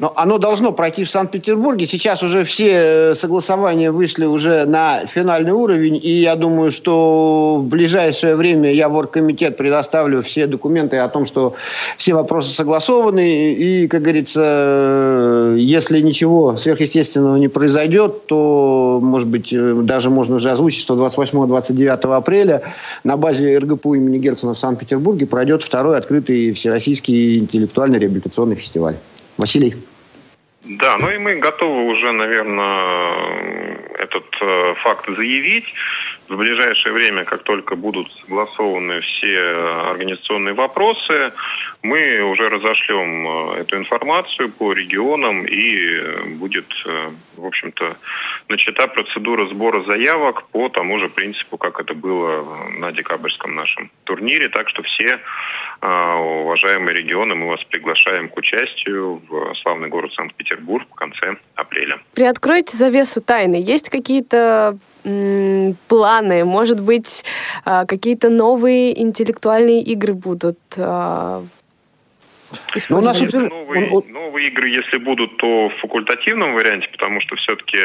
Но 0.00 0.14
оно 0.16 0.38
должно 0.38 0.72
пройти 0.72 1.04
в 1.04 1.10
Санкт-Петербурге. 1.10 1.86
Сейчас 1.86 2.22
уже 2.22 2.44
все 2.44 3.14
согласования 3.14 3.92
вышли 3.92 4.24
уже 4.24 4.64
на 4.64 5.04
финальный 5.04 5.52
уровень, 5.52 6.00
и 6.02 6.10
я 6.10 6.36
думаю, 6.36 6.70
что 6.70 7.58
в 7.60 7.66
ближайшее 7.66 8.34
время 8.34 8.72
я 8.72 8.88
в 8.88 8.94
оргкомитет 8.94 9.58
предоставлю 9.58 10.22
все 10.22 10.46
документы 10.46 10.96
о 10.96 11.08
том, 11.10 11.26
что 11.26 11.54
все 11.98 12.14
вопросы 12.14 12.48
согласованы, 12.48 13.52
и, 13.52 13.88
как 13.88 14.00
говорится, 14.00 15.54
если 15.58 16.00
ничего 16.00 16.56
сверхъестественного 16.56 17.36
не 17.36 17.48
произойдет, 17.48 18.26
то, 18.26 19.00
может 19.02 19.28
быть, 19.28 19.52
даже 19.84 20.08
можно 20.08 20.36
уже 20.36 20.50
озвучить, 20.50 20.80
что 20.80 20.94
28-29 20.94 22.16
апреля 22.16 22.62
на 23.04 23.18
базе 23.18 23.58
РГПУ 23.58 23.96
имени 23.96 24.16
Герцена 24.16 24.54
в 24.54 24.58
Санкт-Петербурге 24.58 25.26
пройдет 25.26 25.62
второй 25.62 25.98
открытый 25.98 26.54
всероссийский 26.54 27.36
интеллектуальный 27.38 27.98
реабилитационный 27.98 28.56
фестиваль. 28.56 28.96
Василий. 29.36 29.74
Да, 30.78 30.98
ну 30.98 31.10
и 31.10 31.18
мы 31.18 31.34
готовы 31.34 31.86
уже, 31.86 32.12
наверное, 32.12 33.76
этот 33.98 34.24
э, 34.40 34.74
факт 34.76 35.08
заявить. 35.08 35.64
В 36.28 36.36
ближайшее 36.36 36.92
время, 36.92 37.24
как 37.24 37.42
только 37.42 37.74
будут 37.74 38.12
согласованы 38.12 39.00
все 39.00 39.40
организационные 39.90 40.54
вопросы, 40.54 41.32
мы 41.82 42.20
уже 42.22 42.48
разошлем 42.48 43.26
э, 43.26 43.62
эту 43.62 43.78
информацию 43.78 44.48
по 44.48 44.72
регионам 44.72 45.44
и 45.44 46.36
будет, 46.36 46.72
э, 46.86 47.10
в 47.40 47.46
общем-то, 47.46 47.96
начата 48.48 48.86
процедура 48.86 49.46
сбора 49.48 49.82
заявок 49.82 50.46
по 50.48 50.68
тому 50.68 50.98
же 50.98 51.08
принципу, 51.08 51.56
как 51.58 51.80
это 51.80 51.94
было 51.94 52.44
на 52.78 52.92
декабрьском 52.92 53.54
нашем 53.54 53.90
турнире. 54.04 54.48
Так 54.48 54.68
что 54.68 54.82
все 54.82 55.20
а, 55.80 56.16
уважаемые 56.16 56.96
регионы, 56.96 57.34
мы 57.34 57.48
вас 57.48 57.60
приглашаем 57.64 58.28
к 58.28 58.36
участию 58.36 59.22
в 59.28 59.54
славный 59.62 59.88
город 59.88 60.12
Санкт-Петербург 60.14 60.86
в 60.90 60.94
конце 60.94 61.36
апреля. 61.54 61.98
Приоткройте 62.14 62.76
завесу 62.76 63.20
тайны. 63.20 63.56
Есть 63.56 63.88
какие-то 63.88 64.76
планы? 65.88 66.44
Может 66.44 66.80
быть, 66.80 67.24
а, 67.64 67.86
какие-то 67.86 68.28
новые 68.28 69.00
интеллектуальные 69.00 69.80
игры 69.82 70.12
будут? 70.12 70.58
Ну, 72.88 72.98
у 72.98 73.00
нас 73.00 73.20
новые, 73.20 74.02
новые 74.08 74.48
игры, 74.48 74.68
если 74.68 74.98
будут, 74.98 75.36
то 75.36 75.68
в 75.68 75.80
факультативном 75.80 76.54
варианте, 76.54 76.88
потому 76.90 77.20
что 77.20 77.36
все-таки 77.36 77.78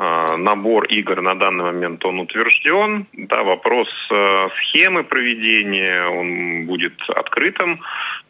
набор 0.00 0.86
игр 0.86 1.20
на 1.20 1.34
данный 1.34 1.64
момент 1.64 2.02
он 2.06 2.20
утвержден. 2.20 3.06
Да, 3.12 3.42
вопрос 3.42 3.88
э, 4.10 4.48
схемы 4.58 5.04
проведения, 5.04 6.06
он 6.06 6.64
будет 6.66 6.94
открытым, 7.08 7.80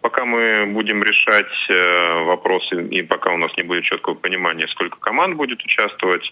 пока 0.01 0.25
мы 0.25 0.67
будем 0.67 1.05
решать 1.05 1.53
э, 1.69 2.25
вопросы 2.25 2.83
и 2.89 3.03
пока 3.03 3.33
у 3.33 3.37
нас 3.37 3.57
не 3.57 3.63
будет 3.63 3.85
четкого 3.85 4.15
понимания, 4.15 4.67
сколько 4.69 4.99
команд 4.99 5.37
будет 5.37 5.63
участвовать. 5.63 6.29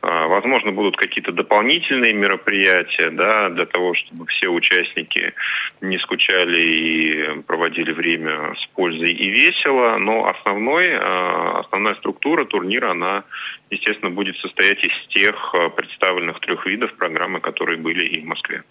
Возможно, 0.00 0.70
будут 0.70 0.96
какие-то 0.96 1.32
дополнительные 1.32 2.12
мероприятия 2.12 3.10
да, 3.10 3.48
для 3.50 3.66
того, 3.66 3.94
чтобы 3.94 4.26
все 4.26 4.48
участники 4.48 5.34
не 5.80 5.98
скучали 5.98 6.60
и 6.60 7.42
проводили 7.42 7.92
время 7.92 8.54
с 8.54 8.66
пользой 8.74 9.12
и 9.12 9.28
весело. 9.28 9.98
Но 9.98 10.28
основной, 10.28 10.96
основная 10.96 11.96
структура 11.96 12.44
турнира, 12.44 12.92
она 12.92 13.24
естественно, 13.70 14.10
будет 14.10 14.36
состоять 14.38 14.82
из 14.82 14.92
тех 15.14 15.34
э, 15.54 15.70
представленных 15.70 16.40
трех 16.40 16.66
видов 16.66 16.94
программы, 16.94 17.40
которые 17.40 17.78
были 17.78 18.06
и 18.08 18.20
в 18.20 18.24
Москве. 18.24 18.62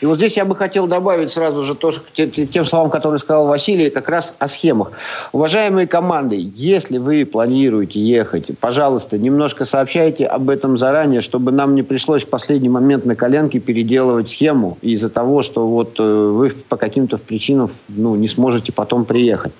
И 0.00 0.06
вот 0.06 0.18
здесь 0.18 0.36
я 0.36 0.44
бы 0.44 0.54
хотел 0.54 0.86
добавить 0.86 1.30
сразу 1.30 1.64
же 1.64 1.74
то, 1.74 1.92
тем 2.14 2.64
словам, 2.64 2.90
которые 2.90 3.18
сказал 3.18 3.48
Василий, 3.48 3.90
как 3.90 4.08
раз 4.08 4.34
о 4.38 4.48
схемах. 4.48 4.92
Уважаемые 5.32 5.86
команды, 5.86 6.36
если 6.54 6.98
вы 6.98 7.26
планируете 7.26 7.98
ехать, 7.98 8.56
пожалуйста, 8.60 9.18
немножко 9.18 9.64
сообщайте 9.64 10.26
об 10.26 10.50
этом 10.50 10.78
заранее, 10.78 11.20
чтобы 11.20 11.50
нам 11.50 11.74
не 11.74 11.82
пришлось 11.82 12.22
в 12.22 12.30
последний 12.30 12.68
момент 12.68 13.04
на 13.06 13.16
коленке 13.16 13.58
переделывать 13.58 14.28
схему 14.28 14.78
из-за 14.82 15.10
того, 15.10 15.42
что 15.42 15.66
вот 15.66 15.98
э, 15.98 16.02
вы 16.02 16.50
по 16.50 16.76
каким-то 16.76 17.18
причинам 17.18 17.70
ну, 17.88 18.14
не 18.14 18.28
сможете 18.28 18.72
потом 18.72 19.04
приехать. 19.04 19.52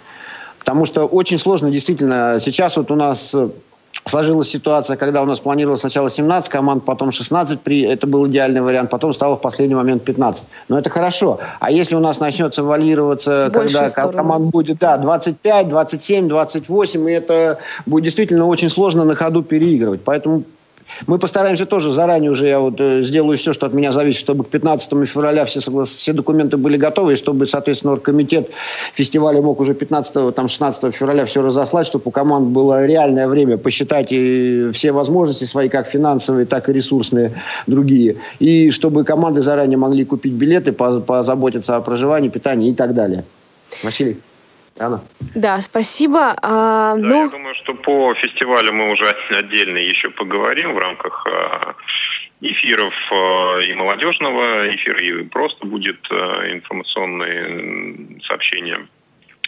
Потому 0.58 0.84
что 0.84 1.06
очень 1.06 1.38
сложно, 1.38 1.70
действительно, 1.70 2.38
сейчас 2.40 2.76
вот 2.76 2.90
у 2.90 2.96
нас 2.96 3.34
сложилась 4.08 4.48
ситуация, 4.48 4.96
когда 4.96 5.22
у 5.22 5.26
нас 5.26 5.40
планировалось 5.40 5.80
сначала 5.80 6.10
17 6.10 6.50
команд, 6.50 6.84
потом 6.84 7.10
16, 7.10 7.60
при, 7.60 7.82
это 7.82 8.06
был 8.06 8.26
идеальный 8.28 8.60
вариант, 8.60 8.90
потом 8.90 9.12
стало 9.12 9.36
в 9.36 9.40
последний 9.40 9.74
момент 9.74 10.04
15. 10.04 10.44
Но 10.68 10.78
это 10.78 10.90
хорошо. 10.90 11.40
А 11.60 11.70
если 11.70 11.96
у 11.96 12.00
нас 12.00 12.20
начнется 12.20 12.62
валироваться, 12.62 13.50
когда 13.52 13.88
сторону. 13.88 14.16
команд 14.16 14.50
будет 14.50 14.78
да, 14.78 14.96
25, 14.96 15.68
27, 15.68 16.28
28, 16.28 17.08
и 17.08 17.12
это 17.12 17.58
будет 17.84 18.04
действительно 18.04 18.46
очень 18.46 18.70
сложно 18.70 19.04
на 19.04 19.14
ходу 19.14 19.42
переигрывать. 19.42 20.02
Поэтому 20.04 20.44
мы 21.06 21.18
постараемся 21.18 21.66
тоже 21.66 21.92
заранее 21.92 22.30
уже, 22.30 22.46
я 22.46 22.60
вот 22.60 22.74
э, 22.78 23.02
сделаю 23.02 23.38
все, 23.38 23.52
что 23.52 23.66
от 23.66 23.74
меня 23.74 23.92
зависит, 23.92 24.20
чтобы 24.20 24.44
к 24.44 24.48
15 24.48 24.90
февраля 25.08 25.44
все, 25.44 25.60
соглас... 25.60 25.90
все 25.90 26.12
документы 26.12 26.56
были 26.56 26.76
готовы, 26.76 27.14
и 27.14 27.16
чтобы, 27.16 27.46
соответственно, 27.46 27.96
комитет 27.96 28.50
фестиваля 28.94 29.42
мог 29.42 29.60
уже 29.60 29.74
15 29.74 30.34
там, 30.34 30.48
16 30.48 30.94
февраля 30.94 31.24
все 31.24 31.42
разослать, 31.42 31.86
чтобы 31.86 32.04
у 32.06 32.10
команд 32.10 32.48
было 32.48 32.86
реальное 32.86 33.28
время 33.28 33.58
посчитать 33.58 34.08
и 34.10 34.70
все 34.72 34.92
возможности 34.92 35.44
свои, 35.44 35.68
как 35.68 35.86
финансовые, 35.86 36.46
так 36.46 36.68
и 36.68 36.72
ресурсные 36.72 37.32
другие. 37.66 38.16
И 38.38 38.70
чтобы 38.70 39.04
команды 39.04 39.42
заранее 39.42 39.78
могли 39.78 40.04
купить 40.04 40.32
билеты, 40.32 40.72
позаботиться 40.72 41.76
о 41.76 41.80
проживании, 41.80 42.28
питании 42.28 42.70
и 42.70 42.74
так 42.74 42.94
далее. 42.94 43.24
Василий. 43.82 44.16
Анна. 44.78 45.00
Да, 45.34 45.60
спасибо. 45.60 46.34
А, 46.42 46.96
да, 46.96 47.06
ну... 47.06 47.24
Я 47.24 47.30
думаю, 47.30 47.54
что 47.56 47.74
по 47.74 48.14
фестивалю 48.14 48.72
мы 48.72 48.92
уже 48.92 49.04
отдельно 49.30 49.78
еще 49.78 50.10
поговорим 50.10 50.74
в 50.74 50.78
рамках 50.78 51.26
а, 51.26 51.74
эфиров 52.40 52.94
а, 53.12 53.60
и 53.60 53.74
молодежного 53.74 54.74
эфира, 54.74 55.00
и 55.00 55.24
просто 55.24 55.66
будет 55.66 55.98
а, 56.10 56.52
информационные 56.52 58.20
сообщения. 58.26 58.86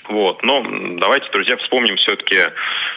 Вот. 0.09 0.43
Но 0.43 0.63
давайте, 0.99 1.31
друзья, 1.31 1.57
вспомним 1.59 1.97
все-таки, 1.97 2.37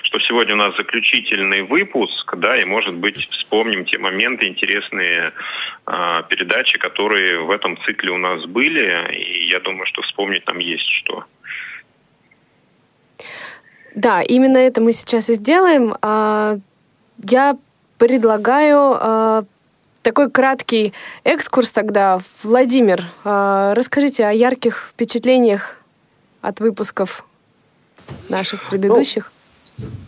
что 0.03 0.19
сегодня 0.19 0.53
у 0.53 0.57
нас 0.57 0.75
заключительный 0.77 1.63
выпуск, 1.63 2.35
да, 2.37 2.57
и, 2.57 2.63
может 2.63 2.95
быть, 2.95 3.17
вспомним 3.31 3.83
те 3.83 3.97
моменты, 3.97 4.47
интересные 4.47 5.33
э, 5.87 6.23
передачи, 6.29 6.79
которые 6.79 7.39
в 7.43 7.51
этом 7.51 7.77
цикле 7.83 8.11
у 8.11 8.17
нас 8.17 8.45
были, 8.45 9.13
и 9.13 9.49
я 9.49 9.59
думаю, 9.59 9.85
что 9.87 10.01
вспомнить 10.03 10.47
нам 10.47 10.59
есть 10.59 10.87
что. 11.03 11.25
Да, 13.95 14.21
именно 14.21 14.57
это 14.57 14.81
мы 14.81 14.93
сейчас 14.93 15.29
и 15.29 15.33
сделаем. 15.33 15.95
А, 16.01 16.57
я 17.29 17.57
предлагаю 17.97 18.77
а, 18.79 19.43
такой 20.01 20.31
краткий 20.31 20.93
экскурс 21.23 21.71
тогда. 21.71 22.19
Владимир, 22.43 23.03
а, 23.23 23.73
расскажите 23.73 24.25
о 24.25 24.31
ярких 24.31 24.89
впечатлениях 24.91 25.81
от 26.41 26.59
выпусков 26.59 27.25
наших 28.29 28.69
предыдущих. 28.69 29.31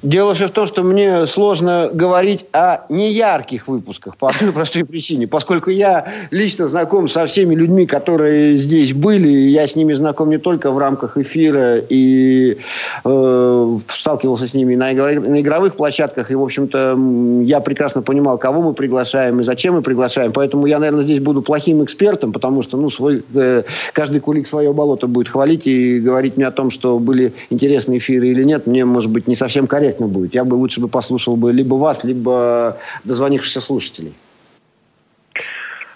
Дело 0.01 0.33
все 0.33 0.47
в 0.47 0.51
том, 0.51 0.67
что 0.67 0.83
мне 0.83 1.25
сложно 1.27 1.89
говорить 1.93 2.45
о 2.51 2.81
неярких 2.89 3.69
выпусках 3.69 4.17
по 4.17 4.29
одной 4.35 4.51
простой 4.51 4.83
причине. 4.83 5.27
Поскольку 5.27 5.69
я 5.69 6.05
лично 6.29 6.67
знаком 6.67 7.07
со 7.07 7.25
всеми 7.25 7.55
людьми, 7.55 7.85
которые 7.85 8.57
здесь 8.57 8.93
были, 8.93 9.29
я 9.29 9.65
с 9.65 9.75
ними 9.75 9.93
знаком 9.93 10.29
не 10.29 10.37
только 10.37 10.71
в 10.71 10.77
рамках 10.77 11.17
эфира 11.17 11.77
и 11.77 12.57
э, 13.05 13.77
сталкивался 13.87 14.47
с 14.47 14.53
ними 14.53 14.75
на, 14.75 14.91
на 14.91 15.39
игровых 15.39 15.75
площадках. 15.75 16.31
И, 16.31 16.35
в 16.35 16.43
общем-то, 16.43 16.97
я 17.43 17.61
прекрасно 17.61 18.01
понимал, 18.01 18.37
кого 18.37 18.61
мы 18.61 18.73
приглашаем 18.73 19.39
и 19.39 19.43
зачем 19.45 19.75
мы 19.75 19.81
приглашаем. 19.81 20.33
Поэтому 20.33 20.65
я, 20.65 20.79
наверное, 20.79 21.03
здесь 21.03 21.21
буду 21.21 21.41
плохим 21.41 21.81
экспертом, 21.81 22.33
потому 22.33 22.61
что 22.61 22.75
ну, 22.75 22.89
свой, 22.89 23.23
э, 23.33 23.63
каждый 23.93 24.19
кулик 24.19 24.47
свое 24.47 24.73
болото 24.73 25.07
будет 25.07 25.29
хвалить 25.29 25.65
и 25.65 26.01
говорить 26.01 26.35
мне 26.35 26.45
о 26.45 26.51
том, 26.51 26.71
что 26.71 26.99
были 26.99 27.33
интересные 27.49 27.99
эфиры 27.99 28.27
или 28.27 28.43
нет, 28.43 28.67
мне, 28.67 28.83
может 28.83 29.09
быть, 29.09 29.29
не 29.29 29.35
совсем 29.35 29.52
корректно 29.59 29.83
корректно 29.93 30.07
будет. 30.07 30.33
Я 30.33 30.43
бы 30.43 30.55
лучше 30.55 30.81
бы 30.81 30.87
послушал 30.87 31.35
бы 31.35 31.51
либо 31.51 31.75
вас, 31.75 32.03
либо 32.03 32.77
дозвонившихся 33.03 33.61
слушателей. 33.61 34.13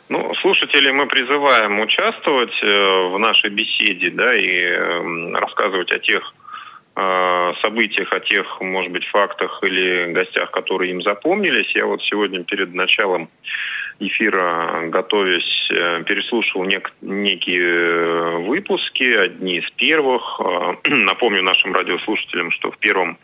Ну, 0.10 0.34
слушателей 0.36 0.92
мы 0.92 1.08
призываем 1.08 1.80
участвовать 1.82 2.64
э, 2.64 3.10
в 3.12 3.20
нашей 3.20 3.50
беседе, 3.50 4.10
да, 4.12 4.36
и 4.36 4.48
эм, 4.48 5.36
рассказывать 5.36 5.92
о 5.92 6.00
тех 6.00 6.34
э, 6.96 7.54
событиях, 7.62 8.14
о 8.14 8.20
тех, 8.22 8.62
может 8.62 8.92
быть, 8.92 9.06
фактах 9.08 9.60
или 9.64 10.14
гостях, 10.14 10.52
которые 10.52 10.92
им 10.92 11.02
запомнились. 11.02 11.76
Я 11.76 11.86
вот 11.86 12.02
сегодня 12.04 12.44
перед 12.44 12.74
началом 12.74 13.30
эфира, 14.00 14.88
готовясь, 14.90 15.72
э, 15.72 16.04
переслушал 16.04 16.66
нек- 16.66 16.92
некие 17.02 18.40
выпуски, 18.48 19.04
одни 19.04 19.58
из 19.58 19.70
первых. 19.72 20.40
Напомню 20.86 21.44
нашим 21.44 21.74
радиослушателям, 21.74 22.52
что 22.52 22.72
в 22.72 22.78
первом 22.78 23.18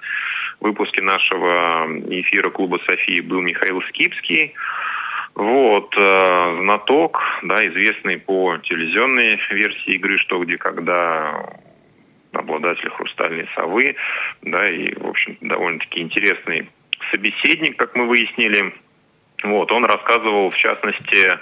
выпуске 0.59 1.01
нашего 1.01 1.87
эфира 2.09 2.49
клуба 2.49 2.79
Софии 2.85 3.21
был 3.21 3.41
Михаил 3.41 3.81
Скипский. 3.89 4.53
Вот, 5.35 5.93
э, 5.97 6.57
знаток, 6.61 7.19
да, 7.43 7.55
известный 7.67 8.19
по 8.19 8.57
телевизионной 8.63 9.39
версии 9.49 9.95
игры 9.95 10.17
«Что, 10.19 10.43
где, 10.43 10.57
когда», 10.57 11.57
обладатель 12.33 12.89
«Хрустальной 12.89 13.47
совы», 13.55 13.95
да, 14.41 14.69
и, 14.69 14.93
в 14.95 15.07
общем, 15.07 15.37
довольно-таки 15.41 16.01
интересный 16.01 16.69
собеседник, 17.11 17.77
как 17.77 17.95
мы 17.95 18.07
выяснили. 18.07 18.73
Вот, 19.43 19.71
он 19.71 19.85
рассказывал, 19.85 20.49
в 20.49 20.57
частности, 20.57 21.39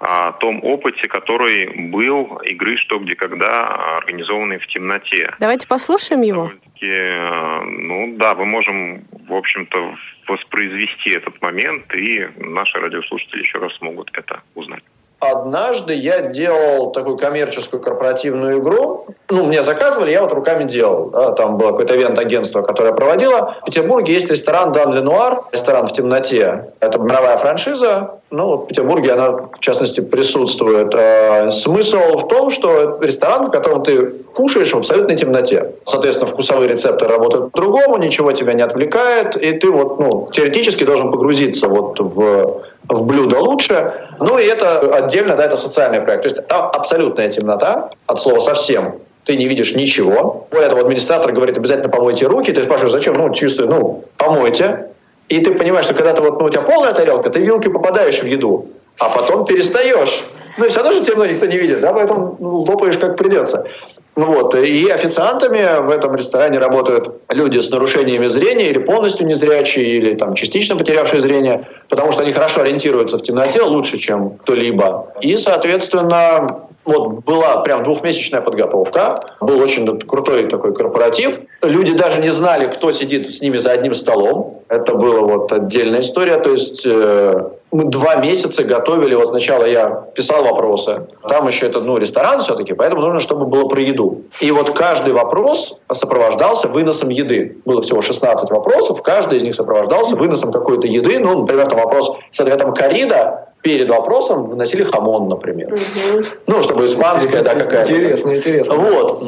о 0.00 0.32
том 0.32 0.58
опыте, 0.64 1.08
который 1.08 1.88
был 1.90 2.38
игры 2.38 2.76
«Что, 2.78 2.98
где, 2.98 3.14
когда», 3.14 3.98
организованной 3.98 4.58
в 4.58 4.66
темноте. 4.66 5.32
Давайте 5.38 5.68
послушаем 5.68 6.22
его. 6.22 6.50
Э, 6.80 7.60
ну 7.62 8.16
да, 8.16 8.34
мы 8.34 8.44
можем, 8.44 9.04
в 9.28 9.32
общем-то, 9.32 9.94
воспроизвести 10.26 11.10
этот 11.10 11.40
момент, 11.40 11.94
и 11.94 12.28
наши 12.38 12.78
радиослушатели 12.78 13.42
еще 13.42 13.58
раз 13.58 13.76
смогут 13.76 14.10
это 14.14 14.42
узнать. 14.56 14.82
Однажды 15.22 15.94
я 15.94 16.22
делал 16.22 16.90
такую 16.90 17.16
коммерческую 17.16 17.80
корпоративную 17.80 18.58
игру. 18.58 19.06
Ну, 19.30 19.44
мне 19.44 19.62
заказывали, 19.62 20.10
я 20.10 20.20
вот 20.20 20.32
руками 20.32 20.64
делал. 20.64 21.10
Да, 21.10 21.30
там 21.30 21.58
было 21.58 21.68
какое-то 21.68 21.94
ивент-агентство, 21.94 22.62
которое 22.62 22.92
проводило. 22.92 23.54
В 23.62 23.66
Петербурге 23.66 24.14
есть 24.14 24.28
ресторан 24.28 24.72
«Дан 24.72 24.92
Ленуар», 24.92 25.42
ресторан 25.52 25.86
в 25.86 25.92
темноте. 25.92 26.70
Это 26.80 26.98
мировая 26.98 27.36
франшиза. 27.36 28.18
Ну, 28.32 28.46
вот 28.46 28.64
в 28.64 28.66
Петербурге 28.66 29.12
она, 29.12 29.30
в 29.30 29.60
частности, 29.60 30.00
присутствует. 30.00 30.92
А, 30.92 31.52
смысл 31.52 32.16
в 32.16 32.26
том, 32.26 32.50
что 32.50 32.98
ресторан, 33.00 33.46
в 33.46 33.50
котором 33.52 33.84
ты 33.84 34.06
кушаешь 34.34 34.72
в 34.72 34.78
абсолютной 34.78 35.16
темноте. 35.16 35.72
Соответственно, 35.84 36.28
вкусовые 36.30 36.68
рецепторы 36.68 37.12
работают 37.12 37.52
по-другому, 37.52 37.96
ничего 37.98 38.32
тебя 38.32 38.54
не 38.54 38.62
отвлекает, 38.62 39.36
и 39.36 39.52
ты 39.52 39.70
вот, 39.70 40.00
ну, 40.00 40.28
теоретически 40.32 40.82
должен 40.82 41.12
погрузиться 41.12 41.68
вот 41.68 42.00
в 42.00 42.62
в 42.88 43.02
блюдо 43.06 43.38
лучше. 43.38 43.92
Ну 44.18 44.38
и 44.38 44.44
это 44.44 44.80
отдельно, 44.94 45.36
да, 45.36 45.44
это 45.44 45.56
социальный 45.56 46.00
проект. 46.00 46.22
То 46.22 46.28
есть 46.28 46.46
там 46.48 46.70
абсолютная 46.72 47.30
темнота, 47.30 47.90
от 48.06 48.20
слова 48.20 48.40
совсем. 48.40 48.96
Ты 49.24 49.36
не 49.36 49.46
видишь 49.46 49.74
ничего. 49.74 50.48
Более 50.50 50.68
того, 50.68 50.80
администратор 50.80 51.32
говорит, 51.32 51.56
обязательно 51.56 51.88
помойте 51.88 52.26
руки. 52.26 52.52
Ты 52.52 52.62
спрашиваешь, 52.62 52.92
зачем? 52.92 53.14
Ну, 53.14 53.32
чувствую, 53.32 53.68
ну, 53.68 54.04
помойте. 54.16 54.88
И 55.28 55.38
ты 55.40 55.54
понимаешь, 55.54 55.86
что 55.86 55.94
когда 55.94 56.12
ты 56.12 56.22
вот, 56.22 56.40
ну, 56.40 56.46
у 56.46 56.50
тебя 56.50 56.62
полная 56.62 56.92
тарелка, 56.92 57.30
ты 57.30 57.38
вилкой 57.40 57.72
попадаешь 57.72 58.20
в 58.20 58.26
еду, 58.26 58.66
а 58.98 59.08
потом 59.10 59.44
перестаешь. 59.44 60.24
Ну, 60.58 60.64
и 60.64 60.68
все 60.68 60.82
равно 60.82 60.92
же 60.92 61.04
темно 61.04 61.26
никто 61.26 61.46
не 61.46 61.56
видит, 61.56 61.80
да, 61.80 61.92
поэтому 61.92 62.36
ну, 62.38 62.60
лопаешь 62.60 62.98
как 62.98 63.16
придется. 63.16 63.66
Ну 64.14 64.26
вот. 64.26 64.54
И 64.54 64.88
официантами 64.90 65.80
в 65.80 65.88
этом 65.88 66.14
ресторане 66.14 66.58
работают 66.58 67.22
люди 67.30 67.60
с 67.60 67.70
нарушениями 67.70 68.26
зрения 68.26 68.68
или 68.68 68.78
полностью 68.78 69.26
незрячие, 69.26 69.86
или 69.86 70.14
там, 70.14 70.34
частично 70.34 70.76
потерявшие 70.76 71.22
зрение, 71.22 71.66
потому 71.88 72.12
что 72.12 72.22
они 72.22 72.32
хорошо 72.32 72.60
ориентируются 72.60 73.16
в 73.16 73.22
темноте 73.22 73.62
лучше, 73.62 73.98
чем 73.98 74.36
кто-либо. 74.38 75.14
И, 75.22 75.38
соответственно, 75.38 76.66
вот 76.84 77.24
была 77.24 77.58
прям 77.58 77.82
двухмесячная 77.82 78.40
подготовка, 78.40 79.20
был 79.40 79.60
очень 79.60 80.00
крутой 80.00 80.48
такой 80.48 80.74
корпоратив. 80.74 81.38
Люди 81.62 81.92
даже 81.92 82.20
не 82.20 82.30
знали, 82.30 82.66
кто 82.66 82.90
сидит 82.92 83.32
с 83.32 83.40
ними 83.40 83.56
за 83.56 83.70
одним 83.70 83.94
столом. 83.94 84.62
Это 84.68 84.94
была 84.94 85.20
вот 85.20 85.52
отдельная 85.52 86.00
история. 86.00 86.38
То 86.38 86.50
есть 86.50 86.82
э, 86.84 87.50
мы 87.70 87.84
два 87.84 88.16
месяца 88.16 88.64
готовили. 88.64 89.14
Вот 89.14 89.28
сначала 89.28 89.64
я 89.64 90.06
писал 90.14 90.42
вопросы. 90.44 91.06
Там 91.28 91.46
еще 91.46 91.66
это 91.66 91.80
ну, 91.80 91.98
ресторан 91.98 92.40
все-таки, 92.40 92.72
поэтому 92.72 93.00
нужно, 93.02 93.20
чтобы 93.20 93.46
было 93.46 93.68
про 93.68 93.80
еду. 93.80 94.22
И 94.40 94.50
вот 94.50 94.70
каждый 94.70 95.12
вопрос 95.12 95.78
сопровождался 95.92 96.68
выносом 96.68 97.10
еды. 97.10 97.58
Было 97.64 97.82
всего 97.82 98.02
16 98.02 98.50
вопросов. 98.50 99.02
Каждый 99.02 99.38
из 99.38 99.42
них 99.42 99.54
сопровождался 99.54 100.16
выносом 100.16 100.50
какой-то 100.50 100.86
еды. 100.86 101.18
Ну, 101.18 101.40
например, 101.40 101.68
там 101.68 101.78
вопрос 101.78 102.16
с 102.30 102.40
ответом 102.40 102.74
корида 102.74 103.51
перед 103.62 103.88
вопросом 103.88 104.44
выносили 104.44 104.84
хамон, 104.84 105.28
например. 105.28 105.72
Угу. 105.72 106.24
Ну, 106.46 106.62
чтобы 106.62 106.84
испанская, 106.84 107.42
да, 107.42 107.54
какая-то. 107.54 107.92
Интересно, 107.92 108.36
интересно. 108.36 108.74
Вот. 108.74 109.22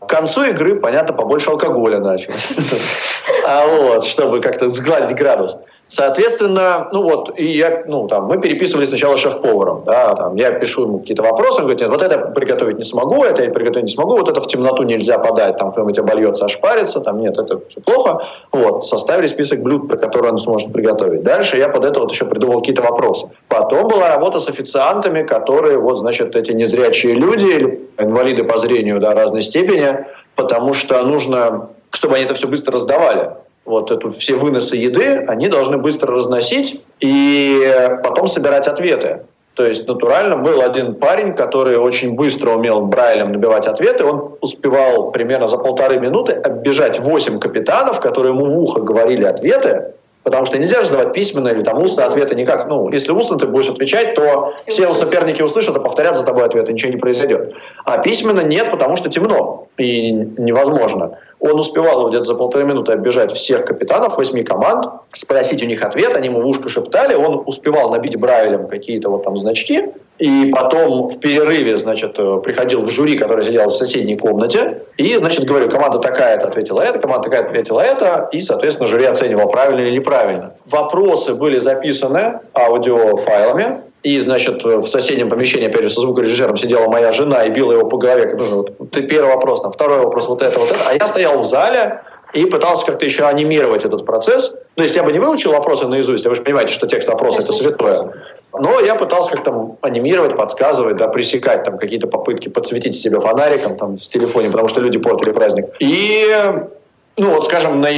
К 0.00 0.06
концу 0.06 0.44
игры, 0.44 0.76
понятно, 0.76 1.14
побольше 1.14 1.50
алкоголя 1.50 1.98
начал. 1.98 2.32
А 3.44 3.66
вот, 3.66 4.04
чтобы 4.04 4.40
как-то 4.40 4.68
сгладить 4.68 5.16
градус. 5.16 5.56
Соответственно, 5.88 6.88
ну 6.92 7.02
вот, 7.02 7.32
и 7.38 7.46
я, 7.46 7.84
ну, 7.86 8.08
там, 8.08 8.26
мы 8.26 8.38
переписывались 8.38 8.90
сначала 8.90 9.16
шеф-поваром, 9.16 9.84
да, 9.86 10.14
там, 10.16 10.36
я 10.36 10.52
пишу 10.52 10.82
ему 10.82 10.98
какие-то 10.98 11.22
вопросы, 11.22 11.60
он 11.60 11.62
говорит, 11.62 11.80
нет, 11.80 11.88
вот 11.88 12.02
это 12.02 12.18
приготовить 12.18 12.76
не 12.76 12.84
смогу, 12.84 13.24
это 13.24 13.42
я 13.42 13.50
приготовить 13.50 13.86
не 13.86 13.94
смогу, 13.94 14.18
вот 14.18 14.28
это 14.28 14.42
в 14.42 14.46
темноту 14.46 14.82
нельзя 14.82 15.18
подать, 15.18 15.56
там, 15.56 15.72
кто-нибудь 15.72 15.98
обольется, 15.98 16.44
ошпарится, 16.44 17.00
там, 17.00 17.22
нет, 17.22 17.38
это 17.38 17.60
все 17.70 17.80
плохо, 17.80 18.20
вот, 18.52 18.84
составили 18.84 19.28
список 19.28 19.62
блюд, 19.62 19.88
про 19.88 19.96
которые 19.96 20.32
он 20.32 20.38
сможет 20.38 20.70
приготовить. 20.74 21.22
Дальше 21.22 21.56
я 21.56 21.70
под 21.70 21.86
это 21.86 22.00
вот 22.00 22.12
еще 22.12 22.26
придумал 22.26 22.60
какие-то 22.60 22.82
вопросы. 22.82 23.30
Потом 23.48 23.88
была 23.88 24.08
работа 24.10 24.40
с 24.40 24.48
официантами, 24.48 25.22
которые, 25.22 25.78
вот, 25.78 25.96
значит, 25.96 26.36
эти 26.36 26.52
незрячие 26.52 27.14
люди, 27.14 27.46
или 27.46 27.88
инвалиды 27.96 28.44
по 28.44 28.58
зрению, 28.58 29.00
да, 29.00 29.14
разной 29.14 29.40
степени, 29.40 30.04
потому 30.36 30.74
что 30.74 31.02
нужно, 31.02 31.70
чтобы 31.92 32.16
они 32.16 32.24
это 32.26 32.34
все 32.34 32.46
быстро 32.46 32.74
раздавали 32.74 33.30
вот 33.68 33.90
эту 33.90 34.10
все 34.10 34.34
выносы 34.34 34.76
еды, 34.76 35.24
они 35.28 35.48
должны 35.48 35.78
быстро 35.78 36.14
разносить 36.14 36.82
и 37.00 37.72
потом 38.02 38.26
собирать 38.26 38.66
ответы. 38.66 39.20
То 39.54 39.66
есть 39.66 39.88
натурально 39.88 40.36
был 40.36 40.60
один 40.62 40.94
парень, 40.94 41.34
который 41.34 41.76
очень 41.76 42.14
быстро 42.14 42.52
умел 42.52 42.82
Брайлем 42.82 43.32
набивать 43.32 43.66
ответы. 43.66 44.04
Он 44.04 44.36
успевал 44.40 45.10
примерно 45.10 45.48
за 45.48 45.58
полторы 45.58 45.98
минуты 45.98 46.32
оббежать 46.32 47.00
восемь 47.00 47.40
капитанов, 47.40 47.98
которые 47.98 48.32
ему 48.34 48.46
в 48.52 48.56
ухо 48.56 48.80
говорили 48.80 49.24
ответы, 49.24 49.94
Потому 50.28 50.44
что 50.44 50.58
нельзя 50.58 50.82
же 50.82 50.90
давать 50.90 51.14
письменные 51.14 51.54
или 51.54 51.62
там 51.62 51.82
устные 51.82 52.06
ответы 52.06 52.34
никак. 52.34 52.68
Ну, 52.68 52.90
если 52.90 53.12
устно 53.12 53.38
ты 53.38 53.46
будешь 53.46 53.70
отвечать, 53.70 54.14
то 54.14 54.52
все 54.66 54.92
соперники 54.92 55.40
услышат 55.40 55.74
и 55.74 55.80
повторят 55.80 56.18
за 56.18 56.24
тобой 56.24 56.44
ответ, 56.44 56.68
и 56.68 56.72
ничего 56.74 56.92
не 56.92 56.98
произойдет. 56.98 57.54
А 57.86 57.96
письменно 57.96 58.40
нет, 58.40 58.70
потому 58.70 58.98
что 58.98 59.08
темно 59.08 59.68
и 59.78 60.12
невозможно. 60.12 61.18
Он 61.40 61.60
успевал 61.60 62.08
где-то 62.08 62.24
за 62.24 62.34
полторы 62.34 62.64
минуты 62.64 62.92
оббежать 62.92 63.32
всех 63.32 63.64
капитанов 63.64 64.18
восьми 64.18 64.42
команд, 64.42 64.86
спросить 65.12 65.62
у 65.62 65.66
них 65.66 65.82
ответ, 65.82 66.16
они 66.16 66.28
ему 66.28 66.40
в 66.40 66.46
ушко 66.46 66.68
шептали, 66.68 67.14
он 67.14 67.42
успевал 67.46 67.90
набить 67.90 68.16
Брайлем 68.16 68.66
какие-то 68.66 69.08
вот 69.08 69.24
там 69.24 69.36
значки, 69.36 69.84
и 70.18 70.50
потом 70.52 71.08
в 71.08 71.20
перерыве, 71.20 71.76
значит, 71.76 72.18
э, 72.18 72.40
приходил 72.42 72.82
в 72.82 72.90
жюри, 72.90 73.16
которое 73.16 73.44
сидело 73.44 73.70
в 73.70 73.74
соседней 73.74 74.16
комнате, 74.16 74.82
и, 74.96 75.16
значит, 75.16 75.44
говорю, 75.44 75.70
команда 75.70 76.00
такая-то 76.00 76.48
ответила 76.48 76.80
это, 76.80 76.98
команда 76.98 77.30
такая-то 77.30 77.50
ответила 77.50 77.80
это, 77.80 78.28
и, 78.32 78.42
соответственно, 78.42 78.88
жюри 78.88 79.04
оценивал, 79.04 79.48
правильно 79.48 79.80
или 79.80 79.96
неправильно. 79.96 80.54
Вопросы 80.66 81.34
были 81.34 81.58
записаны 81.58 82.40
аудиофайлами, 82.52 83.82
и, 84.02 84.20
значит, 84.20 84.64
в 84.64 84.86
соседнем 84.86 85.28
помещении, 85.28 85.66
опять 85.66 85.82
же, 85.82 85.90
со 85.90 86.00
звукорежиссером 86.00 86.56
сидела 86.56 86.88
моя 86.88 87.12
жена 87.12 87.44
и 87.44 87.50
била 87.50 87.72
его 87.72 87.88
по 87.88 87.98
голове. 87.98 88.36
Вот, 88.36 88.90
ты 88.92 89.02
первый 89.02 89.34
вопрос, 89.34 89.62
там, 89.62 89.72
второй 89.72 89.98
вопрос, 89.98 90.28
вот 90.28 90.42
это, 90.42 90.58
вот 90.58 90.70
это. 90.70 90.80
А 90.88 90.94
я 90.94 91.06
стоял 91.06 91.38
в 91.40 91.44
зале 91.44 92.00
и 92.32 92.44
пытался 92.44 92.86
как-то 92.86 93.04
еще 93.04 93.24
анимировать 93.24 93.84
этот 93.84 94.04
процесс. 94.06 94.54
Ну, 94.76 94.82
есть 94.82 94.94
я 94.94 95.02
бы 95.02 95.12
не 95.12 95.18
выучил 95.18 95.52
вопросы 95.52 95.86
наизусть, 95.86 96.26
а 96.26 96.30
вы 96.30 96.36
же 96.36 96.42
понимаете, 96.42 96.74
что 96.74 96.86
текст 96.86 97.08
вопроса– 97.08 97.40
это 97.42 97.52
святое. 97.52 98.12
Но 98.52 98.80
я 98.80 98.94
пытался 98.94 99.32
как-то 99.32 99.76
анимировать, 99.80 100.36
подсказывать, 100.36 100.96
да, 100.96 101.08
пресекать 101.08 101.64
там 101.64 101.78
какие-то 101.78 102.06
попытки 102.06 102.48
подсветить 102.48 102.96
себя 102.96 103.20
фонариком 103.20 103.76
там 103.76 103.96
в 103.96 104.00
телефоне, 104.00 104.50
потому 104.50 104.68
что 104.68 104.80
люди 104.80 104.98
портили 104.98 105.32
праздник. 105.32 105.66
И, 105.80 106.26
ну, 107.16 107.30
вот, 107.34 107.46
скажем, 107.46 107.80
на, 107.80 107.90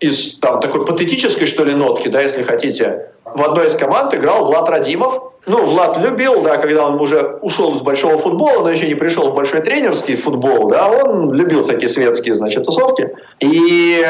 из 0.00 0.38
там 0.38 0.60
такой 0.60 0.84
патетической, 0.84 1.46
что 1.46 1.64
ли, 1.64 1.74
нотки, 1.74 2.08
да, 2.08 2.20
если 2.20 2.42
хотите, 2.42 3.10
в 3.34 3.42
одной 3.42 3.66
из 3.66 3.74
команд 3.74 4.14
играл 4.14 4.44
Влад 4.44 4.68
Радимов. 4.68 5.20
Ну, 5.46 5.64
Влад 5.66 5.96
любил, 5.98 6.42
да, 6.42 6.56
когда 6.56 6.86
он 6.86 7.00
уже 7.00 7.38
ушел 7.40 7.72
из 7.74 7.80
большого 7.80 8.18
футбола, 8.18 8.62
но 8.62 8.70
еще 8.70 8.88
не 8.88 8.94
пришел 8.94 9.30
в 9.30 9.34
большой 9.34 9.60
тренерский 9.60 10.16
футбол, 10.16 10.68
да, 10.68 10.88
он 10.88 11.32
любил 11.32 11.62
всякие 11.62 11.88
светские, 11.88 12.34
значит, 12.34 12.64
тусовки. 12.64 13.14
И, 13.38 14.04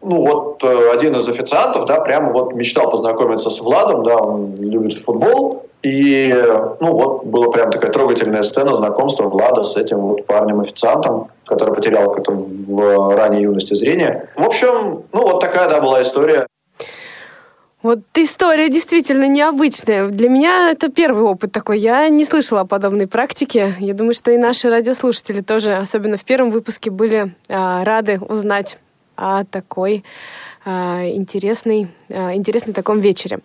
ну, 0.00 0.24
вот 0.24 0.62
э, 0.62 0.90
один 0.92 1.16
из 1.16 1.28
официантов, 1.28 1.86
да, 1.86 2.00
прямо 2.00 2.32
вот 2.32 2.54
мечтал 2.54 2.88
познакомиться 2.90 3.50
с 3.50 3.60
Владом, 3.60 4.04
да, 4.04 4.16
он 4.16 4.54
любит 4.58 4.98
футбол. 4.98 5.66
И, 5.82 6.34
ну, 6.80 6.94
вот 6.94 7.24
была 7.24 7.50
прям 7.50 7.70
такая 7.70 7.92
трогательная 7.92 8.42
сцена 8.42 8.74
знакомства 8.74 9.24
Влада 9.28 9.62
с 9.62 9.76
этим 9.76 9.98
вот 9.98 10.26
парнем-официантом, 10.26 11.28
который 11.44 11.74
потерял 11.74 12.16
в 12.26 13.16
ранней 13.16 13.42
юности 13.42 13.74
зрение. 13.74 14.28
В 14.36 14.44
общем, 14.44 15.02
ну, 15.12 15.22
вот 15.22 15.40
такая, 15.40 15.68
да, 15.68 15.80
была 15.80 16.02
история. 16.02 16.46
Вот 17.86 18.00
история 18.16 18.68
действительно 18.68 19.28
необычная. 19.28 20.08
Для 20.08 20.28
меня 20.28 20.72
это 20.72 20.90
первый 20.90 21.22
опыт 21.22 21.52
такой. 21.52 21.78
Я 21.78 22.08
не 22.08 22.24
слышала 22.24 22.62
о 22.62 22.64
подобной 22.64 23.06
практике. 23.06 23.74
Я 23.78 23.94
думаю, 23.94 24.12
что 24.12 24.32
и 24.32 24.36
наши 24.36 24.68
радиослушатели 24.68 25.40
тоже, 25.40 25.74
особенно 25.74 26.16
в 26.16 26.24
первом 26.24 26.50
выпуске, 26.50 26.90
были 26.90 27.32
а, 27.48 27.84
рады 27.84 28.18
узнать 28.18 28.78
о 29.14 29.44
такой 29.44 30.02
а, 30.64 31.06
интересной, 31.06 31.86
а, 32.10 32.34
интересном 32.34 32.74
таком 32.74 32.98
вечере. 32.98 33.38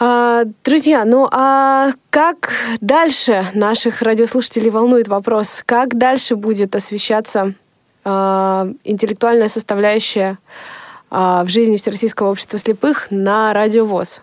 А, 0.00 0.42
друзья, 0.64 1.04
ну 1.04 1.28
а 1.30 1.92
как 2.10 2.50
дальше 2.80 3.46
наших 3.54 4.02
радиослушателей 4.02 4.70
волнует 4.70 5.06
вопрос, 5.06 5.62
как 5.64 5.96
дальше 5.96 6.34
будет 6.34 6.74
освещаться 6.74 7.54
а, 8.02 8.66
интеллектуальная 8.82 9.48
составляющая 9.48 10.38
в 11.10 11.48
жизни 11.48 11.76
Всероссийского 11.76 12.30
общества 12.30 12.58
слепых 12.58 13.08
на 13.10 13.52
радиовоз? 13.52 14.22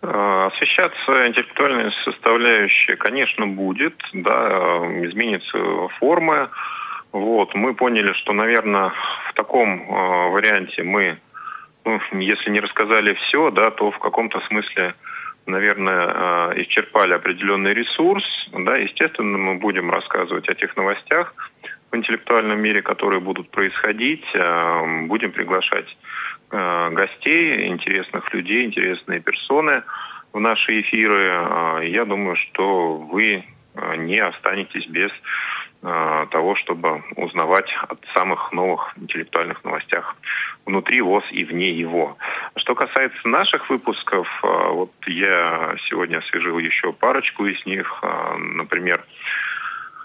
А, 0.00 0.46
освещаться 0.46 1.26
интеллектуальная 1.26 1.92
составляющая, 2.04 2.96
конечно, 2.96 3.46
будет, 3.46 3.94
да, 4.12 4.78
изменится 5.04 5.58
формы. 5.98 6.48
Вот, 7.12 7.54
мы 7.54 7.74
поняли, 7.74 8.12
что, 8.12 8.32
наверное, 8.32 8.92
в 9.30 9.32
таком 9.34 9.80
э, 9.80 10.30
варианте 10.30 10.82
мы, 10.82 11.18
ну, 11.84 12.00
если 12.12 12.50
не 12.50 12.60
рассказали 12.60 13.14
все, 13.14 13.50
да, 13.50 13.70
то 13.70 13.90
в 13.90 13.98
каком-то 13.98 14.40
смысле, 14.48 14.94
наверное, 15.46 16.52
э, 16.54 16.62
исчерпали 16.62 17.14
определенный 17.14 17.72
ресурс. 17.72 18.24
Да, 18.52 18.76
естественно, 18.76 19.38
мы 19.38 19.54
будем 19.54 19.90
рассказывать 19.90 20.48
о 20.48 20.54
тех 20.54 20.76
новостях 20.76 21.34
в 21.90 21.96
интеллектуальном 21.96 22.60
мире, 22.60 22.82
которые 22.82 23.20
будут 23.20 23.50
происходить. 23.50 24.24
Э, 24.34 25.06
будем 25.06 25.32
приглашать 25.32 25.96
э, 26.50 26.90
гостей, 26.90 27.68
интересных 27.68 28.32
людей, 28.34 28.66
интересные 28.66 29.20
персоны 29.20 29.82
в 30.32 30.40
наши 30.40 30.80
эфиры. 30.80 31.30
Э, 31.30 31.80
я 31.84 32.04
думаю, 32.04 32.36
что 32.36 32.96
вы 32.96 33.44
не 33.96 34.18
останетесь 34.18 34.88
без 34.88 35.12
того, 35.80 36.56
чтобы 36.56 37.04
узнавать 37.14 37.72
о 37.88 37.94
самых 38.12 38.50
новых 38.50 38.92
интеллектуальных 38.96 39.62
новостях 39.62 40.16
внутри 40.66 41.00
ВОЗ 41.00 41.22
и 41.30 41.44
вне 41.44 41.70
его. 41.70 42.16
Что 42.56 42.74
касается 42.74 43.28
наших 43.28 43.70
выпусков, 43.70 44.26
вот 44.42 44.90
я 45.06 45.76
сегодня 45.88 46.18
освежил 46.18 46.58
еще 46.58 46.92
парочку 46.92 47.46
из 47.46 47.64
них. 47.66 48.02
Например, 48.36 49.04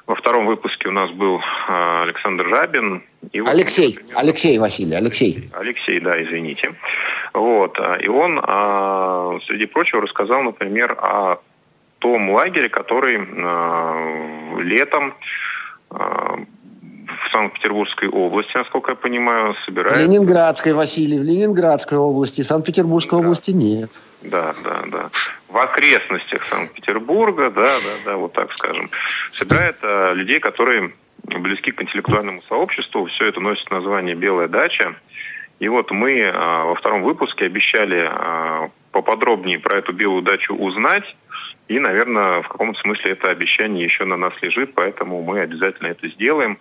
во 0.05 0.15
втором 0.15 0.45
выпуске 0.45 0.89
у 0.89 0.91
нас 0.91 1.09
был 1.11 1.41
Александр 1.67 2.47
Жабин. 2.49 3.03
И 3.31 3.41
вот, 3.41 3.49
Алексей, 3.49 3.93
например, 3.93 4.19
Алексей 4.19 4.57
Василий, 4.59 4.95
Алексей. 4.95 5.49
Алексей, 5.53 5.99
да, 5.99 6.21
извините. 6.21 6.73
Вот. 7.33 7.77
И 8.01 8.07
он, 8.07 8.37
среди 9.47 9.65
прочего, 9.65 10.01
рассказал, 10.01 10.43
например, 10.43 10.91
о 10.91 11.39
том 11.99 12.29
лагере, 12.31 12.69
который 12.69 13.17
летом 14.63 15.13
Санкт-Петербургской 17.33 18.07
области, 18.07 18.55
насколько 18.55 18.91
я 18.91 18.95
понимаю, 18.95 19.55
собирают... 19.65 19.97
В 19.97 20.01
Ленинградской, 20.01 20.73
Василий, 20.73 21.19
в 21.19 21.23
Ленинградской 21.23 21.97
области, 21.97 22.41
Санкт-Петербургской 22.41 23.19
да. 23.19 23.25
области 23.25 23.51
нет. 23.51 23.89
Да, 24.21 24.53
да, 24.63 24.83
да. 24.87 25.09
В 25.49 25.57
окрестностях 25.57 26.43
Санкт-Петербурга, 26.43 27.49
да, 27.49 27.63
да, 27.63 27.93
да, 28.05 28.15
вот 28.17 28.33
так 28.33 28.53
скажем. 28.53 28.87
Собирает 29.33 29.77
а, 29.81 30.13
людей, 30.13 30.39
которые 30.39 30.93
близки 31.23 31.71
к 31.71 31.81
интеллектуальному 31.81 32.41
сообществу. 32.47 33.05
Все 33.07 33.25
это 33.25 33.39
носит 33.39 33.69
название 33.71 34.15
«Белая 34.15 34.47
дача». 34.47 34.95
И 35.59 35.67
вот 35.67 35.91
мы 35.91 36.23
а, 36.23 36.65
во 36.65 36.75
втором 36.75 37.03
выпуске 37.03 37.45
обещали 37.45 38.07
а, 38.09 38.69
поподробнее 38.91 39.59
про 39.59 39.79
эту 39.79 39.93
белую 39.93 40.21
дачу 40.21 40.53
узнать. 40.53 41.05
И, 41.69 41.79
наверное, 41.79 42.41
в 42.41 42.49
каком-то 42.49 42.79
смысле 42.81 43.11
это 43.11 43.29
обещание 43.29 43.85
еще 43.85 44.03
на 44.03 44.17
нас 44.17 44.33
лежит, 44.41 44.73
поэтому 44.75 45.23
мы 45.23 45.39
обязательно 45.39 45.87
это 45.87 46.07
сделаем. 46.09 46.59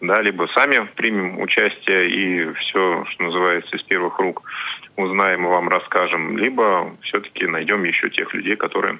Да, 0.00 0.20
либо 0.22 0.48
сами 0.54 0.88
примем 0.94 1.40
участие 1.40 2.10
и 2.10 2.52
все, 2.54 3.04
что 3.10 3.22
называется, 3.24 3.76
из 3.76 3.82
первых 3.82 4.18
рук 4.18 4.42
узнаем 4.96 5.44
и 5.44 5.48
вам 5.48 5.68
расскажем, 5.68 6.38
либо 6.38 6.94
все-таки 7.02 7.46
найдем 7.46 7.82
еще 7.84 8.10
тех 8.10 8.32
людей, 8.32 8.54
которые 8.54 8.98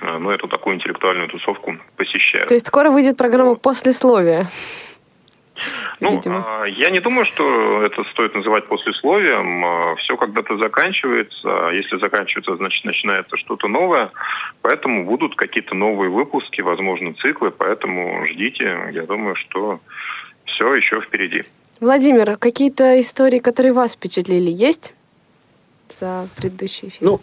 э, 0.00 0.18
ну, 0.18 0.30
эту 0.30 0.48
такую 0.48 0.76
интеллектуальную 0.76 1.28
тусовку 1.28 1.76
посещают. 1.96 2.48
То 2.48 2.54
есть 2.54 2.66
скоро 2.66 2.90
выйдет 2.90 3.18
программа 3.18 3.56
«Послесловие». 3.56 4.46
Ну, 6.00 6.10
видимо. 6.10 6.44
А, 6.46 6.64
я 6.66 6.90
не 6.90 7.00
думаю, 7.00 7.24
что 7.26 7.82
это 7.82 8.04
стоит 8.12 8.34
называть 8.34 8.66
послесловием. 8.66 9.64
А, 9.64 9.94
Все 9.96 10.16
когда-то 10.16 10.56
заканчивается. 10.58 11.70
Если 11.72 11.98
заканчивается, 11.98 12.56
значит 12.56 12.84
начинается 12.84 13.36
что-то 13.36 13.68
новое. 13.68 14.10
Поэтому 14.62 15.04
будут 15.04 15.34
какие-то 15.36 15.74
новые 15.74 16.10
выпуски, 16.10 16.60
возможно, 16.60 17.14
циклы. 17.14 17.50
Поэтому 17.50 18.26
ждите. 18.28 18.90
Я 18.92 19.02
думаю, 19.02 19.34
что 19.36 19.80
все 20.44 20.74
еще 20.74 21.00
впереди. 21.00 21.44
Владимир, 21.80 22.36
какие-то 22.36 23.00
истории, 23.00 23.38
которые 23.38 23.72
вас 23.72 23.94
впечатлили, 23.94 24.50
есть 24.50 24.94
за 26.00 26.28
предыдущий 26.36 26.90
фильм? 26.90 27.12
Ну, 27.12 27.20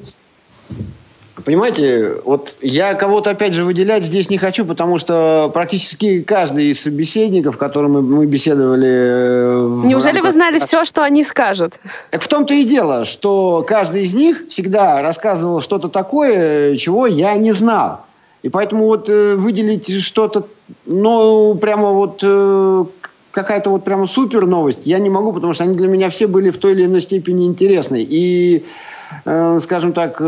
Понимаете, 1.43 2.15
вот 2.23 2.53
я 2.61 2.93
кого-то 2.93 3.31
опять 3.31 3.53
же 3.53 3.65
выделять 3.65 4.03
здесь 4.03 4.29
не 4.29 4.37
хочу, 4.37 4.63
потому 4.63 4.99
что 4.99 5.51
практически 5.53 6.21
каждый 6.21 6.67
из 6.71 6.81
собеседников, 6.81 7.57
которым 7.57 7.91
мы, 7.91 8.01
мы 8.01 8.25
беседовали... 8.25 8.87
Э, 8.87 9.81
Неужели 9.83 10.13
рамках... 10.13 10.25
вы 10.27 10.31
знали 10.31 10.59
все, 10.59 10.85
что 10.85 11.03
они 11.03 11.25
скажут? 11.25 11.73
Так 12.11 12.21
в 12.21 12.27
том-то 12.29 12.53
и 12.53 12.63
дело, 12.63 13.03
что 13.03 13.65
каждый 13.67 14.03
из 14.03 14.13
них 14.13 14.45
всегда 14.49 15.01
рассказывал 15.01 15.61
что-то 15.61 15.89
такое, 15.89 16.77
чего 16.77 17.05
я 17.05 17.35
не 17.35 17.51
знал. 17.51 18.05
И 18.41 18.47
поэтому 18.47 18.85
вот 18.85 19.09
э, 19.09 19.35
выделить 19.35 20.01
что-то, 20.01 20.47
ну, 20.85 21.55
прямо 21.55 21.91
вот 21.91 22.19
э, 22.23 22.85
какая-то 23.31 23.71
вот 23.71 23.83
прямо 23.83 24.07
супер 24.07 24.45
новость 24.45 24.81
я 24.85 24.99
не 24.99 25.09
могу, 25.09 25.33
потому 25.33 25.53
что 25.53 25.65
они 25.65 25.75
для 25.75 25.89
меня 25.89 26.09
все 26.09 26.27
были 26.27 26.49
в 26.49 26.57
той 26.59 26.71
или 26.71 26.85
иной 26.85 27.01
степени 27.01 27.45
интересны. 27.45 28.05
И, 28.07 28.63
скажем 29.61 29.93
так, 29.93 30.21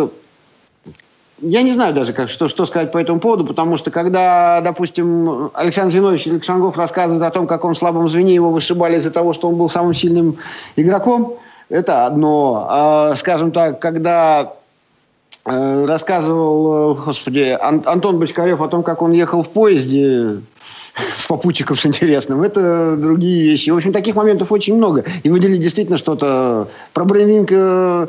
я 1.40 1.62
не 1.62 1.72
знаю 1.72 1.94
даже, 1.94 2.14
как, 2.14 2.30
что, 2.30 2.48
что 2.48 2.66
сказать 2.66 2.92
по 2.92 2.98
этому 2.98 3.20
поводу, 3.20 3.46
потому 3.46 3.78
что 3.78 3.92
когда, 3.92 4.62
допустим, 4.62 5.52
Александр 5.54 5.94
Зинович 5.94 6.28
Александров 6.28 6.78
рассказывает 6.78 7.24
о 7.24 7.30
том, 7.30 7.46
как 7.46 7.64
он 7.64 7.76
в 7.76 7.78
слабом 7.78 8.10
звене 8.10 8.34
его 8.34 8.50
вышибали 8.50 8.98
из-за 8.98 9.12
того, 9.12 9.34
что 9.34 9.48
он 9.50 9.56
был 9.56 9.70
самым 9.70 9.94
сильным 9.94 10.38
игроком, 10.76 11.36
это 11.70 12.06
одно. 12.06 12.68
А, 12.70 13.16
скажем 13.18 13.52
так, 13.52 13.80
когда 13.80 14.54
э, 15.46 15.86
рассказывал, 15.86 16.94
э, 16.94 17.04
господи, 17.06 17.58
Ан- 17.62 17.84
Антон 17.86 18.20
Бочкарев 18.20 18.62
о 18.62 18.68
том, 18.68 18.82
как 18.82 19.02
он 19.02 19.12
ехал 19.12 19.44
в 19.44 19.50
поезде 19.50 20.38
с 21.18 21.28
попутчиком 21.28 21.78
с 21.78 21.86
интересным, 21.86 22.42
это 22.42 22.96
другие 22.98 23.44
вещи. 23.44 23.70
В 23.70 23.78
общем, 23.78 23.94
таких 23.94 24.16
моментов 24.16 24.52
очень 24.52 24.76
много. 24.76 25.04
И 25.24 25.30
выделить 25.30 25.62
действительно 25.62 25.98
что-то 25.98 26.70
про 26.94 27.06
брендинг 27.06 27.50
э, 27.52 28.08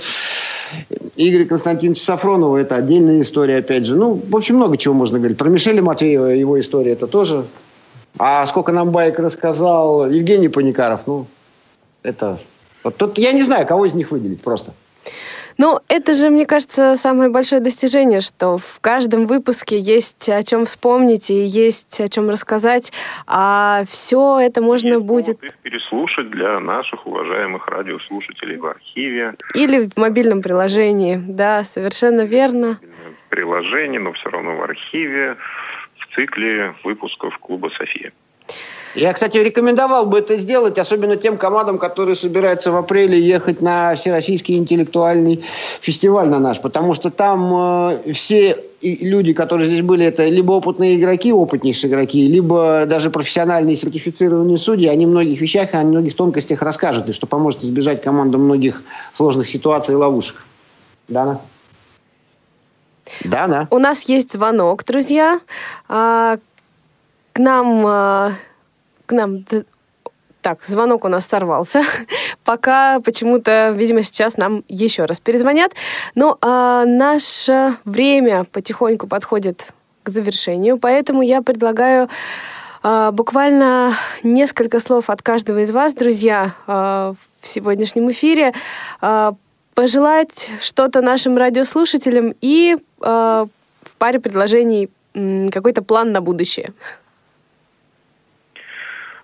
Игоря 1.16 1.47
Константиновича 1.47 2.05
Сафронова 2.05 2.57
это 2.59 2.77
отдельная 2.77 3.23
история, 3.23 3.59
опять 3.59 3.87
же. 3.87 3.97
Ну, 3.97 4.14
в 4.14 4.37
общем, 4.37 4.57
много 4.57 4.77
чего 4.77 4.95
можно 4.95 5.19
говорить. 5.19 5.39
Про 5.39 5.49
Мишеля 5.49 5.83
Матвеева, 5.83 6.27
его 6.27 6.61
история, 6.61 6.93
это 6.93 7.07
тоже. 7.07 7.45
А 8.19 8.47
сколько 8.47 8.73
нам 8.73 8.91
байк 8.91 9.19
рассказал 9.19 10.11
Евгений 10.11 10.49
Паникаров, 10.49 11.03
ну, 11.07 11.27
это... 12.03 12.39
Вот 12.85 12.97
тут 12.97 13.19
я 13.19 13.33
не 13.33 13.43
знаю, 13.43 13.66
кого 13.66 13.87
из 13.87 13.95
них 13.95 14.11
выделить 14.11 14.41
просто. 14.41 14.73
Ну, 15.59 15.81
это 15.89 16.15
же, 16.15 16.31
мне 16.31 16.47
кажется, 16.47 16.95
самое 16.95 17.31
большое 17.31 17.61
достижение, 17.61 18.21
что 18.21 18.59
в 18.59 18.79
каждом 18.81 19.27
выпуске 19.27 19.77
есть 19.77 20.29
о 20.29 20.41
чем 20.45 20.67
вспомнить 20.67 21.31
и 21.31 21.35
есть 21.35 22.01
о 22.01 22.09
чем 22.09 22.31
рассказать, 22.31 22.93
а 23.27 23.83
все 23.89 24.39
это 24.39 24.63
можно 24.63 24.95
есть 24.95 25.05
будет... 25.05 25.43
их 25.43 25.55
переслушать 25.59 26.31
для 26.31 26.61
наших 26.61 27.05
уважаемых 27.09 27.67
радиослушателей 27.67 28.57
в 28.57 28.67
архиве. 28.67 29.35
Или 29.55 29.89
в 29.89 29.97
мобильном 29.97 30.43
приложении, 30.43 31.17
да, 31.17 31.65
совершенно 31.65 32.21
верно. 32.21 32.79
Приложение, 33.29 33.99
но 33.99 34.13
все 34.13 34.31
равно 34.31 34.57
в 34.57 34.63
архиве, 34.63 35.37
в 35.99 36.15
цикле 36.15 36.77
выпусков 36.85 37.37
клуба 37.39 37.69
«София». 37.77 38.13
Я, 38.95 39.12
кстати, 39.12 39.36
рекомендовал 39.36 40.07
бы 40.07 40.18
это 40.18 40.36
сделать, 40.36 40.78
особенно 40.78 41.16
тем 41.16 41.36
командам, 41.36 41.78
которые 41.78 42.16
собираются 42.16 42.72
в 42.72 42.76
апреле 42.76 43.20
ехать 43.20 43.61
на 43.61 43.95
Всероссийский 43.95 44.57
интеллектуальный 44.57 45.45
фестиваль 45.80 46.28
на 46.28 46.39
наш, 46.39 46.61
потому 46.61 46.95
что 46.95 47.11
там 47.11 47.53
э, 47.55 48.12
все 48.12 48.57
люди, 48.80 49.32
которые 49.32 49.68
здесь 49.68 49.82
были, 49.82 50.07
это 50.07 50.26
либо 50.26 50.53
опытные 50.53 50.97
игроки, 50.97 51.32
опытнейшие 51.32 51.91
игроки, 51.91 52.26
либо 52.26 52.84
даже 52.86 53.11
профессиональные 53.11 53.76
сертифицированные 53.76 54.59
судьи, 54.59 54.89
они 54.89 55.05
о 55.05 55.09
многих 55.09 55.41
вещах, 55.41 55.74
о 55.74 55.82
многих 55.82 56.16
тонкостях 56.16 56.62
расскажут, 56.62 57.09
и 57.09 57.12
что 57.12 57.26
поможет 57.26 57.64
избежать 57.64 58.03
командам 58.03 58.43
многих 58.43 58.82
сложных 59.16 59.49
ситуаций 59.49 59.95
и 59.95 59.97
ловушек. 59.97 60.45
Дана? 61.09 61.41
Дана? 63.24 63.66
У 63.70 63.78
нас 63.78 64.05
есть 64.05 64.32
звонок, 64.32 64.84
друзья. 64.84 65.41
А, 65.89 66.39
к 67.32 67.39
нам 67.39 67.84
а, 67.86 68.32
к 69.09 69.13
нам... 69.13 69.45
Так, 70.41 70.65
звонок 70.65 71.05
у 71.05 71.09
нас 71.09 71.27
сорвался. 71.27 71.83
Пока 72.45 73.01
почему-то, 73.01 73.71
видимо, 73.71 74.03
сейчас 74.03 74.37
нам 74.37 74.63
еще 74.69 75.05
раз 75.05 75.19
перезвонят. 75.19 75.73
Но 76.15 76.39
а, 76.41 76.85
наше 76.85 77.75
время 77.85 78.45
потихоньку 78.45 79.09
подходит 79.09 79.73
к 80.05 80.11
завершению, 80.11 80.79
поэтому 80.79 81.23
я 81.23 81.43
предлагаю 81.43 82.09
а, 82.83 83.11
буквально 83.11 83.95
несколько 84.23 84.79
слов 84.79 85.11
от 85.11 85.23
каждого 85.23 85.59
из 85.59 85.73
вас, 85.73 85.95
друзья, 85.95 86.55
а, 86.67 87.15
в 87.41 87.47
сегодняшнем 87.47 88.11
эфире. 88.11 88.55
А, 89.01 89.35
пожелать 89.75 90.51
что-то 90.61 91.03
нашим 91.03 91.37
радиослушателям 91.37 92.35
и 92.41 92.77
а, 93.01 93.47
в 93.83 93.93
паре 93.97 94.21
предложений 94.21 94.91
какой-то 95.51 95.83
план 95.83 96.13
на 96.13 96.21
будущее. 96.21 96.73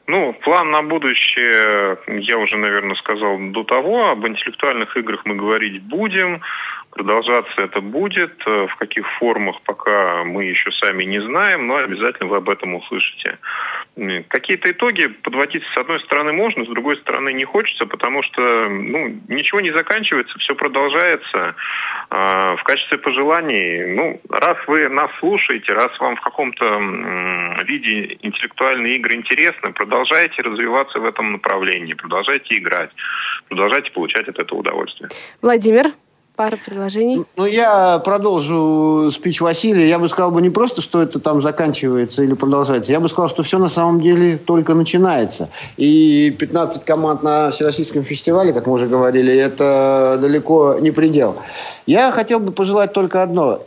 Ну, 0.07 0.35
план 0.45 0.71
на 0.71 0.83
будущее, 0.83 1.97
я 2.07 2.39
уже, 2.39 2.59
наверное, 2.59 2.95
сказал 2.97 3.39
до 3.39 3.65
того. 3.65 4.11
Об 4.11 4.27
интеллектуальных 4.27 4.97
играх 4.97 5.23
мы 5.25 5.35
говорить 5.35 5.83
будем. 5.83 6.43
Продолжаться 6.95 7.61
это 7.61 7.81
будет. 7.81 8.35
В 8.47 8.77
каких 8.79 9.05
формах 9.19 9.61
пока 9.63 10.23
мы 10.23 10.45
еще 10.45 10.71
сами 10.83 11.03
не 11.03 11.21
знаем, 11.21 11.67
но 11.67 11.77
обязательно 11.77 12.29
вы 12.29 12.37
об 12.37 12.49
этом 12.49 12.77
услышите. 12.77 13.39
Какие-то 14.29 14.71
итоги 14.71 15.09
подводить 15.09 15.65
с 15.75 15.77
одной 15.77 15.99
стороны 16.01 16.33
можно, 16.33 16.65
с 16.65 16.69
другой 16.69 16.97
стороны 16.99 17.33
не 17.33 17.45
хочется, 17.45 17.87
потому 17.87 18.23
что 18.23 18.69
ну, 18.69 19.09
ничего 19.29 19.61
не 19.61 19.73
заканчивается, 19.73 20.39
все 20.39 20.55
продолжается. 20.55 21.57
А, 22.11 22.57
в 22.57 22.63
качестве 22.63 22.99
пожеланий, 22.99 23.87
ну, 23.87 24.21
раз 24.31 24.57
вы 24.69 24.89
нас 24.89 25.11
слушаете, 25.19 25.73
раз 25.73 25.99
вам 25.99 26.15
в 26.15 26.21
каком-то 26.21 26.65
виде 27.65 28.19
интеллектуальные 28.23 28.97
игры 28.97 29.17
интересны, 29.17 29.73
продолжайте 29.73 30.43
развиваться 30.43 31.01
в 31.01 31.05
этом 31.05 31.33
направлении, 31.33 31.95
продолжайте 31.95 32.55
играть, 32.55 32.91
продолжайте 33.49 33.91
получать 33.91 34.29
от 34.29 34.39
этого 34.39 34.61
удовольствие. 34.61 35.09
Владимир, 35.43 35.87
Пара 36.37 36.57
предложений. 36.57 37.27
Ну, 37.37 37.47
я 37.47 38.01
продолжу 38.01 39.11
спич 39.13 39.41
Василия. 39.41 39.89
Я 39.89 40.01
бы 40.01 40.09
сказал 40.09 40.33
бы 40.33 40.43
не 40.43 40.51
просто, 40.51 40.83
что 40.83 41.01
это 41.01 41.21
там 41.21 41.41
заканчивается 41.41 42.25
или 42.25 42.35
продолжается. 42.35 42.91
Я 42.91 42.99
бы 42.99 43.09
сказал, 43.09 43.29
что 43.29 43.45
все 43.45 43.59
на 43.59 43.69
самом 43.69 44.01
деле 44.01 44.37
только 44.37 44.75
начинается. 44.75 45.49
И 45.77 46.35
15 46.37 46.85
команд 46.85 47.23
на 47.23 47.53
Всероссийском 47.53 48.03
фестивале, 48.03 48.53
как 48.53 48.67
мы 48.67 48.73
уже 48.73 48.89
говорили, 48.89 49.33
это 49.33 50.19
далеко 50.21 50.79
не 50.81 50.91
предел. 50.91 51.37
Я 51.87 52.11
хотел 52.11 52.41
бы 52.41 52.51
пожелать 52.51 52.93
только 52.93 53.23
одно 53.23 53.63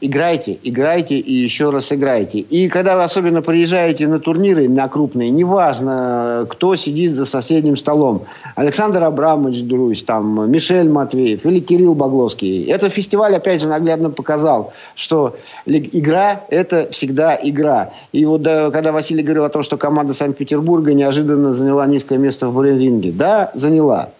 играйте, 0.00 0.58
играйте 0.62 1.16
и 1.18 1.32
еще 1.32 1.70
раз 1.70 1.92
играйте. 1.92 2.40
И 2.40 2.68
когда 2.68 2.96
вы 2.96 3.04
особенно 3.04 3.42
приезжаете 3.42 4.06
на 4.06 4.20
турниры, 4.20 4.68
на 4.68 4.88
крупные, 4.88 5.30
неважно, 5.30 6.46
кто 6.48 6.76
сидит 6.76 7.14
за 7.14 7.26
соседним 7.26 7.76
столом. 7.76 8.24
Александр 8.56 9.02
Абрамович 9.02 9.62
Друзь, 9.62 10.04
там, 10.04 10.50
Мишель 10.50 10.88
Матвеев 10.88 11.44
или 11.46 11.60
Кирилл 11.60 11.94
Багловский. 11.94 12.64
Этот 12.64 12.92
фестиваль, 12.92 13.34
опять 13.34 13.60
же, 13.60 13.68
наглядно 13.68 14.10
показал, 14.10 14.72
что 14.94 15.36
игра– 15.66 16.42
это 16.48 16.88
всегда 16.90 17.38
игра. 17.42 17.92
И 18.12 18.24
вот 18.24 18.42
да, 18.42 18.70
когда 18.70 18.92
Василий 18.92 19.22
говорил 19.22 19.44
о 19.44 19.50
том, 19.50 19.62
что 19.62 19.76
команда 19.76 20.14
Санкт-Петербурга 20.14 20.94
неожиданно 20.94 21.52
заняла 21.54 21.86
низкое 21.86 22.18
место 22.18 22.48
в 22.48 22.54
буренринге. 22.54 23.12
Да, 23.12 23.50
заняла. 23.54 24.10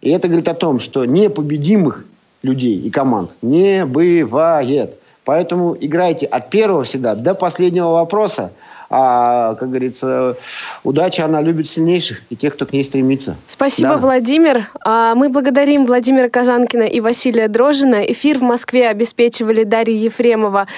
И 0.00 0.10
это 0.10 0.28
говорит 0.28 0.48
о 0.48 0.54
том, 0.54 0.80
что 0.80 1.04
непобедимых 1.04 2.04
людей 2.42 2.78
и 2.78 2.90
команд 2.90 3.30
не 3.42 3.84
бывает. 3.86 4.98
Поэтому 5.24 5.76
играйте 5.80 6.26
от 6.26 6.50
первого 6.50 6.84
всегда 6.84 7.14
до 7.14 7.34
последнего 7.34 7.90
вопроса. 7.92 8.52
А, 8.90 9.54
как 9.54 9.70
говорится, 9.70 10.36
удача, 10.84 11.24
она 11.24 11.40
любит 11.40 11.68
сильнейших 11.68 12.22
и 12.30 12.36
тех, 12.36 12.54
кто 12.54 12.66
к 12.66 12.72
ней 12.72 12.84
стремится. 12.84 13.36
Спасибо, 13.46 13.94
да. 13.94 13.96
Владимир. 13.96 14.68
А, 14.84 15.14
мы 15.14 15.30
благодарим 15.30 15.86
Владимира 15.86 16.28
Казанкина 16.28 16.84
и 16.84 17.00
Василия 17.00 17.48
Дрожина. 17.48 18.02
Эфир 18.04 18.38
в 18.38 18.42
Москве 18.42 18.88
обеспечивали 18.88 19.64
Дарья 19.64 19.96
Ефремова, 19.96 20.68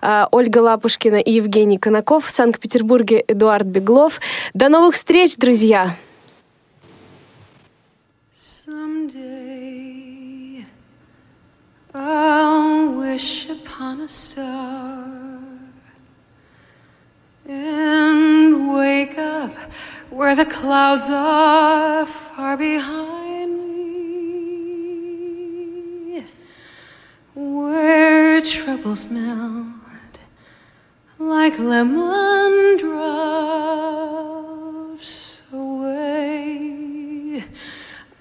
а, 0.00 0.28
Ольга 0.30 0.58
Лапушкина 0.58 1.16
и 1.16 1.32
Евгений 1.32 1.78
Конаков. 1.78 2.26
В 2.26 2.30
Санкт-Петербурге 2.30 3.24
Эдуард 3.26 3.66
Беглов. 3.66 4.20
До 4.52 4.68
новых 4.68 4.94
встреч, 4.94 5.36
друзья! 5.36 5.96
I'll 11.96 12.92
wish 12.92 13.48
upon 13.48 14.00
a 14.00 14.08
star 14.08 15.06
and 17.46 18.74
wake 18.74 19.16
up 19.16 19.52
where 20.10 20.34
the 20.34 20.44
clouds 20.44 21.08
are 21.08 22.04
far 22.04 22.56
behind 22.56 23.68
me, 26.16 26.24
where 27.32 28.40
troubles 28.40 29.08
melt 29.08 30.18
like 31.20 31.60
lemon 31.60 32.76
drops 32.76 33.92
away 35.52 37.44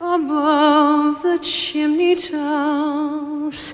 above 0.04 1.22
the 1.24 1.40
chimney 1.42 2.14
tops. 2.16 3.74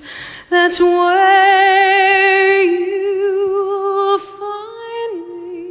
That's 0.49 0.79
where 0.79 2.63
you'll 2.63 4.19
find 4.19 5.13
me. 5.25 5.65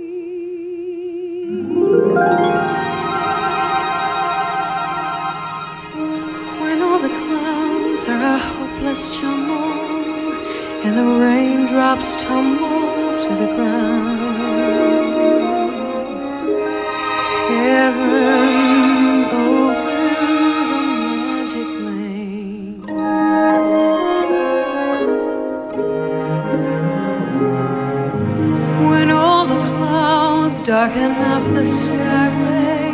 When 6.60 6.82
all 6.82 6.98
the 6.98 7.08
clouds 7.08 8.08
are 8.08 8.22
a 8.34 8.38
hopeless 8.38 9.16
jumble 9.16 10.34
and 10.84 10.96
the 10.96 11.08
raindrops 11.24 12.16
tumble 12.20 13.16
to 13.22 13.28
the 13.42 13.46
ground. 13.54 14.18
Heaven 17.48 18.07
darken 30.68 31.12
up 31.12 31.42
the 31.54 31.62
skyway. 31.62 32.92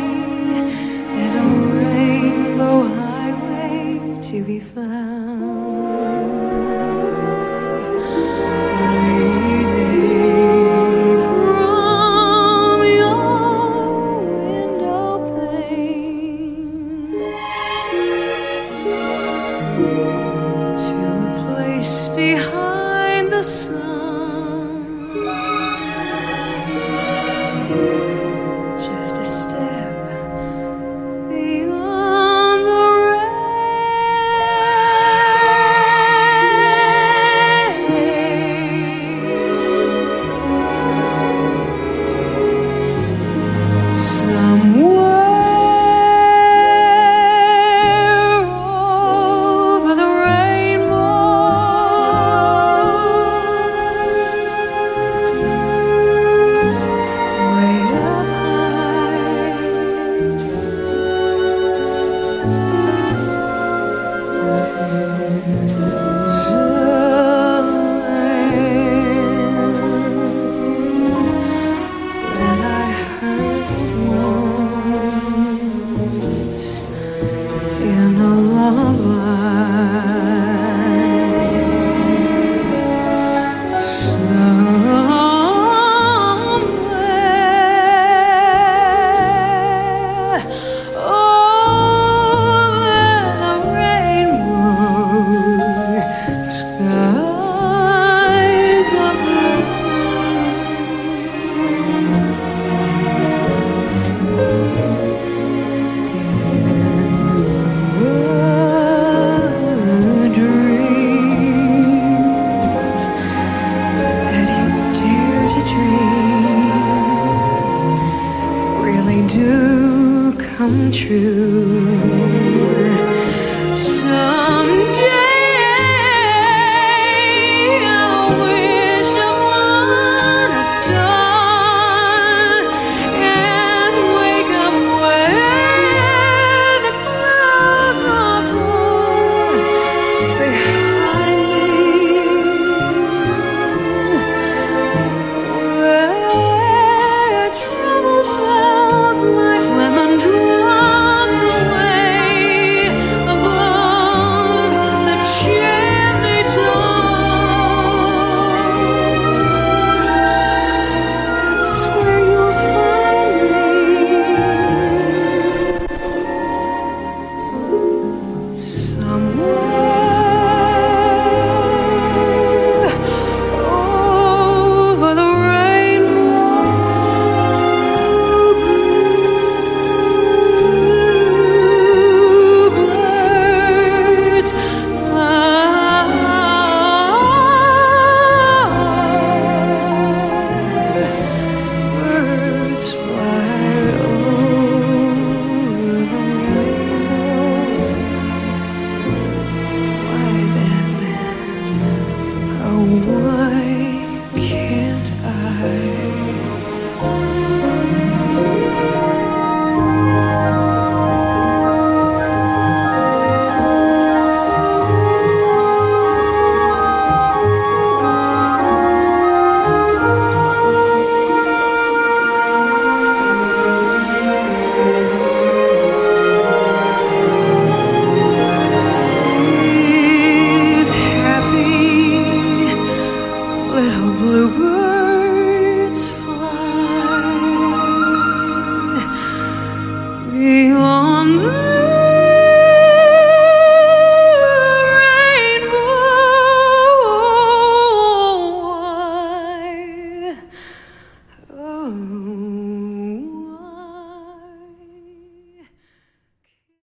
There's 1.16 1.35
a 1.35 1.43
rainbow 1.43 2.85
highway 2.85 4.16
to 4.22 4.45
be 4.45 4.61
found. 4.61 5.63